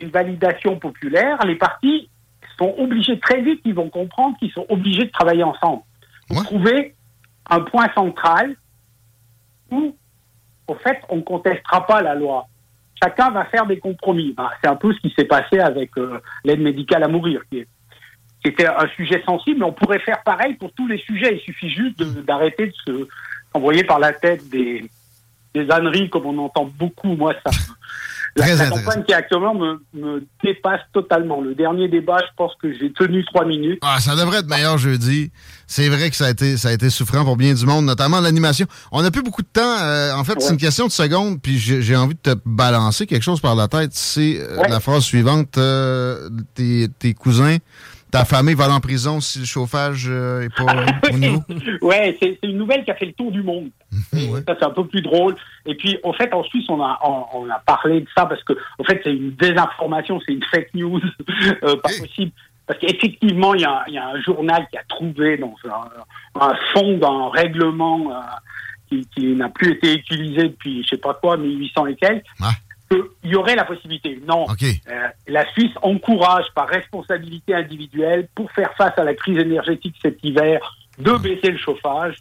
[0.01, 2.09] une validation populaire, les partis
[2.57, 5.83] sont obligés très vite, ils vont comprendre qu'ils sont obligés de travailler ensemble.
[6.43, 6.95] Trouver
[7.49, 8.55] un point central
[9.69, 9.95] où,
[10.67, 12.47] au fait, on ne contestera pas la loi.
[13.01, 14.33] Chacun va faire des compromis.
[14.33, 17.65] Ben, c'est un peu ce qui s'est passé avec euh, l'aide médicale à mourir, qui,
[18.43, 21.35] était un sujet sensible, mais on pourrait faire pareil pour tous les sujets.
[21.35, 23.07] Il suffit juste de- d'arrêter de se
[23.53, 24.89] envoyer par la tête des,
[25.53, 27.15] des âneries, comme on entend beaucoup.
[27.15, 27.51] Moi, ça.
[28.37, 31.41] La, la campagne qui actuellement me, me dépasse totalement.
[31.41, 33.79] Le dernier débat, je pense que j'ai tenu trois minutes.
[33.81, 35.31] Ah, ça devrait être meilleur jeudi.
[35.67, 38.19] C'est vrai que ça a été, ça a été souffrant pour bien du monde, notamment
[38.21, 38.67] l'animation.
[38.91, 39.61] On n'a plus beaucoup de temps.
[39.81, 43.05] euh, en fait, c'est une question de secondes, puis j'ai j'ai envie de te balancer
[43.05, 43.91] quelque chose par la tête.
[43.93, 44.69] C'est euh, Ouais.
[44.69, 45.57] la phrase suivante.
[45.57, 47.57] euh, tes, tes cousins,
[48.11, 50.65] ta famille va aller en prison si le chauffage euh, est pas
[51.13, 51.43] au niveau?
[51.81, 53.69] Ouais, c'est une nouvelle qui a fait le tour du monde.
[54.13, 55.35] Et Ça, c'est un peu plus drôle.
[55.65, 58.43] Et puis, en fait, en Suisse, on a, on, on a parlé de ça parce
[58.43, 61.01] que, en fait, c'est une désinformation, c'est une fake news,
[61.63, 62.31] euh, pas possible.
[62.67, 66.97] Parce qu'effectivement, il y, y a un journal qui a trouvé dans un, un fond
[66.97, 68.19] d'un règlement euh,
[68.89, 72.25] qui, qui n'a plus été utilisé depuis, je sais pas quoi, 1800 et quelques,
[72.91, 74.21] qu'il y aurait la possibilité.
[74.27, 74.45] Non.
[74.49, 80.23] Euh, la Suisse encourage par responsabilité individuelle, pour faire face à la crise énergétique cet
[80.23, 80.59] hiver,
[80.97, 82.17] de baisser le chauffage.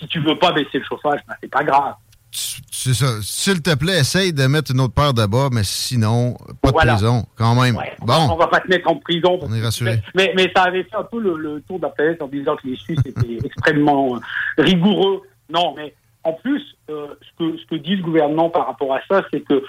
[0.00, 1.94] Si tu veux pas baisser le chauffage, ben, c'est pas grave.
[2.32, 3.06] C'est ça.
[3.22, 7.26] S'il te plaît, essaye de mettre une autre paire bas, mais sinon, pas de prison,
[7.36, 7.76] quand même.
[8.00, 9.38] On Bon, va pas te mettre en prison.
[9.42, 10.00] on est rassuré.
[10.14, 12.56] Mais, mais ça avait fait un peu le, le tour de la planète en disant
[12.56, 14.18] que les Suisses étaient extrêmement euh,
[14.58, 15.22] rigoureux.
[15.50, 15.94] Non, mais
[16.24, 19.40] en plus, euh, ce, que, ce que dit le gouvernement par rapport à ça, c'est
[19.40, 19.62] que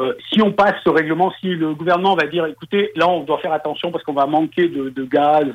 [0.00, 3.38] euh, si on passe ce règlement, si le gouvernement va dire, écoutez, là, on doit
[3.38, 5.46] faire attention parce qu'on va manquer de, de gaz,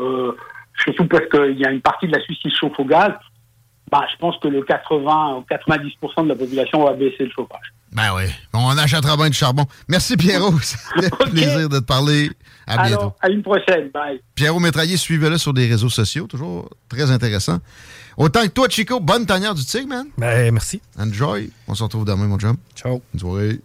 [0.00, 0.32] euh,
[0.82, 3.12] surtout parce qu'il y a une partie de la Suisse qui chauffe au gaz,
[3.90, 7.72] bah, je pense que le 80 ou 90% de la population va baisser le chauffage.
[7.92, 8.24] Ben oui.
[8.52, 9.66] On achètera bien du charbon.
[9.88, 10.58] Merci, Pierrot.
[10.60, 12.30] Ça fait plaisir de te parler.
[12.66, 13.00] À bientôt.
[13.00, 13.90] Alors, à une prochaine.
[13.94, 14.20] Bye.
[14.34, 16.26] Pierrot Métraillé, suivez-le sur des réseaux sociaux.
[16.26, 17.58] Toujours très intéressant.
[18.16, 20.10] Autant que toi, Chico, bonne tanière du tigre, man.
[20.16, 20.80] Ben, merci.
[20.98, 21.50] Enjoy.
[21.66, 22.56] On se retrouve demain, mon chum.
[22.74, 23.02] Ciao.
[23.12, 23.60] Bonne soirée.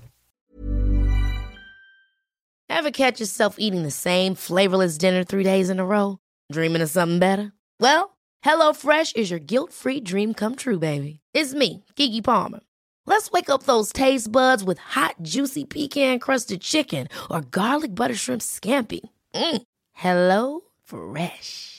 [2.70, 6.18] Ever catch yourself eating the same flavorless dinner three days in a row?
[6.52, 7.52] Dreaming of something better?
[7.80, 11.20] Well, HelloFresh is your guilt-free dream come true, baby.
[11.34, 12.62] It's me, Kiki Palmer.
[13.06, 18.42] Let's wake up those taste buds with hot, juicy pecan-crusted chicken or garlic butter shrimp
[18.42, 19.02] scampi.
[19.34, 19.62] Mm.
[19.94, 21.79] Hello Fresh.